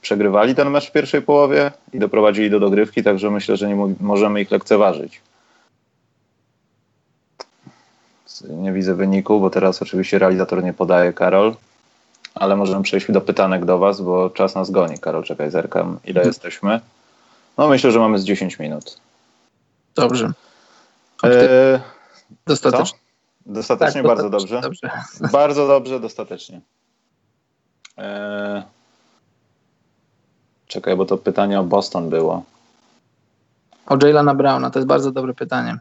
przegrywali 0.00 0.54
ten 0.54 0.70
mecz 0.70 0.88
w 0.88 0.92
pierwszej 0.92 1.22
połowie 1.22 1.70
i 1.92 1.98
doprowadzili 1.98 2.50
do 2.50 2.60
dogrywki, 2.60 3.02
także 3.02 3.30
myślę, 3.30 3.56
że 3.56 3.68
nie 3.68 3.94
możemy 4.00 4.40
ich 4.40 4.50
lekceważyć. 4.50 5.20
Nie 8.48 8.72
widzę 8.72 8.94
wyniku, 8.94 9.40
bo 9.40 9.50
teraz 9.50 9.82
oczywiście 9.82 10.18
realizator 10.18 10.64
nie 10.64 10.72
podaje 10.72 11.12
Karol 11.12 11.54
ale 12.40 12.56
możemy 12.56 12.82
przejść 12.82 13.12
do 13.12 13.20
pytanek 13.20 13.64
do 13.64 13.78
Was, 13.78 14.00
bo 14.00 14.30
czas 14.30 14.54
nas 14.54 14.70
goni. 14.70 14.98
Karol, 14.98 15.24
czekaj, 15.24 15.50
zerkam, 15.50 15.98
ile 16.04 16.24
jesteśmy. 16.24 16.80
No 17.58 17.68
myślę, 17.68 17.92
że 17.92 17.98
mamy 17.98 18.18
z 18.18 18.24
10 18.24 18.58
minut. 18.58 18.96
Dobrze. 19.94 20.32
E, 21.24 21.80
dostatecznie. 22.46 22.98
Dostatecznie, 23.46 24.02
tak, 24.02 24.08
bardzo 24.08 24.30
dobrze. 24.30 24.60
dobrze. 24.60 24.90
Bardzo 25.32 25.66
dobrze, 25.66 26.00
dostatecznie. 26.00 26.60
E, 27.98 28.62
czekaj, 30.66 30.96
bo 30.96 31.04
to 31.04 31.18
pytanie 31.18 31.60
o 31.60 31.64
Boston 31.64 32.10
było. 32.10 32.42
O 33.86 33.96
Jaylana 34.02 34.34
Browna, 34.34 34.70
to 34.70 34.78
jest 34.78 34.88
bardzo 34.88 35.12
dobre 35.12 35.34
pytanie. 35.34 35.78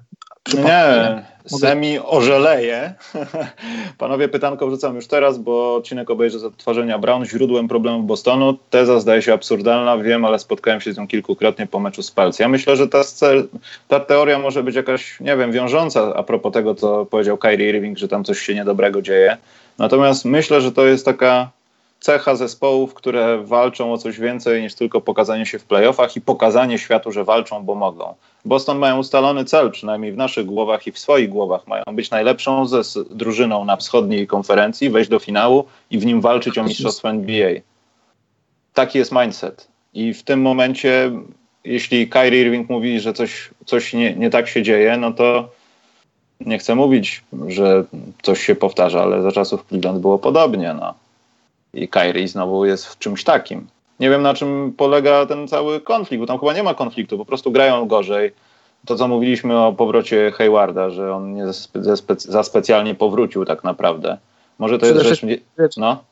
Nie, 0.53 1.23
Semi 1.45 1.99
ożeleje. 1.99 2.93
Panowie, 3.97 4.27
pytanko 4.27 4.67
wrzucam 4.67 4.95
już 4.95 5.07
teraz, 5.07 5.37
bo 5.37 5.75
odcinek 5.75 6.09
obejrzę 6.09 6.39
z 6.39 6.43
odtworzenia 6.43 6.99
Brown 6.99 7.25
źródłem 7.25 7.67
problemów 7.67 8.05
Bostonu. 8.05 8.57
Teza 8.69 8.99
zdaje 8.99 9.21
się 9.21 9.33
absurdalna, 9.33 9.97
wiem, 9.97 10.25
ale 10.25 10.39
spotkałem 10.39 10.81
się 10.81 10.93
z 10.93 10.97
nią 10.97 11.07
kilkukrotnie 11.07 11.67
po 11.67 11.79
meczu 11.79 12.03
z 12.03 12.11
Pels. 12.11 12.39
Ja 12.39 12.49
myślę, 12.49 12.75
że 12.75 12.87
ta, 12.87 13.01
ta 13.87 13.99
teoria 13.99 14.39
może 14.39 14.63
być 14.63 14.75
jakaś, 14.75 15.19
nie 15.19 15.37
wiem, 15.37 15.51
wiążąca 15.51 16.13
a 16.15 16.23
propos 16.23 16.53
tego, 16.53 16.75
co 16.75 17.05
powiedział 17.05 17.37
Kyrie 17.37 17.69
Irving, 17.69 17.97
że 17.97 18.07
tam 18.07 18.23
coś 18.23 18.39
się 18.39 18.55
niedobrego 18.55 19.01
dzieje. 19.01 19.37
Natomiast 19.77 20.25
myślę, 20.25 20.61
że 20.61 20.71
to 20.71 20.85
jest 20.85 21.05
taka 21.05 21.49
cecha 21.99 22.35
zespołów, 22.35 22.93
które 22.93 23.43
walczą 23.43 23.93
o 23.93 23.97
coś 23.97 24.19
więcej 24.19 24.61
niż 24.61 24.75
tylko 24.75 25.01
pokazanie 25.01 25.45
się 25.45 25.59
w 25.59 25.63
playoffach 25.63 26.15
i 26.15 26.21
pokazanie 26.21 26.79
światu, 26.79 27.11
że 27.11 27.23
walczą, 27.23 27.63
bo 27.63 27.75
mogą. 27.75 28.13
Boston 28.45 28.79
mają 28.79 28.97
ustalony 28.97 29.45
cel, 29.45 29.71
przynajmniej 29.71 30.11
w 30.11 30.17
naszych 30.17 30.45
głowach 30.45 30.87
i 30.87 30.91
w 30.91 30.99
swoich 30.99 31.29
głowach. 31.29 31.67
Mają 31.67 31.83
być 31.93 32.11
najlepszą 32.11 32.67
ze 32.67 32.81
drużyną 33.09 33.65
na 33.65 33.75
wschodniej 33.75 34.27
konferencji, 34.27 34.89
wejść 34.89 35.09
do 35.09 35.19
finału 35.19 35.65
i 35.91 35.99
w 35.99 36.05
nim 36.05 36.21
walczyć 36.21 36.57
o 36.57 36.63
mistrzostwo 36.63 37.09
NBA. 37.09 37.51
Taki 38.73 38.97
jest 38.97 39.11
mindset. 39.11 39.67
I 39.93 40.13
w 40.13 40.23
tym 40.23 40.41
momencie, 40.41 41.11
jeśli 41.63 42.07
Kyrie 42.07 42.41
Irving 42.41 42.69
mówi, 42.69 42.99
że 42.99 43.13
coś, 43.13 43.49
coś 43.65 43.93
nie, 43.93 44.15
nie 44.15 44.29
tak 44.29 44.47
się 44.47 44.63
dzieje, 44.63 44.97
no 44.97 45.11
to 45.11 45.49
nie 46.39 46.57
chcę 46.57 46.75
mówić, 46.75 47.23
że 47.47 47.83
coś 48.21 48.45
się 48.45 48.55
powtarza, 48.55 49.03
ale 49.03 49.21
za 49.21 49.31
czasów 49.31 49.65
Cleveland 49.67 49.99
było 49.99 50.19
podobnie. 50.19 50.73
No 50.73 50.93
i 51.73 51.87
Kyrie 51.87 52.27
znowu 52.27 52.65
jest 52.65 52.85
w 52.85 52.97
czymś 52.97 53.23
takim. 53.23 53.67
Nie 53.99 54.09
wiem 54.09 54.21
na 54.21 54.33
czym 54.33 54.73
polega 54.77 55.25
ten 55.25 55.47
cały 55.47 55.81
konflikt, 55.81 56.19
bo 56.19 56.27
tam 56.27 56.39
chyba 56.39 56.53
nie 56.53 56.63
ma 56.63 56.73
konfliktu, 56.73 57.17
po 57.17 57.25
prostu 57.25 57.51
grają 57.51 57.87
gorzej. 57.87 58.31
To, 58.85 58.95
co 58.95 59.07
mówiliśmy 59.07 59.57
o 59.57 59.73
powrocie 59.73 60.31
Haywarda, 60.31 60.89
że 60.89 61.15
on 61.15 61.33
nie 61.33 61.45
za, 61.53 61.95
za 62.17 62.43
specjalnie 62.43 62.95
powrócił 62.95 63.45
tak 63.45 63.63
naprawdę. 63.63 64.17
Może 64.59 64.79
to 64.79 64.85
jest 64.85 65.01
rzecz... 65.01 65.77
No. 65.77 66.03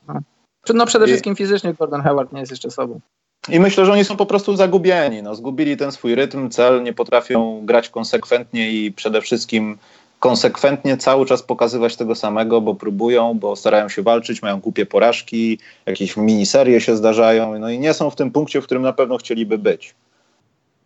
no 0.74 0.86
przede 0.86 1.04
I... 1.04 1.08
wszystkim 1.08 1.36
fizycznie 1.36 1.74
Gordon 1.74 2.02
Hayward 2.02 2.32
nie 2.32 2.40
jest 2.40 2.52
jeszcze 2.52 2.70
sobą. 2.70 3.00
I 3.48 3.60
myślę, 3.60 3.86
że 3.86 3.92
oni 3.92 4.04
są 4.04 4.16
po 4.16 4.26
prostu 4.26 4.56
zagubieni. 4.56 5.22
No, 5.22 5.34
zgubili 5.34 5.76
ten 5.76 5.92
swój 5.92 6.14
rytm, 6.14 6.50
cel, 6.50 6.82
nie 6.82 6.92
potrafią 6.92 7.66
grać 7.66 7.88
konsekwentnie 7.88 8.72
i 8.72 8.92
przede 8.92 9.20
wszystkim 9.20 9.78
konsekwentnie 10.18 10.96
cały 10.96 11.26
czas 11.26 11.42
pokazywać 11.42 11.96
tego 11.96 12.14
samego, 12.14 12.60
bo 12.60 12.74
próbują, 12.74 13.34
bo 13.34 13.56
starają 13.56 13.88
się 13.88 14.02
walczyć, 14.02 14.42
mają 14.42 14.60
głupie 14.60 14.86
porażki, 14.86 15.58
jakieś 15.86 16.16
miniserie 16.16 16.80
się 16.80 16.96
zdarzają, 16.96 17.58
no 17.58 17.70
i 17.70 17.78
nie 17.78 17.94
są 17.94 18.10
w 18.10 18.16
tym 18.16 18.30
punkcie, 18.30 18.60
w 18.60 18.64
którym 18.64 18.82
na 18.82 18.92
pewno 18.92 19.16
chcieliby 19.16 19.58
być. 19.58 19.94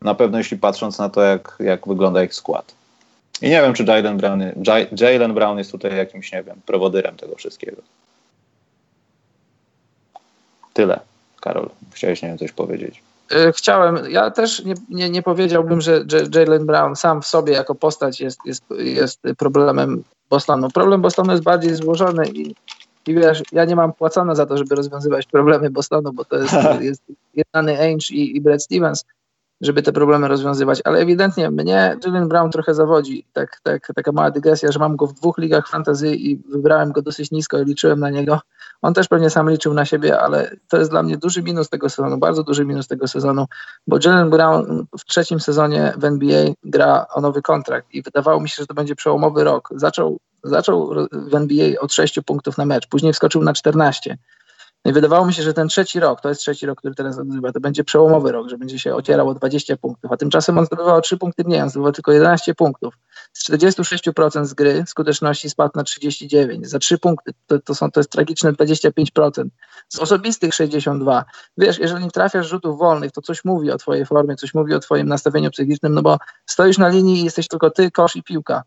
Na 0.01 0.15
pewno 0.15 0.39
jeśli 0.39 0.59
patrząc 0.59 0.99
na 0.99 1.09
to, 1.09 1.23
jak, 1.23 1.57
jak 1.61 1.89
wygląda 1.89 2.25
ich 2.25 2.35
skład. 2.35 2.75
I 3.43 3.49
nie 3.49 3.63
wiem, 3.63 3.75
czy 3.75 3.85
Jalen 3.85 4.17
Brown, 4.17 4.43
Jalen 5.01 5.35
Brown 5.35 5.59
jest 5.59 5.73
tutaj 5.73 5.97
jakimś, 5.97 6.33
nie 6.33 6.43
wiem, 6.43 6.61
prowodyrem 6.67 7.17
tego 7.17 7.37
wszystkiego. 7.37 7.83
Tyle. 10.73 11.01
Karol, 11.41 11.71
chciałeś, 11.93 12.23
nie 12.23 12.29
wiem, 12.29 12.39
coś 12.39 12.53
powiedzieć. 12.53 13.03
E, 13.33 13.53
chciałem, 13.53 13.99
ja 14.11 14.31
też 14.31 14.65
nie, 14.65 14.75
nie, 14.89 15.11
nie 15.11 15.23
powiedziałbym, 15.23 15.81
że 15.81 16.05
Jalen 16.35 16.67
Brown 16.67 16.97
sam 16.97 17.23
w 17.23 17.27
sobie 17.27 17.53
jako 17.53 17.75
postać 17.75 18.21
jest, 18.21 18.41
jest, 18.45 18.65
jest 18.79 19.21
problemem 19.39 20.03
Bostonu. 20.31 20.71
Problem 20.71 21.01
Bostonu 21.01 21.33
jest 21.33 21.45
bardziej 21.45 21.75
złożony 21.75 22.29
i, 22.29 22.55
i 23.07 23.15
wiesz, 23.15 23.43
ja 23.53 23.65
nie 23.65 23.77
mam 23.77 23.93
płacone 23.93 24.37
za 24.37 24.47
to, 24.47 24.57
żeby 24.57 24.75
rozwiązywać 24.75 25.27
problemy 25.27 25.71
Bostonu, 25.71 26.13
bo 26.13 26.25
to 26.25 26.37
jest, 26.37 26.55
jest 26.81 27.03
jednany 27.35 27.81
Ainge 27.81 28.11
i, 28.11 28.37
i 28.37 28.41
Brad 28.41 28.63
Stevens 28.63 29.05
żeby 29.63 29.83
te 29.83 29.93
problemy 29.93 30.29
rozwiązywać, 30.29 30.81
ale 30.85 30.99
ewidentnie 30.99 31.51
mnie 31.51 31.97
Jalen 32.05 32.29
Brown 32.29 32.51
trochę 32.51 32.75
zawodzi. 32.75 33.27
Tak, 33.33 33.61
tak, 33.63 33.93
taka 33.95 34.13
mała 34.13 34.31
dygresja, 34.31 34.73
że 34.73 34.79
mam 34.79 34.97
go 34.97 35.07
w 35.07 35.13
dwóch 35.13 35.39
ligach 35.39 35.69
fantasy 35.69 36.17
i 36.17 36.37
wybrałem 36.37 36.93
go 36.93 37.03
dosyć 37.03 37.31
nisko 37.31 37.59
i 37.59 37.65
liczyłem 37.65 38.01
na 38.01 38.11
niego. 38.11 38.41
On 38.83 38.95
też 38.95 39.09
pewnie 39.09 39.31
sam 39.31 39.51
liczył 39.51 39.75
na 39.75 39.85
siebie, 39.85 40.21
ale 40.21 40.51
to 40.69 40.79
jest 40.79 40.91
dla 40.91 41.03
mnie 41.03 41.17
duży 41.17 41.43
minus 41.43 41.69
tego 41.69 41.89
sezonu, 41.89 42.19
bardzo 42.19 42.43
duży 42.43 42.65
minus 42.65 42.89
tego 42.89 43.09
sezonu, 43.09 43.47
bo 43.87 43.99
Jalen 44.05 44.31
Brown 44.31 44.87
w 44.99 45.05
trzecim 45.05 45.41
sezonie 45.41 45.93
w 45.97 46.05
NBA 46.05 46.45
gra 46.65 47.07
o 47.15 47.21
nowy 47.21 47.43
kontrakt 47.43 47.87
i 47.93 48.03
wydawało 48.03 48.41
mi 48.41 48.49
się, 48.49 48.57
że 48.63 48.67
to 48.67 48.75
będzie 48.75 48.97
przełomowy 48.97 49.45
rok. 49.45 49.69
Zaczął, 49.77 50.19
zaczął 50.45 50.95
w 51.13 51.35
NBA 51.35 51.81
od 51.81 51.93
6 51.93 52.21
punktów 52.27 52.59
na 52.59 52.65
mecz, 52.65 52.87
później 52.87 53.13
wskoczył 53.13 53.43
na 53.43 53.53
14 53.53 54.19
no 54.85 54.91
i 54.91 54.95
wydawało 54.95 55.27
mi 55.27 55.35
się, 55.35 55.43
że 55.43 55.55
ten 55.55 55.69
trzeci 55.69 56.01
rok, 56.01 56.21
to 56.21 56.29
jest 56.29 56.41
trzeci 56.41 56.67
rok, 56.67 56.79
który 56.79 56.95
teraz 56.95 57.19
odgrywa, 57.19 57.53
to 57.53 57.61
będzie 57.61 57.85
przełomowy 57.85 58.33
rok, 58.33 58.49
że 58.49 58.59
będzie 58.59 58.79
się 58.79 58.95
ocierał 58.95 59.29
o 59.29 59.35
20 59.35 59.77
punktów, 59.77 60.13
a 60.13 60.17
tymczasem 60.17 60.59
on 60.59 60.67
zdobywał 60.67 61.01
3 61.01 61.19
punkty 61.19 61.45
mniej, 61.45 61.63
on 61.63 61.71
zdobywał 61.71 61.93
tylko 61.93 62.13
11 62.13 62.55
punktów. 62.55 62.95
Z 63.33 63.51
46% 63.51 64.45
z 64.45 64.55
gry 64.55 64.85
skuteczności 64.87 65.51
spadł 65.51 65.73
na 65.75 65.83
39, 65.85 66.69
za 66.69 66.79
3 66.79 66.99
punkty, 66.99 67.33
to, 67.47 67.59
to, 67.59 67.75
są, 67.75 67.91
to 67.91 68.01
jest 68.01 68.11
tragiczne 68.11 68.53
25%. 68.53 69.45
Z 69.89 69.99
osobistych 69.99 70.55
62. 70.55 71.25
Wiesz, 71.57 71.79
jeżeli 71.79 72.11
trafiasz 72.11 72.49
rzutów 72.49 72.79
wolnych, 72.79 73.13
to 73.13 73.23
coś 73.23 73.45
mówi 73.45 73.71
o 73.71 73.79
twojej 73.79 74.07
formie, 74.07 74.37
coś 74.37 74.55
mówi 74.55 74.75
o 74.75 74.79
twoim 74.79 75.09
nastawieniu 75.09 75.51
psychicznym, 75.51 75.95
no 75.95 76.03
bo 76.03 76.19
stoisz 76.47 76.79
na 76.79 76.89
linii 76.89 77.21
i 77.21 77.25
jesteś 77.25 77.49
tylko 77.49 77.71
ty, 77.71 77.91
kosz 77.91 78.17
i 78.17 78.23
piłka 78.23 78.63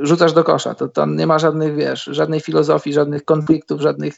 rzucasz 0.00 0.32
do 0.32 0.44
kosza. 0.44 0.74
To 0.74 0.88
tam 0.88 1.16
nie 1.16 1.26
ma 1.26 1.38
żadnych, 1.38 1.74
wiesz, 1.74 2.04
żadnej 2.04 2.40
filozofii, 2.40 2.92
żadnych 2.92 3.24
konfliktów, 3.24 3.80
żadnych 3.80 4.14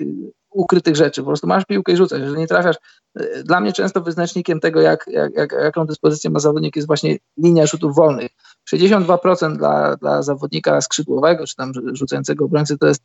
ukrytych 0.51 0.97
rzeczy. 0.97 1.21
Po 1.21 1.27
prostu 1.27 1.47
masz 1.47 1.65
piłkę 1.65 1.93
i 1.93 1.97
rzucasz. 1.97 2.21
Jeżeli 2.21 2.39
nie 2.39 2.47
trafiasz, 2.47 2.77
y, 3.21 3.45
dla 3.45 3.61
mnie 3.61 3.73
często 3.73 4.01
wyznacznikiem 4.01 4.61
tego, 4.61 4.81
jak, 4.81 5.05
jak, 5.07 5.35
jak, 5.35 5.53
jaką 5.53 5.87
dyspozycję 5.87 6.31
ma 6.31 6.39
zawodnik, 6.39 6.77
jest 6.77 6.89
właśnie 6.89 7.19
linia 7.39 7.67
rzutów 7.67 7.95
wolnych. 7.95 8.31
62% 8.75 9.57
dla, 9.57 9.97
dla 9.97 10.23
zawodnika 10.23 10.81
skrzydłowego, 10.81 11.47
czy 11.47 11.57
tam 11.57 11.73
rzucającego 11.93 12.45
obrońcy, 12.45 12.79
to 12.79 12.87
jest 12.87 13.03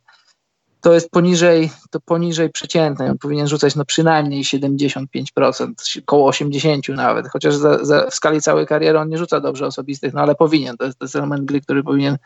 to 0.86 0.94
jest 0.94 1.10
poniżej, 1.10 1.70
to 1.90 2.00
poniżej 2.00 2.50
przeciętnej. 2.50 3.10
On 3.10 3.18
powinien 3.18 3.48
rzucać 3.48 3.76
no 3.76 3.84
przynajmniej 3.84 4.44
75%, 4.44 5.72
około 6.02 6.30
80% 6.30 6.94
nawet, 6.94 7.28
chociaż 7.28 7.54
za, 7.54 7.84
za, 7.84 8.10
w 8.10 8.14
skali 8.14 8.40
całej 8.40 8.66
kariery 8.66 8.98
on 8.98 9.08
nie 9.08 9.18
rzuca 9.18 9.40
dobrze 9.40 9.66
osobistych, 9.66 10.14
no 10.14 10.20
ale 10.20 10.34
powinien. 10.34 10.76
To 10.76 10.84
jest, 10.84 10.98
to 10.98 11.04
jest 11.04 11.16
element 11.16 11.44
gry, 11.44 11.60
który 11.60 11.82
powinien 11.82 12.16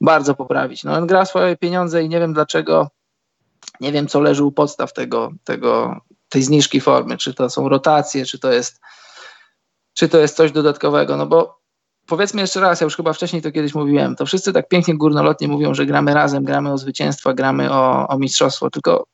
bardzo 0.00 0.34
poprawić. 0.34 0.84
No 0.84 0.92
on 0.92 1.06
gra 1.06 1.24
swoje 1.24 1.56
pieniądze 1.56 2.02
i 2.02 2.08
nie 2.08 2.20
wiem 2.20 2.32
dlaczego, 2.32 2.88
nie 3.80 3.92
wiem 3.92 4.08
co 4.08 4.20
leży 4.20 4.44
u 4.44 4.52
podstaw 4.52 4.92
tego, 4.92 5.30
tego, 5.44 6.00
tej 6.28 6.42
zniżki 6.42 6.80
formy, 6.80 7.16
czy 7.16 7.34
to 7.34 7.50
są 7.50 7.68
rotacje, 7.68 8.24
czy 8.24 8.38
to 8.38 8.52
jest 8.52 8.80
czy 9.94 10.08
to 10.08 10.18
jest 10.18 10.36
coś 10.36 10.52
dodatkowego, 10.52 11.16
no 11.16 11.26
bo 11.26 11.57
powiedzmy 12.08 12.40
jeszcze 12.40 12.60
raz, 12.60 12.80
ja 12.80 12.84
już 12.84 12.96
chyba 12.96 13.12
wcześniej 13.12 13.42
to 13.42 13.52
kiedyś 13.52 13.74
mówiłem, 13.74 14.16
to 14.16 14.26
wszyscy 14.26 14.52
tak 14.52 14.68
pięknie 14.68 14.96
górnolotnie 14.96 15.48
mówią, 15.48 15.74
że 15.74 15.86
gramy 15.86 16.14
razem, 16.14 16.44
gramy 16.44 16.72
o 16.72 16.78
zwycięstwa, 16.78 17.34
gramy 17.34 17.72
o, 17.72 18.08
o 18.08 18.18
mistrzostwo, 18.18 18.70
tylko 18.70 19.06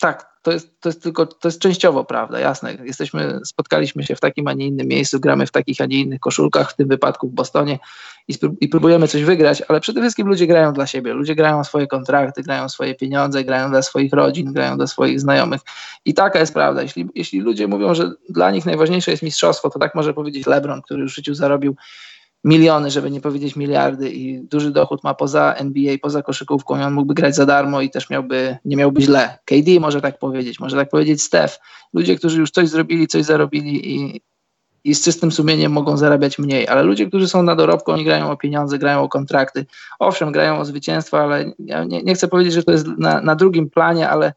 tak, 0.00 0.28
to 0.42 0.52
jest, 0.52 0.80
to 0.80 0.88
jest 0.88 1.02
tylko, 1.02 1.26
to 1.26 1.48
jest 1.48 1.60
częściowo 1.60 2.04
prawda, 2.04 2.38
jasne. 2.38 2.74
Jesteśmy, 2.84 3.40
spotkaliśmy 3.44 4.04
się 4.04 4.16
w 4.16 4.20
takim, 4.20 4.48
a 4.48 4.52
nie 4.52 4.66
innym 4.66 4.88
miejscu, 4.88 5.20
gramy 5.20 5.46
w 5.46 5.50
takich, 5.50 5.80
a 5.80 5.86
nie 5.86 6.00
innych 6.00 6.20
koszulkach, 6.20 6.72
w 6.72 6.76
tym 6.76 6.88
wypadku 6.88 7.28
w 7.28 7.32
Bostonie 7.32 7.78
i, 8.28 8.34
i 8.60 8.68
próbujemy 8.68 9.08
coś 9.08 9.24
wygrać, 9.24 9.62
ale 9.68 9.80
przede 9.80 10.00
wszystkim 10.00 10.28
ludzie 10.28 10.46
grają 10.46 10.72
dla 10.72 10.86
siebie, 10.86 11.14
ludzie 11.14 11.34
grają 11.34 11.64
swoje 11.64 11.86
kontrakty, 11.86 12.42
grają 12.42 12.68
swoje 12.68 12.94
pieniądze, 12.94 13.44
grają 13.44 13.70
dla 13.70 13.82
swoich 13.82 14.12
rodzin, 14.12 14.52
grają 14.52 14.76
dla 14.76 14.86
swoich 14.86 15.20
znajomych 15.20 15.60
i 16.04 16.14
taka 16.14 16.38
jest 16.38 16.54
prawda. 16.54 16.82
Jeśli, 16.82 17.08
jeśli 17.14 17.40
ludzie 17.40 17.68
mówią, 17.68 17.94
że 17.94 18.10
dla 18.28 18.50
nich 18.50 18.66
najważniejsze 18.66 19.10
jest 19.10 19.22
mistrzostwo, 19.22 19.70
to 19.70 19.78
tak 19.78 19.94
może 19.94 20.14
powiedzieć 20.14 20.46
LeBron, 20.46 20.82
który 20.82 21.04
w 21.04 21.08
życiu 21.08 21.34
zarobił 21.34 21.76
miliony, 22.44 22.90
żeby 22.90 23.10
nie 23.10 23.20
powiedzieć 23.20 23.56
miliardy 23.56 24.10
i 24.10 24.40
duży 24.40 24.70
dochód 24.70 25.04
ma 25.04 25.14
poza 25.14 25.54
NBA, 25.54 25.96
poza 26.02 26.22
koszykówką 26.22 26.80
i 26.80 26.82
on 26.82 26.92
mógłby 26.92 27.14
grać 27.14 27.34
za 27.34 27.46
darmo 27.46 27.80
i 27.80 27.90
też 27.90 28.10
miałby, 28.10 28.56
nie 28.64 28.76
miałby 28.76 29.02
źle. 29.02 29.38
KD 29.44 29.80
może 29.80 30.00
tak 30.00 30.18
powiedzieć, 30.18 30.60
może 30.60 30.76
tak 30.76 30.88
powiedzieć 30.88 31.22
Steph. 31.22 31.58
Ludzie, 31.92 32.16
którzy 32.16 32.40
już 32.40 32.50
coś 32.50 32.68
zrobili, 32.68 33.06
coś 33.06 33.24
zarobili 33.24 33.94
i, 33.94 34.20
i 34.84 34.94
z 34.94 35.04
czystym 35.04 35.32
sumieniem 35.32 35.72
mogą 35.72 35.96
zarabiać 35.96 36.38
mniej, 36.38 36.68
ale 36.68 36.82
ludzie, 36.82 37.06
którzy 37.06 37.28
są 37.28 37.42
na 37.42 37.56
dorobku, 37.56 37.92
oni 37.92 38.04
grają 38.04 38.30
o 38.30 38.36
pieniądze, 38.36 38.78
grają 38.78 39.02
o 39.02 39.08
kontrakty. 39.08 39.66
Owszem, 39.98 40.32
grają 40.32 40.58
o 40.58 40.64
zwycięstwa, 40.64 41.20
ale 41.22 41.52
ja 41.58 41.84
nie, 41.84 42.02
nie 42.02 42.14
chcę 42.14 42.28
powiedzieć, 42.28 42.54
że 42.54 42.62
to 42.62 42.72
jest 42.72 42.86
na, 42.86 43.20
na 43.20 43.34
drugim 43.34 43.70
planie, 43.70 44.08
ale 44.08 44.32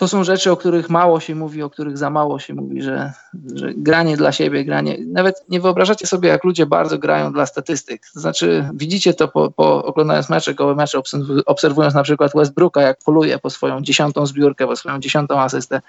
to 0.00 0.08
są 0.08 0.24
rzeczy, 0.24 0.50
o 0.50 0.56
których 0.56 0.90
mało 0.90 1.20
się 1.20 1.34
mówi, 1.34 1.62
o 1.62 1.70
których 1.70 1.98
za 1.98 2.10
mało 2.10 2.38
się 2.38 2.54
mówi, 2.54 2.82
że, 2.82 3.12
że 3.54 3.74
granie 3.74 4.16
dla 4.16 4.32
siebie, 4.32 4.64
granie. 4.64 4.98
Nawet 5.06 5.44
nie 5.48 5.60
wyobrażacie 5.60 6.06
sobie, 6.06 6.28
jak 6.28 6.44
ludzie 6.44 6.66
bardzo 6.66 6.98
grają 6.98 7.32
dla 7.32 7.46
statystyk. 7.46 8.02
To 8.14 8.20
znaczy, 8.20 8.68
widzicie 8.74 9.14
to 9.14 9.28
po, 9.28 9.50
po 9.50 9.84
oglądając 9.84 10.28
mecze, 10.28 10.54
gołe 10.54 10.74
mecze, 10.74 11.00
obserwując 11.46 11.94
na 11.94 12.02
przykład 12.02 12.32
Westbrooka, 12.34 12.82
jak 12.82 12.98
poluje 13.04 13.38
po 13.38 13.50
swoją 13.50 13.80
dziesiątą 13.80 14.26
zbiórkę, 14.26 14.66
po 14.66 14.76
swoją 14.76 15.00
dziesiątą 15.00 15.40
asystę, 15.40 15.80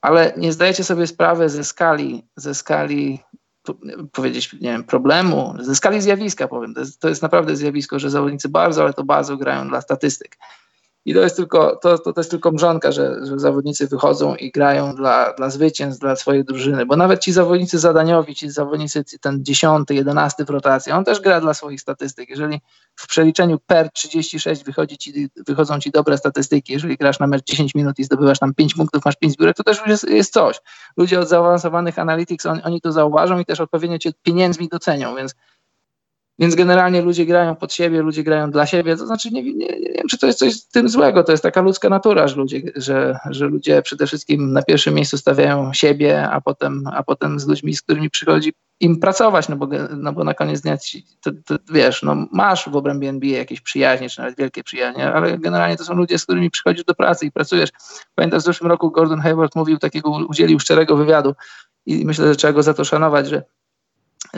ale 0.00 0.32
nie 0.36 0.52
zdajecie 0.52 0.84
sobie 0.84 1.06
sprawy 1.06 1.48
ze 1.48 1.64
skali, 1.64 2.24
ze 2.36 2.54
skali 2.54 3.20
powiedzieć, 4.12 4.52
nie 4.52 4.72
wiem, 4.72 4.84
problemu, 4.84 5.54
ze 5.60 5.74
skali 5.74 6.02
zjawiska 6.02 6.48
powiem. 6.48 6.74
To 6.74 6.80
jest, 6.80 7.00
to 7.00 7.08
jest 7.08 7.22
naprawdę 7.22 7.56
zjawisko, 7.56 7.98
że 7.98 8.10
zawodnicy 8.10 8.48
bardzo, 8.48 8.82
ale 8.82 8.92
to 8.92 9.04
bardzo 9.04 9.36
grają 9.36 9.68
dla 9.68 9.80
statystyk. 9.80 10.36
I 11.04 11.14
to 11.14 11.20
jest 11.20 11.36
tylko, 11.36 11.76
to, 11.76 11.98
to, 11.98 12.12
to 12.12 12.20
jest 12.20 12.30
tylko 12.30 12.50
mrzonka, 12.50 12.92
że, 12.92 13.26
że 13.26 13.38
zawodnicy 13.38 13.88
wychodzą 13.88 14.34
i 14.34 14.50
grają 14.50 14.94
dla, 14.94 15.32
dla 15.32 15.50
zwycięstw, 15.50 16.00
dla 16.00 16.16
swojej 16.16 16.44
drużyny, 16.44 16.86
bo 16.86 16.96
nawet 16.96 17.20
ci 17.20 17.32
zawodnicy 17.32 17.78
zadaniowi, 17.78 18.34
ci 18.34 18.50
zawodnicy, 18.50 19.04
ten 19.20 19.44
dziesiąty, 19.44 19.94
jedenasty 19.94 20.44
w 20.44 20.50
rotacji, 20.50 20.92
on 20.92 21.04
też 21.04 21.20
gra 21.20 21.40
dla 21.40 21.54
swoich 21.54 21.80
statystyk. 21.80 22.30
Jeżeli 22.30 22.60
w 22.96 23.06
przeliczeniu 23.06 23.58
per 23.66 23.90
36 23.92 24.64
wychodzi 24.64 24.98
ci, 24.98 25.28
wychodzą 25.46 25.78
ci 25.78 25.90
dobre 25.90 26.18
statystyki, 26.18 26.72
jeżeli 26.72 26.96
grasz 26.96 27.18
na 27.18 27.26
mecz 27.26 27.44
10 27.44 27.74
minut 27.74 27.98
i 27.98 28.04
zdobywasz 28.04 28.38
tam 28.38 28.54
5 28.54 28.74
punktów, 28.74 29.04
masz 29.04 29.16
5 29.16 29.32
zbiórek, 29.32 29.56
to 29.56 29.64
też 29.64 29.78
już 29.78 29.88
jest, 29.88 30.08
jest 30.08 30.32
coś. 30.32 30.60
Ludzie 30.96 31.20
od 31.20 31.28
zaawansowanych 31.28 31.98
analytics, 31.98 32.46
on, 32.46 32.60
oni 32.64 32.80
to 32.80 32.92
zauważą 32.92 33.38
i 33.38 33.44
też 33.44 33.60
odpowiednio 33.60 33.98
cię 33.98 34.12
pieniędzmi 34.22 34.68
docenią, 34.68 35.16
więc 35.16 35.34
więc 36.38 36.54
generalnie 36.54 37.02
ludzie 37.02 37.26
grają 37.26 37.56
pod 37.56 37.72
siebie, 37.72 38.02
ludzie 38.02 38.22
grają 38.22 38.50
dla 38.50 38.66
siebie. 38.66 38.96
To 38.96 39.06
znaczy, 39.06 39.30
nie, 39.30 39.42
nie, 39.42 39.52
nie, 39.52 39.92
wiem, 39.94 40.08
czy 40.10 40.18
to 40.18 40.26
jest 40.26 40.38
coś 40.38 40.54
z 40.54 40.68
tym 40.68 40.88
złego. 40.88 41.24
To 41.24 41.32
jest 41.32 41.42
taka 41.42 41.60
ludzka 41.60 41.88
natura, 41.88 42.28
że 42.28 42.36
ludzie, 42.36 42.62
że, 42.76 43.18
że 43.30 43.46
ludzie 43.46 43.82
przede 43.82 44.06
wszystkim 44.06 44.52
na 44.52 44.62
pierwszym 44.62 44.94
miejscu 44.94 45.18
stawiają 45.18 45.72
siebie, 45.72 46.28
a 46.30 46.40
potem, 46.40 46.84
a 46.92 47.02
potem 47.02 47.40
z 47.40 47.46
ludźmi, 47.46 47.74
z 47.74 47.82
którymi 47.82 48.10
przychodzi 48.10 48.52
im 48.80 49.00
pracować, 49.00 49.48
no 49.48 49.56
bo, 49.56 49.68
no 49.96 50.12
bo 50.12 50.24
na 50.24 50.34
koniec 50.34 50.60
dnia 50.60 50.78
ci, 50.78 51.06
to, 51.20 51.30
to, 51.44 51.56
wiesz, 51.72 52.02
no 52.02 52.26
masz 52.32 52.68
w 52.68 52.76
obrębie 52.76 53.08
NBA 53.08 53.38
jakieś 53.38 53.60
przyjaźnie, 53.60 54.08
czy 54.08 54.20
nawet 54.20 54.36
wielkie 54.36 54.64
przyjaźnie, 54.64 55.12
ale 55.12 55.38
generalnie 55.38 55.76
to 55.76 55.84
są 55.84 55.94
ludzie, 55.94 56.18
z 56.18 56.24
którymi 56.24 56.50
przychodzisz 56.50 56.84
do 56.84 56.94
pracy 56.94 57.26
i 57.26 57.32
pracujesz. 57.32 57.70
Pamiętam 58.14 58.40
w 58.40 58.42
zeszłym 58.42 58.70
roku 58.70 58.90
Gordon 58.90 59.20
Hayward 59.20 59.56
mówił 59.56 59.78
takiego, 59.78 60.10
udzielił 60.10 60.60
szczerego 60.60 60.96
wywiadu 60.96 61.34
i 61.86 62.06
myślę, 62.06 62.28
że 62.28 62.36
trzeba 62.36 62.52
go 62.52 62.62
za 62.62 62.74
to 62.74 62.84
szanować, 62.84 63.28
że 63.28 63.42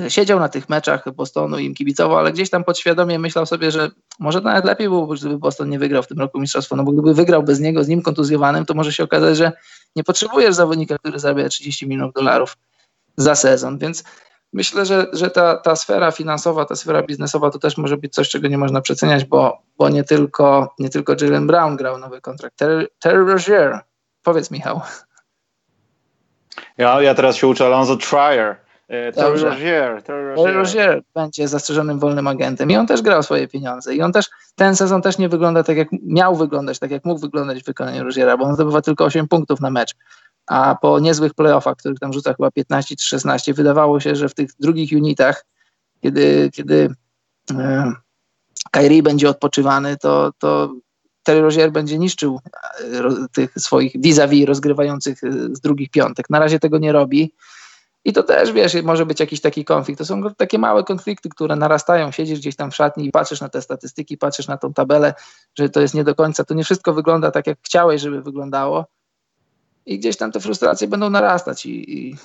siedział 0.08 0.40
na 0.40 0.48
tych 0.48 0.68
meczach 0.68 1.12
Bostonu 1.12 1.58
i 1.58 1.64
im 1.64 1.74
kibicował, 1.74 2.18
ale 2.18 2.32
gdzieś 2.32 2.50
tam 2.50 2.64
podświadomie 2.64 3.18
myślał 3.18 3.46
sobie, 3.46 3.70
że 3.70 3.90
może 4.18 4.40
nawet 4.40 4.64
lepiej 4.64 4.88
byłoby, 4.88 5.16
gdyby 5.16 5.38
Boston 5.38 5.70
nie 5.70 5.78
wygrał 5.78 6.02
w 6.02 6.06
tym 6.06 6.18
roku 6.18 6.40
mistrzostwa, 6.40 6.76
no 6.76 6.84
bo 6.84 6.92
gdyby 6.92 7.14
wygrał 7.14 7.42
bez 7.42 7.60
niego, 7.60 7.84
z 7.84 7.88
nim 7.88 8.02
kontuzjowanym, 8.02 8.66
to 8.66 8.74
może 8.74 8.92
się 8.92 9.04
okazać, 9.04 9.36
że 9.36 9.52
nie 9.96 10.04
potrzebujesz 10.04 10.54
zawodnika, 10.54 10.98
który 10.98 11.18
zarabia 11.18 11.48
30 11.48 11.88
milionów 11.88 12.14
dolarów 12.14 12.56
za 13.16 13.34
sezon, 13.34 13.78
więc 13.78 14.04
myślę, 14.52 14.86
że, 14.86 15.06
że 15.12 15.30
ta, 15.30 15.56
ta 15.56 15.76
sfera 15.76 16.10
finansowa, 16.10 16.64
ta 16.64 16.76
sfera 16.76 17.02
biznesowa 17.02 17.50
to 17.50 17.58
też 17.58 17.76
może 17.76 17.96
być 17.96 18.14
coś, 18.14 18.28
czego 18.28 18.48
nie 18.48 18.58
można 18.58 18.80
przeceniać, 18.80 19.24
bo, 19.24 19.62
bo 19.78 19.88
nie 19.88 20.04
tylko 20.04 20.74
nie 20.78 20.88
tylko 20.88 21.16
Jalen 21.20 21.46
Brown 21.46 21.76
grał 21.76 21.98
nowy 21.98 22.20
kontrakt. 22.20 22.56
Terry, 22.56 22.88
Terry 22.98 23.24
Rozier, 23.24 23.80
powiedz 24.22 24.50
Michał. 24.50 24.80
Ja, 26.78 27.02
ja 27.02 27.14
teraz 27.14 27.36
się 27.36 27.46
uczę 27.46 27.66
Alonso 27.66 27.96
Trier 27.96 28.63
Terry 28.88 29.42
Rozier, 29.42 30.02
Terry 30.02 30.52
Rozier 30.52 31.02
będzie 31.14 31.48
zastrzeżonym 31.48 31.98
wolnym 31.98 32.28
agentem 32.28 32.70
i 32.70 32.76
on 32.76 32.86
też 32.86 33.02
grał 33.02 33.22
swoje 33.22 33.48
pieniądze 33.48 33.94
i 33.94 34.02
on 34.02 34.12
też, 34.12 34.30
ten 34.54 34.76
sezon 34.76 35.02
też 35.02 35.18
nie 35.18 35.28
wygląda 35.28 35.62
tak 35.62 35.76
jak 35.76 35.88
miał 36.02 36.36
wyglądać, 36.36 36.78
tak 36.78 36.90
jak 36.90 37.04
mógł 37.04 37.20
wyglądać 37.20 37.62
w 37.62 37.66
wykonaniu 37.66 38.04
Roziera, 38.04 38.36
bo 38.36 38.44
on 38.44 38.54
zdobywa 38.54 38.82
tylko 38.82 39.04
8 39.04 39.28
punktów 39.28 39.60
na 39.60 39.70
mecz, 39.70 39.94
a 40.46 40.76
po 40.82 40.98
niezłych 40.98 41.34
playoffach, 41.34 41.76
których 41.76 41.98
tam 41.98 42.12
rzuca 42.12 42.34
chyba 42.34 42.50
15 42.50 42.96
czy 42.96 43.06
16, 43.06 43.54
wydawało 43.54 44.00
się, 44.00 44.16
że 44.16 44.28
w 44.28 44.34
tych 44.34 44.50
drugich 44.60 44.92
unitach, 44.92 45.44
kiedy, 46.00 46.50
kiedy 46.52 46.94
e, 47.50 47.92
Kyrie 48.70 49.02
będzie 49.02 49.28
odpoczywany, 49.28 49.96
to, 49.96 50.32
to 50.38 50.74
Terry 51.22 51.40
Rozier 51.40 51.72
będzie 51.72 51.98
niszczył 51.98 52.40
e, 52.80 53.28
tych 53.32 53.54
swoich 53.58 53.92
vis-a-vis 54.00 54.46
rozgrywających 54.46 55.24
e, 55.24 55.30
z 55.32 55.60
drugich 55.60 55.90
piątek. 55.90 56.30
Na 56.30 56.38
razie 56.38 56.58
tego 56.58 56.78
nie 56.78 56.92
robi. 56.92 57.34
I 58.04 58.12
to 58.12 58.22
też, 58.22 58.52
wiesz, 58.52 58.82
może 58.82 59.06
być 59.06 59.20
jakiś 59.20 59.40
taki 59.40 59.64
konflikt. 59.64 59.98
To 59.98 60.04
są 60.04 60.22
takie 60.36 60.58
małe 60.58 60.84
konflikty, 60.84 61.28
które 61.28 61.56
narastają. 61.56 62.10
Siedzisz 62.10 62.38
gdzieś 62.38 62.56
tam 62.56 62.70
w 62.70 62.76
szatni 62.76 63.06
i 63.06 63.10
patrzysz 63.10 63.40
na 63.40 63.48
te 63.48 63.62
statystyki, 63.62 64.18
patrzysz 64.18 64.48
na 64.48 64.56
tą 64.56 64.72
tabelę, 64.72 65.14
że 65.58 65.68
to 65.68 65.80
jest 65.80 65.94
nie 65.94 66.04
do 66.04 66.14
końca, 66.14 66.44
to 66.44 66.54
nie 66.54 66.64
wszystko 66.64 66.92
wygląda 66.92 67.30
tak, 67.30 67.46
jak 67.46 67.58
chciałeś, 67.62 68.00
żeby 68.00 68.22
wyglądało. 68.22 68.86
I 69.86 69.98
gdzieś 69.98 70.16
tam 70.16 70.32
te 70.32 70.40
frustracje 70.40 70.88
będą 70.88 71.10
narastać. 71.10 71.66
I, 71.66 71.98
i 71.98 72.16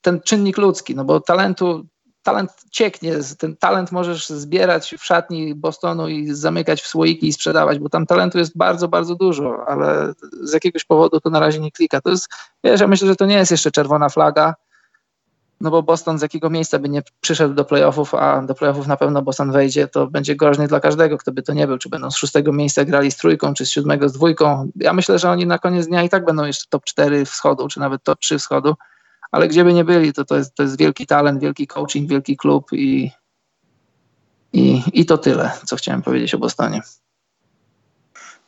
ten 0.00 0.20
czynnik 0.20 0.58
ludzki, 0.58 0.94
no 0.94 1.04
bo 1.04 1.20
talentu 1.20 1.86
talent 2.24 2.50
cieknie, 2.70 3.12
ten 3.38 3.56
talent 3.56 3.92
możesz 3.92 4.28
zbierać 4.28 4.94
w 4.98 5.04
szatni 5.04 5.54
Bostonu 5.54 6.08
i 6.08 6.34
zamykać 6.34 6.82
w 6.82 6.86
słoiki 6.86 7.28
i 7.28 7.32
sprzedawać, 7.32 7.78
bo 7.78 7.88
tam 7.88 8.06
talentu 8.06 8.38
jest 8.38 8.56
bardzo, 8.56 8.88
bardzo 8.88 9.14
dużo, 9.14 9.64
ale 9.68 10.12
z 10.42 10.52
jakiegoś 10.52 10.84
powodu 10.84 11.20
to 11.20 11.30
na 11.30 11.40
razie 11.40 11.60
nie 11.60 11.70
klika. 11.70 12.00
To 12.00 12.10
jest, 12.10 12.28
wiesz, 12.64 12.80
ja 12.80 12.86
myślę, 12.86 13.08
że 13.08 13.16
to 13.16 13.26
nie 13.26 13.34
jest 13.34 13.50
jeszcze 13.50 13.70
czerwona 13.70 14.08
flaga, 14.08 14.54
no 15.60 15.70
bo 15.70 15.82
Boston 15.82 16.18
z 16.18 16.22
jakiego 16.22 16.50
miejsca 16.50 16.78
by 16.78 16.88
nie 16.88 17.02
przyszedł 17.20 17.54
do 17.54 17.64
playoffów, 17.64 18.14
a 18.14 18.42
do 18.42 18.54
playoffów 18.54 18.86
na 18.86 18.96
pewno 18.96 19.22
Boston 19.22 19.52
wejdzie, 19.52 19.88
to 19.88 20.06
będzie 20.06 20.36
groźny 20.36 20.68
dla 20.68 20.80
każdego, 20.80 21.18
kto 21.18 21.32
by 21.32 21.42
to 21.42 21.52
nie 21.52 21.66
był, 21.66 21.78
czy 21.78 21.88
będą 21.88 22.10
z 22.10 22.16
szóstego 22.16 22.52
miejsca 22.52 22.84
grali 22.84 23.10
z 23.10 23.16
trójką, 23.16 23.54
czy 23.54 23.66
z 23.66 23.70
siódmego 23.70 24.08
z 24.08 24.12
dwójką. 24.12 24.70
Ja 24.76 24.92
myślę, 24.92 25.18
że 25.18 25.30
oni 25.30 25.46
na 25.46 25.58
koniec 25.58 25.86
dnia 25.86 26.02
i 26.02 26.08
tak 26.08 26.24
będą 26.24 26.44
jeszcze 26.44 26.64
top 26.68 26.84
4 26.84 27.24
wschodu, 27.24 27.68
czy 27.68 27.80
nawet 27.80 28.02
top 28.02 28.18
3 28.18 28.38
wschodu, 28.38 28.74
ale 29.32 29.48
gdzie 29.48 29.64
by 29.64 29.74
nie 29.74 29.84
byli, 29.84 30.12
to, 30.12 30.24
to, 30.24 30.36
jest, 30.36 30.54
to 30.54 30.62
jest 30.62 30.78
wielki 30.78 31.06
talent, 31.06 31.40
wielki 31.40 31.66
coaching, 31.66 32.08
wielki 32.08 32.36
klub 32.36 32.72
i, 32.72 33.10
i, 34.52 34.82
i 34.92 35.06
to 35.06 35.18
tyle, 35.18 35.50
co 35.64 35.76
chciałem 35.76 36.02
powiedzieć 36.02 36.34
o 36.34 36.38
Bostonie. 36.38 36.80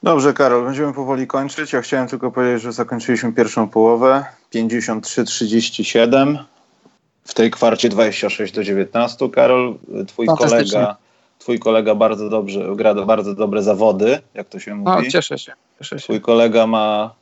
Dobrze, 0.02 0.34
Karol, 0.34 0.64
będziemy 0.64 0.92
powoli 0.92 1.26
kończyć. 1.26 1.72
Ja 1.72 1.82
chciałem 1.82 2.08
tylko 2.08 2.30
powiedzieć, 2.30 2.62
że 2.62 2.72
zakończyliśmy 2.72 3.32
pierwszą 3.32 3.68
połowę 3.68 4.24
53-37. 4.54 6.38
W 7.26 7.34
tej 7.34 7.50
kwarcie 7.50 7.88
26 7.88 8.52
do 8.52 8.64
19. 8.64 9.30
Karol, 9.30 9.78
twój 10.06 10.26
kolega, 10.26 10.96
twój 11.38 11.58
kolega 11.58 11.94
bardzo 11.94 12.28
dobrze 12.28 12.76
gra 12.76 12.94
bardzo 12.94 13.34
dobre 13.34 13.62
zawody, 13.62 14.18
jak 14.34 14.48
to 14.48 14.58
się 14.58 14.74
mówi. 14.74 15.04
No, 15.04 15.10
cieszę 15.10 15.38
się. 15.38 15.52
Cieszę 15.78 15.98
się. 15.98 16.04
Twój 16.04 16.20
kolega 16.20 16.66
ma 16.66 17.14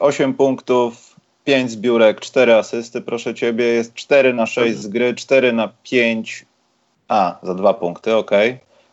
8 0.00 0.34
punktów, 0.34 1.16
5 1.44 1.70
zbiórek, 1.70 2.20
4 2.20 2.54
asysty, 2.54 3.00
proszę 3.00 3.34
ciebie. 3.34 3.64
Jest 3.64 3.94
4 3.94 4.34
na 4.34 4.46
6 4.46 4.76
z 4.76 4.86
gry, 4.86 5.14
4 5.14 5.52
na 5.52 5.68
5. 5.82 6.46
A, 7.08 7.38
za 7.42 7.54
2 7.54 7.74
punkty, 7.74 8.16
ok. 8.16 8.30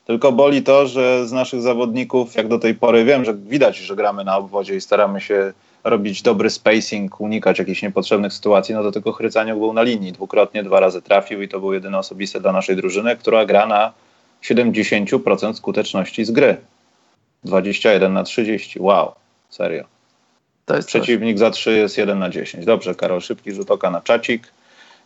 Tylko 0.06 0.32
boli 0.32 0.64
to, 0.64 0.88
że 0.88 1.28
z 1.28 1.32
naszych 1.32 1.62
zawodników, 1.62 2.36
jak 2.36 2.48
do 2.48 2.60
tej 2.60 2.76
pory 2.76 3.06
wiem, 3.06 3.26
że 3.26 3.34
widać, 3.34 3.78
że 3.78 3.96
gramy 3.96 4.24
na 4.24 4.38
obwodzie 4.38 4.76
i 4.76 4.82
staramy 4.82 5.22
się 5.22 5.54
robić 5.86 6.22
dobry 6.22 6.50
spacing, 6.50 7.22
unikać 7.22 7.60
jakichś 7.60 7.82
niepotrzebnych 7.82 8.34
sytuacji, 8.34 8.76
no 8.76 8.84
to 8.84 8.92
tylko 8.92 9.12
Chrycaniuk 9.12 9.60
był 9.60 9.74
na 9.74 9.84
linii. 9.84 10.12
Dwukrotnie, 10.12 10.64
dwa 10.64 10.80
razy 10.80 11.02
trafił 11.02 11.42
i 11.42 11.48
to 11.48 11.60
był 11.60 11.74
jedyny 11.74 11.98
osobisty 11.98 12.40
dla 12.40 12.52
naszej 12.52 12.76
drużyny, 12.76 13.18
która 13.18 13.46
gra 13.46 13.66
na 13.66 13.94
70% 14.44 15.54
skuteczności 15.54 16.26
z 16.26 16.32
gry. 16.32 16.58
21 17.44 18.14
na 18.14 18.24
30. 18.24 18.80
Wow, 18.80 19.12
serio. 19.50 19.84
Przeciwnik 20.86 21.36
coś. 21.36 21.40
za 21.40 21.52
3 21.52 21.72
jest 21.72 21.98
1 21.98 22.20
na 22.20 22.30
10. 22.30 22.66
Dobrze, 22.66 22.96
Karol, 22.96 23.22
szybki 23.22 23.52
rzut 23.52 23.72
oka 23.72 23.92
na 23.92 24.02
czacik. 24.02 24.48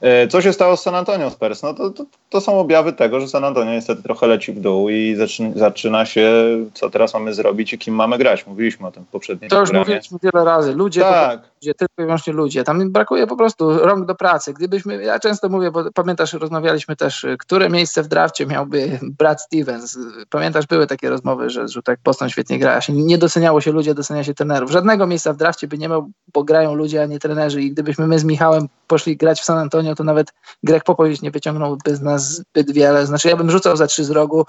E, 0.02 0.28
co 0.28 0.42
się 0.42 0.54
stało 0.54 0.78
z 0.78 0.82
San 0.82 0.96
Antonio 0.96 1.30
Spurs? 1.30 1.64
No 1.64 1.74
to, 1.74 1.90
to, 1.90 2.06
to, 2.30 2.42
są 2.42 2.60
objawy 2.60 2.94
tego, 2.94 3.20
że 3.20 3.28
San 3.28 3.44
Antonio 3.44 3.72
niestety 3.72 4.04
trochę 4.04 4.28
leci 4.28 4.54
w 4.54 4.60
dół 4.60 4.90
i 4.90 5.16
zaczyna, 5.16 5.50
zaczyna, 5.56 6.06
się, 6.06 6.32
co 6.74 6.90
teraz 6.90 7.14
mamy 7.14 7.34
zrobić 7.34 7.74
i 7.74 7.78
kim 7.78 7.96
mamy 7.96 8.18
grać. 8.18 8.48
Mówiliśmy 8.48 8.88
o 8.88 8.92
tym 8.92 9.04
w 9.04 9.08
poprzednim 9.08 9.50
To 9.50 9.60
już 9.60 9.72
mówiliśmy 9.72 10.18
wiele 10.24 10.46
razy. 10.46 10.74
Ludzie, 10.74 11.02
tak. 11.02 11.49
Ludzie, 11.62 11.74
tylko 11.74 11.94
i 11.98 12.06
wyłącznie 12.06 12.34
ludzie. 12.34 12.64
Tam 12.64 12.92
brakuje 12.92 13.28
po 13.28 13.36
prostu 13.36 13.80
rąk 13.80 14.06
do 14.06 14.16
pracy. 14.16 14.54
Gdybyśmy, 14.54 15.04
ja 15.04 15.20
często 15.20 15.50
mówię, 15.50 15.72
bo 15.72 15.92
pamiętasz, 15.92 16.34
rozmawialiśmy 16.34 16.96
też, 16.96 17.26
które 17.40 17.70
miejsce 17.70 18.04
w 18.04 18.08
drafcie 18.08 18.46
miałby 18.46 19.00
Brad 19.02 19.42
Stevens. 19.42 19.98
Pamiętasz, 20.30 20.68
były 20.68 20.88
takie 20.88 21.10
rozmowy, 21.10 21.50
że, 21.50 21.68
że 21.68 21.82
tak 21.84 22.00
Boston 22.04 22.30
świetnie 22.30 22.60
gra. 22.60 22.80
Nie 22.90 23.18
doceniało 23.18 23.62
się 23.62 23.72
ludzi, 23.72 23.96
docenia 23.96 24.24
się 24.24 24.34
trenerów. 24.34 24.72
Żadnego 24.72 25.08
miejsca 25.08 25.34
w 25.34 25.38
drafcie 25.38 25.68
by 25.68 25.78
nie 25.78 25.90
miał, 25.90 26.12
bo 26.34 26.44
grają 26.44 26.74
ludzie, 26.74 27.02
a 27.02 27.06
nie 27.06 27.20
trenerzy 27.20 27.62
i 27.62 27.72
gdybyśmy 27.72 28.08
my 28.08 28.20
z 28.20 28.24
Michałem 28.24 28.68
poszli 28.88 29.18
grać 29.18 29.42
w 29.42 29.46
San 29.46 29.58
Antonio, 29.58 29.96
to 29.96 30.04
nawet 30.04 30.34
Greg 30.64 30.84
Popowicz 30.84 31.22
nie 31.22 31.32
wyciągnąłby 31.32 31.96
z 31.96 32.02
nas 32.02 32.36
zbyt 32.36 32.72
wiele. 32.72 33.06
Znaczy 33.06 33.30
ja 33.30 33.36
bym 33.36 33.52
rzucał 33.52 33.78
za 33.78 33.88
trzy 33.88 34.04
z 34.04 34.10
rogu, 34.10 34.46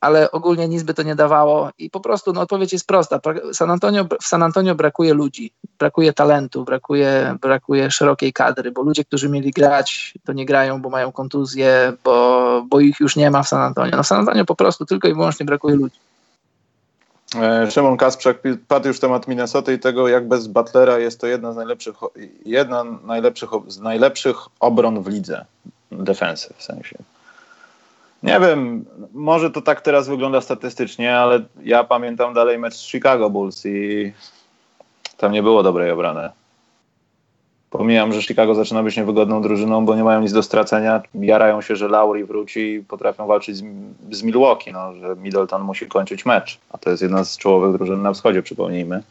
ale 0.00 0.30
ogólnie 0.30 0.68
nic 0.68 0.82
by 0.82 0.94
to 0.94 1.02
nie 1.02 1.14
dawało 1.14 1.70
i 1.78 1.90
po 1.90 2.00
prostu 2.00 2.32
no, 2.32 2.40
odpowiedź 2.40 2.72
jest 2.72 2.86
prosta. 2.86 3.20
San 3.52 3.70
Antonio, 3.70 4.04
w 4.22 4.26
San 4.26 4.42
Antonio 4.42 4.74
brakuje 4.74 5.14
ludzi, 5.14 5.52
brakuje 5.78 6.12
talentu, 6.12 6.64
brakuje, 6.64 7.36
brakuje 7.40 7.90
szerokiej 7.90 8.32
kadry, 8.32 8.70
bo 8.70 8.82
ludzie, 8.82 9.04
którzy 9.04 9.28
mieli 9.28 9.50
grać, 9.50 10.14
to 10.24 10.32
nie 10.32 10.46
grają, 10.46 10.82
bo 10.82 10.90
mają 10.90 11.12
kontuzję, 11.12 11.92
bo, 12.04 12.64
bo 12.68 12.80
ich 12.80 13.00
już 13.00 13.16
nie 13.16 13.30
ma 13.30 13.42
w 13.42 13.48
San 13.48 13.62
Antonio. 13.62 13.96
No 13.96 14.02
w 14.02 14.06
San 14.06 14.18
Antonio 14.18 14.44
po 14.44 14.54
prostu 14.54 14.86
tylko 14.86 15.08
i 15.08 15.14
wyłącznie 15.14 15.46
brakuje 15.46 15.76
ludzi. 15.76 15.98
E, 17.36 17.70
Szymon 17.70 17.96
Kasprzak 17.96 18.38
padł 18.68 18.88
już 18.88 19.00
temat 19.00 19.28
Minnesota 19.28 19.72
i 19.72 19.78
tego, 19.78 20.08
jak 20.08 20.28
bez 20.28 20.46
Butlera 20.46 20.98
jest 20.98 21.20
to 21.20 21.26
jedna 21.26 21.52
z 21.52 21.56
najlepszych, 21.56 21.94
jedna 22.44 22.84
najlepszych, 22.84 23.50
z 23.66 23.80
najlepszych 23.80 24.36
obron 24.60 25.02
w 25.02 25.08
lidze. 25.08 25.44
Defensy 25.92 26.54
w 26.56 26.62
sensie. 26.62 26.96
Nie 28.22 28.40
wiem, 28.40 28.84
może 29.12 29.50
to 29.50 29.62
tak 29.62 29.80
teraz 29.80 30.08
wygląda 30.08 30.40
statystycznie, 30.40 31.16
ale 31.16 31.42
ja 31.62 31.84
pamiętam 31.84 32.34
dalej 32.34 32.58
mecz 32.58 32.74
z 32.74 32.86
Chicago 32.86 33.30
Bulls 33.30 33.66
i 33.66 34.12
tam 35.16 35.32
nie 35.32 35.42
było 35.42 35.62
dobrej 35.62 35.90
obrony. 35.90 36.30
Pomijam, 37.70 38.12
że 38.12 38.22
Chicago 38.22 38.54
zaczyna 38.54 38.82
być 38.82 38.96
niewygodną 38.96 39.42
drużyną, 39.42 39.84
bo 39.84 39.96
nie 39.96 40.04
mają 40.04 40.20
nic 40.20 40.32
do 40.32 40.42
stracenia. 40.42 41.02
Jarają 41.14 41.60
się, 41.60 41.76
że 41.76 41.88
Lauri 41.88 42.24
wróci 42.24 42.74
i 42.74 42.84
potrafią 42.84 43.26
walczyć 43.26 43.56
z, 43.56 43.64
z 44.10 44.22
Milwaukee, 44.22 44.72
no, 44.72 44.94
że 44.94 45.16
Middleton 45.16 45.62
musi 45.62 45.86
kończyć 45.86 46.26
mecz. 46.26 46.58
A 46.70 46.78
to 46.78 46.90
jest 46.90 47.02
jedna 47.02 47.24
z 47.24 47.36
czołowych 47.36 47.72
drużyn 47.72 48.02
na 48.02 48.12
wschodzie, 48.12 48.42
przypomnijmy. 48.42 49.02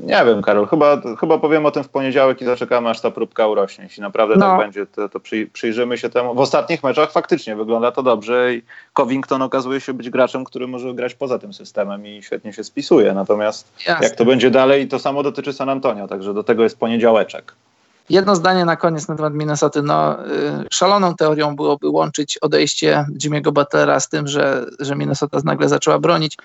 Nie 0.00 0.24
wiem, 0.26 0.42
Karol, 0.42 0.66
chyba, 0.66 1.00
chyba 1.20 1.38
powiem 1.38 1.66
o 1.66 1.70
tym 1.70 1.84
w 1.84 1.88
poniedziałek 1.88 2.42
i 2.42 2.44
zaczekamy, 2.44 2.88
aż 2.90 3.00
ta 3.00 3.10
próbka 3.10 3.46
urośnie. 3.46 3.84
Jeśli 3.84 4.02
naprawdę 4.02 4.34
tak 4.34 4.40
no. 4.40 4.46
tak 4.46 4.58
będzie, 4.58 4.86
to, 4.86 5.08
to 5.08 5.20
przyjrzymy 5.52 5.98
się 5.98 6.10
temu. 6.10 6.34
W 6.34 6.40
ostatnich 6.40 6.82
meczach 6.82 7.12
faktycznie 7.12 7.56
wygląda 7.56 7.92
to 7.92 8.02
dobrze 8.02 8.54
i 8.54 8.62
Covington 8.92 9.42
okazuje 9.42 9.80
się 9.80 9.94
być 9.94 10.10
graczem, 10.10 10.44
który 10.44 10.66
może 10.66 10.94
grać 10.94 11.14
poza 11.14 11.38
tym 11.38 11.54
systemem 11.54 12.06
i 12.06 12.22
świetnie 12.22 12.52
się 12.52 12.64
spisuje. 12.64 13.12
Natomiast 13.12 13.72
Jasne. 13.86 14.06
jak 14.06 14.16
to 14.16 14.24
będzie 14.24 14.50
dalej, 14.50 14.88
to 14.88 14.98
samo 14.98 15.22
dotyczy 15.22 15.52
San 15.52 15.68
Antonio, 15.68 16.08
także 16.08 16.34
do 16.34 16.44
tego 16.44 16.62
jest 16.62 16.78
poniedziałeczek. 16.78 17.54
Jedno 18.10 18.36
zdanie 18.36 18.64
na 18.64 18.76
koniec 18.76 19.08
na 19.08 19.16
temat 19.16 19.34
Minnesota. 19.34 19.82
No, 19.82 20.26
y, 20.26 20.30
szaloną 20.70 21.14
teorią 21.14 21.56
byłoby 21.56 21.88
łączyć 21.88 22.38
odejście 22.38 23.06
Jimmy'ego 23.24 23.52
Butlera 23.52 24.00
z 24.00 24.08
tym, 24.08 24.28
że, 24.28 24.66
że 24.80 24.96
Minnesota 24.96 25.38
nagle 25.44 25.68
zaczęła 25.68 25.98
bronić. 25.98 26.36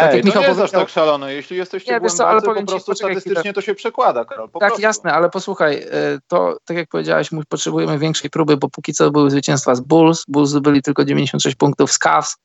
Tak 0.00 0.10
Ej, 0.10 0.16
jak 0.24 0.34
to 0.34 0.40
nie 0.40 0.46
jest 0.46 0.60
aż 0.60 0.70
tak 0.70 0.88
szalone. 0.88 1.34
Jeśli 1.34 1.56
jesteście 1.56 1.92
nie, 1.92 2.00
głębacy, 2.00 2.24
ale 2.24 2.42
po 2.42 2.62
prostu 2.66 2.94
ci, 2.94 2.98
statystycznie 2.98 3.52
to 3.52 3.60
się 3.60 3.74
przekłada, 3.74 4.24
Karol. 4.24 4.48
tak, 4.48 4.60
prostu. 4.60 4.80
jasne, 4.80 5.12
ale 5.12 5.30
posłuchaj, 5.30 5.76
y, 5.76 5.86
to 6.28 6.56
tak 6.64 6.76
jak 6.76 6.88
powiedziałeś, 6.88 7.30
potrzebujemy 7.48 7.98
większej 7.98 8.30
próby, 8.30 8.56
bo 8.56 8.68
póki 8.68 8.92
co 8.92 9.10
były 9.10 9.30
zwycięstwa 9.30 9.74
z 9.74 9.80
Bulls. 9.80 10.24
Bulls 10.28 10.52
byli 10.52 10.82
tylko 10.82 11.04
96 11.04 11.56
punktów 11.56 11.92
z 11.92 11.98
Cavs. 11.98 12.36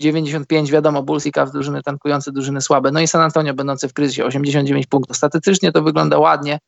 95, 0.00 0.70
wiadomo, 0.70 1.02
Bulls 1.02 1.26
i 1.26 1.32
Cavs 1.32 1.52
drużyny 1.52 1.82
tankujące, 1.82 2.32
drużyny 2.32 2.60
słabe. 2.60 2.92
No 2.92 3.00
i 3.00 3.08
San 3.08 3.20
Antonio 3.20 3.54
będące 3.54 3.88
w 3.88 3.92
kryzysie, 3.92 4.24
89 4.24 4.86
punktów. 4.86 5.16
Statystycznie 5.16 5.72
to 5.72 5.82
wygląda 5.82 6.18
ładnie 6.18 6.58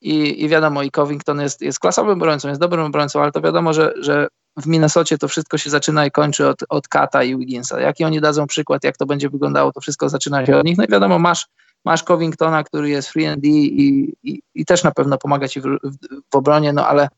i, 0.00 0.44
i 0.44 0.48
wiadomo, 0.48 0.82
i 0.82 0.90
Covington 0.90 1.40
jest, 1.40 1.62
jest 1.62 1.80
klasowym 1.80 2.12
obrońcą, 2.12 2.48
jest 2.48 2.60
dobrym 2.60 2.86
obrońcą, 2.86 3.22
ale 3.22 3.32
to 3.32 3.40
wiadomo, 3.40 3.72
że, 3.72 3.92
że 4.00 4.28
w 4.56 4.66
Minnesocie 4.66 5.18
to 5.18 5.28
wszystko 5.28 5.58
się 5.58 5.70
zaczyna 5.70 6.06
i 6.06 6.10
kończy 6.10 6.48
od, 6.48 6.58
od 6.68 6.88
Kata 6.88 7.22
i 7.22 7.36
Wigginsa. 7.36 7.80
Jaki 7.80 8.04
oni 8.04 8.20
dadzą 8.20 8.46
przykład, 8.46 8.84
jak 8.84 8.96
to 8.96 9.06
będzie 9.06 9.28
wyglądało, 9.28 9.72
to 9.72 9.80
wszystko 9.80 10.08
zaczyna 10.08 10.46
się 10.46 10.56
od 10.56 10.64
nich. 10.64 10.78
No 10.78 10.84
i 10.84 10.88
wiadomo, 10.88 11.18
masz, 11.18 11.46
masz 11.84 12.02
Covingtona, 12.02 12.64
który 12.64 12.88
jest 12.88 13.08
free 13.08 13.26
and 13.26 13.40
D 13.40 13.48
i, 13.48 14.16
i, 14.22 14.42
i 14.54 14.64
też 14.64 14.84
na 14.84 14.90
pewno 14.90 15.18
pomaga 15.18 15.48
ci 15.48 15.60
w, 15.60 15.64
w, 15.64 15.96
w 16.32 16.36
obronie, 16.36 16.72
no 16.72 16.86
ale 16.86 17.08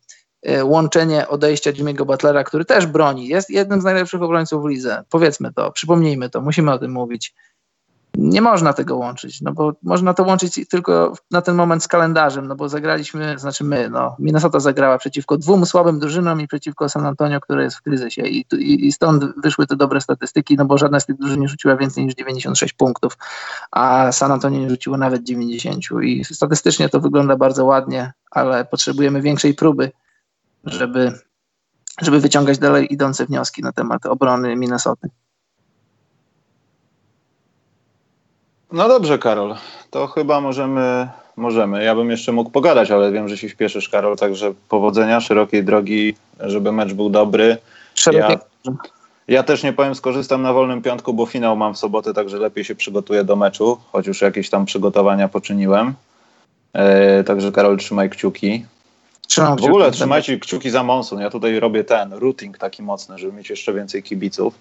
e, 0.43 0.65
łączenie 0.65 1.29
odejścia 1.29 1.73
Jimmy'ego 1.73 2.07
Butlera, 2.07 2.45
który 2.45 2.65
też 2.65 2.87
broni, 2.87 3.29
jest 3.29 3.51
jednym 3.51 3.81
z 3.81 3.85
najlepszych 3.85 4.23
obrońców 4.23 4.63
w 4.63 4.69
lidze. 4.69 5.05
Powiedzmy 5.11 5.53
to, 5.53 5.73
przypomnijmy 5.73 6.31
to, 6.31 6.41
musimy 6.41 6.73
o 6.73 6.79
tym 6.79 6.93
mówić. 6.93 7.35
Nie 8.19 8.43
można 8.43 8.73
tego 8.73 8.97
łączyć, 8.97 9.41
no 9.41 9.53
bo 9.53 9.73
można 9.83 10.15
to 10.15 10.25
łączyć 10.25 10.69
tylko 10.71 11.13
na 11.31 11.43
ten 11.43 11.57
moment 11.57 11.83
z 11.83 11.89
kalendarzem, 11.89 12.49
no 12.49 12.57
bo 12.57 12.69
zagraliśmy, 12.69 13.39
znaczy 13.39 13.65
my, 13.65 13.91
no, 13.91 14.17
Minnesota 14.19 14.61
zagrała 14.61 14.99
przeciwko 14.99 15.37
dwóm 15.37 15.67
słabym 15.67 15.99
drużynom 15.99 16.41
i 16.41 16.49
przeciwko 16.49 16.89
San 16.89 17.07
Antonio, 17.07 17.41
które 17.41 17.63
jest 17.63 17.77
w 17.77 17.83
kryzysie 17.83 18.23
i, 18.23 18.47
i, 18.53 18.87
i 18.87 18.93
stąd 18.93 19.25
wyszły 19.43 19.67
te 19.67 19.77
dobre 19.77 20.01
statystyki, 20.01 20.57
no 20.57 20.65
bo 20.65 20.79
żadna 20.79 21.01
z 21.01 21.07
tych 21.07 21.17
drużyn 21.17 21.41
nie 21.41 21.49
rzuciła 21.49 21.77
więcej 21.77 22.05
niż 22.05 22.15
96 22.15 22.73
punktów, 22.73 23.19
a 23.71 24.13
San 24.13 24.33
Antonio 24.33 24.61
nie 24.61 24.71
rzuciło 24.71 24.97
nawet 24.97 25.23
90 25.23 25.85
i 26.03 26.25
statystycznie 26.25 26.89
to 26.89 27.01
wygląda 27.01 27.37
bardzo 27.37 27.65
ładnie, 27.65 28.13
ale 28.31 28.65
potrzebujemy 28.65 29.23
większej 29.23 29.55
próby, 29.55 29.91
żeby, 30.65 31.13
żeby 32.01 32.21
wyciągać 32.21 32.59
dalej 32.59 32.93
idące 32.93 33.27
wnioski 33.27 33.63
na 33.63 33.73
temat 33.73 34.07
obrony 34.07 34.57
Minnesoty. 34.57 35.09
No 38.73 38.89
dobrze, 38.89 39.19
Karol. 39.19 39.55
To 39.91 40.07
chyba 40.07 40.41
możemy, 40.41 41.09
możemy. 41.37 41.85
Ja 41.85 41.95
bym 41.95 42.11
jeszcze 42.11 42.33
mógł 42.33 42.51
pogadać, 42.51 42.91
ale 42.91 43.13
wiem, 43.13 43.29
że 43.29 43.37
się 43.37 43.49
śpieszysz, 43.49 43.89
Karol, 43.89 44.17
także 44.17 44.53
powodzenia, 44.69 45.21
szerokiej 45.21 45.65
drogi, 45.65 46.15
żeby 46.41 46.73
mecz 46.73 46.93
był 46.93 47.11
dobry. 47.11 47.57
Ja, 48.13 48.39
ja 49.29 49.43
też 49.43 49.63
nie 49.63 49.73
powiem, 49.73 49.95
skorzystam 49.95 50.43
na 50.43 50.53
wolnym 50.53 50.83
piątku, 50.83 51.15
bo 51.15 51.27
finał 51.27 51.57
mam 51.57 51.75
w 51.75 51.79
sobotę, 51.79 52.15
także 52.15 52.39
lepiej 52.39 52.65
się 52.65 52.75
przygotuję 52.75 53.25
do 53.25 53.37
meczu, 53.37 53.79
choć 53.93 54.07
już 54.07 54.21
jakieś 54.21 54.51
tam 54.51 54.65
przygotowania 54.65 55.29
poczyniłem. 55.29 55.95
E, 56.73 57.25
także 57.25 57.53
Karol, 57.53 57.77
trzymaj 57.77 58.11
kciuki. 58.11 58.65
Trzymam 59.27 59.57
w 59.59 59.65
ogóle 59.65 59.91
trzymajcie 59.91 60.39
kciuki 60.39 60.71
za 60.71 60.83
Monsun. 60.83 61.21
Ja 61.21 61.31
tutaj 61.31 61.61
robię 61.61 61.85
ten 61.85 62.13
routing 62.13 62.59
taki 62.59 62.83
mocny, 62.83 63.19
żeby 63.19 63.33
mieć 63.33 63.51
jeszcze 63.51 63.73
więcej 63.73 64.03
kibiców. 64.03 64.55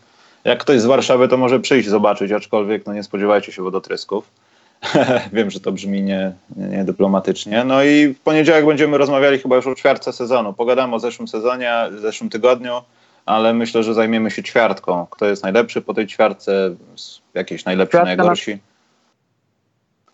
Jak 0.48 0.60
ktoś 0.60 0.82
z 0.82 0.86
Warszawy, 0.86 1.28
to 1.28 1.38
może 1.38 1.60
przyjść 1.60 1.89
zobaczyć, 1.89 2.32
aczkolwiek 2.32 2.86
no 2.86 2.93
nie 2.93 3.04
spodziewajcie 3.04 3.52
się 3.52 3.62
wodotrysków. 3.64 4.32
Wiem, 5.34 5.52
że 5.52 5.60
to 5.60 5.72
brzmi 5.72 6.02
nie, 6.02 6.34
nie, 6.56 6.84
dyplomatycznie. 6.84 7.64
No 7.64 7.84
i 7.84 8.08
w 8.08 8.20
poniedziałek 8.20 8.66
będziemy 8.66 8.98
rozmawiali 8.98 9.39
chyba 9.39 9.56
już 9.56 9.68
o 9.68 9.76
ćwiartce 9.76 10.14
sezonu. 10.14 10.54
Pogadamy 10.54 10.95
o 10.95 11.00
zeszłym 11.00 11.28
sezonie, 11.28 11.74
zeszłym 12.02 12.30
tygodniu, 12.30 12.82
ale 13.26 13.54
myślę, 13.54 13.84
że 13.84 13.93
zajmiemy 13.93 14.32
się 14.32 14.43
ćwiartką. 14.43 15.08
Kto 15.10 15.26
jest 15.26 15.43
najlepszy 15.43 15.82
po 15.82 15.93
tej 15.93 16.08
ćwiartce, 16.08 16.76
jakieś 17.34 17.66
najlepsi, 17.66 17.91
Ćwiartka 17.91 18.16
najgorsi. 18.16 18.52
Na... 18.52 18.60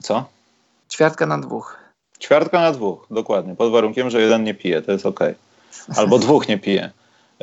Co? 0.03 0.25
Ćwiartka 0.89 1.25
na 1.25 1.37
dwóch. 1.37 1.77
Ćwiartka 2.19 2.61
na 2.61 2.71
dwóch, 2.71 3.07
dokładnie. 3.11 3.55
Pod 3.55 3.71
warunkiem, 3.71 4.09
że 4.09 4.21
jeden 4.21 4.43
nie 4.43 4.53
pije, 4.53 4.81
to 4.81 4.91
jest 4.91 5.05
ok. 5.05 5.19
Albo 5.97 6.19
dwóch 6.19 6.47
nie 6.47 6.57
pije. 6.57 6.91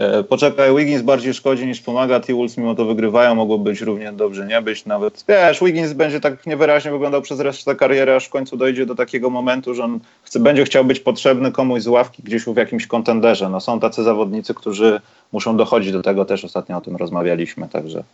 E, 0.00 0.22
poczekaj, 0.22 0.76
Wiggins 0.76 1.02
bardziej 1.02 1.34
szkodzi 1.34 1.66
niż 1.66 1.80
pomaga, 1.80 2.20
T-Wolves 2.20 2.56
mimo 2.56 2.74
to 2.74 2.84
wygrywają, 2.84 3.34
mogło 3.34 3.58
być 3.58 3.80
równie 3.80 4.12
dobrze 4.12 4.46
nie 4.46 4.62
być, 4.62 4.86
nawet, 4.86 5.24
wiesz, 5.28 5.60
Wiggins 5.60 5.92
będzie 5.92 6.20
tak 6.20 6.46
niewyraźnie 6.46 6.90
wyglądał 6.90 7.22
przez 7.22 7.40
resztę 7.40 7.76
kariery, 7.76 8.14
aż 8.14 8.26
w 8.26 8.30
końcu 8.30 8.56
dojdzie 8.56 8.86
do 8.86 8.94
takiego 8.94 9.30
momentu, 9.30 9.74
że 9.74 9.84
on 9.84 10.00
chce, 10.22 10.40
będzie 10.40 10.64
chciał 10.64 10.84
być 10.84 11.00
potrzebny 11.00 11.52
komuś 11.52 11.82
z 11.82 11.86
ławki 11.86 12.22
gdzieś 12.22 12.44
w 12.44 12.56
jakimś 12.56 12.86
kontenderze. 12.86 13.48
No 13.48 13.60
są 13.60 13.80
tacy 13.80 14.02
zawodnicy, 14.02 14.54
którzy 14.54 15.00
muszą 15.32 15.56
dochodzić 15.56 15.92
do 15.92 16.02
tego, 16.02 16.24
też 16.24 16.44
ostatnio 16.44 16.76
o 16.76 16.80
tym 16.80 16.96
rozmawialiśmy, 16.96 17.68
także 17.68 18.04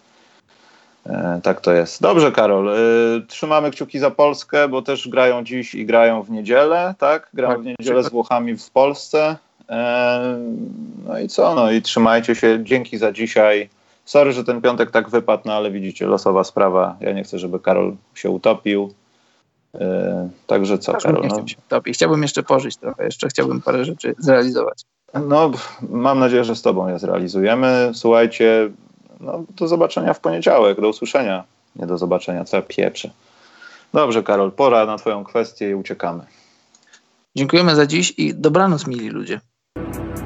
e, 1.06 1.40
tak 1.42 1.60
to 1.60 1.72
jest. 1.72 2.02
Dobrze, 2.02 2.32
Karol. 2.32 2.68
E, 2.68 2.76
trzymamy 3.28 3.70
kciuki 3.70 3.98
za 3.98 4.10
Polskę, 4.10 4.68
bo 4.68 4.82
też 4.82 5.08
grają 5.08 5.44
dziś 5.44 5.74
i 5.74 5.86
grają 5.86 6.22
w 6.22 6.30
niedzielę, 6.30 6.94
tak? 6.98 7.28
Grają 7.34 7.54
tak, 7.54 7.62
w 7.62 7.64
niedzielę 7.64 8.02
z 8.02 8.08
Włochami 8.08 8.56
w 8.56 8.70
Polsce. 8.70 9.36
No 11.06 11.18
i 11.18 11.28
co? 11.28 11.54
No 11.54 11.70
i 11.70 11.82
trzymajcie 11.82 12.34
się. 12.34 12.64
Dzięki 12.64 12.98
za 12.98 13.12
dzisiaj. 13.12 13.68
Sorry, 14.04 14.32
że 14.32 14.44
ten 14.44 14.60
piątek 14.60 14.90
tak 14.90 15.10
wypadł, 15.10 15.42
no 15.46 15.52
ale 15.52 15.70
widzicie, 15.70 16.06
losowa 16.06 16.44
sprawa. 16.44 16.96
Ja 17.00 17.12
nie 17.12 17.24
chcę, 17.24 17.38
żeby 17.38 17.60
Karol 17.60 17.96
się 18.14 18.30
utopił. 18.30 18.94
Także 20.46 20.78
co, 20.78 20.92
Karol? 20.92 21.22
Nie 21.22 21.28
no? 21.28 21.48
się 21.48 21.56
utopić. 21.66 21.96
Chciałbym 21.96 22.22
jeszcze 22.22 22.42
pożyć 22.42 22.76
trochę, 22.76 23.04
jeszcze 23.04 23.28
chciałbym 23.28 23.60
parę 23.60 23.84
rzeczy 23.84 24.14
zrealizować. 24.18 24.82
No, 25.28 25.50
mam 25.90 26.18
nadzieję, 26.18 26.44
że 26.44 26.56
z 26.56 26.62
Tobą 26.62 26.88
je 26.88 26.98
zrealizujemy. 26.98 27.90
Słuchajcie, 27.94 28.70
no, 29.20 29.44
do 29.50 29.68
zobaczenia 29.68 30.14
w 30.14 30.20
poniedziałek, 30.20 30.80
do 30.80 30.88
usłyszenia. 30.88 31.44
Nie 31.76 31.86
do 31.86 31.98
zobaczenia, 31.98 32.44
co 32.44 32.56
ja 32.56 32.62
pieprzę. 32.62 33.10
Dobrze, 33.92 34.22
Karol, 34.22 34.52
pora 34.52 34.86
na 34.86 34.98
Twoją 34.98 35.24
kwestię 35.24 35.70
i 35.70 35.74
uciekamy. 35.74 36.24
Dziękujemy 37.36 37.74
za 37.74 37.86
dziś 37.86 38.14
i 38.18 38.34
dobranoc, 38.34 38.86
mili 38.86 39.08
ludzie. 39.08 39.40
Thank 39.76 40.20
you. 40.20 40.25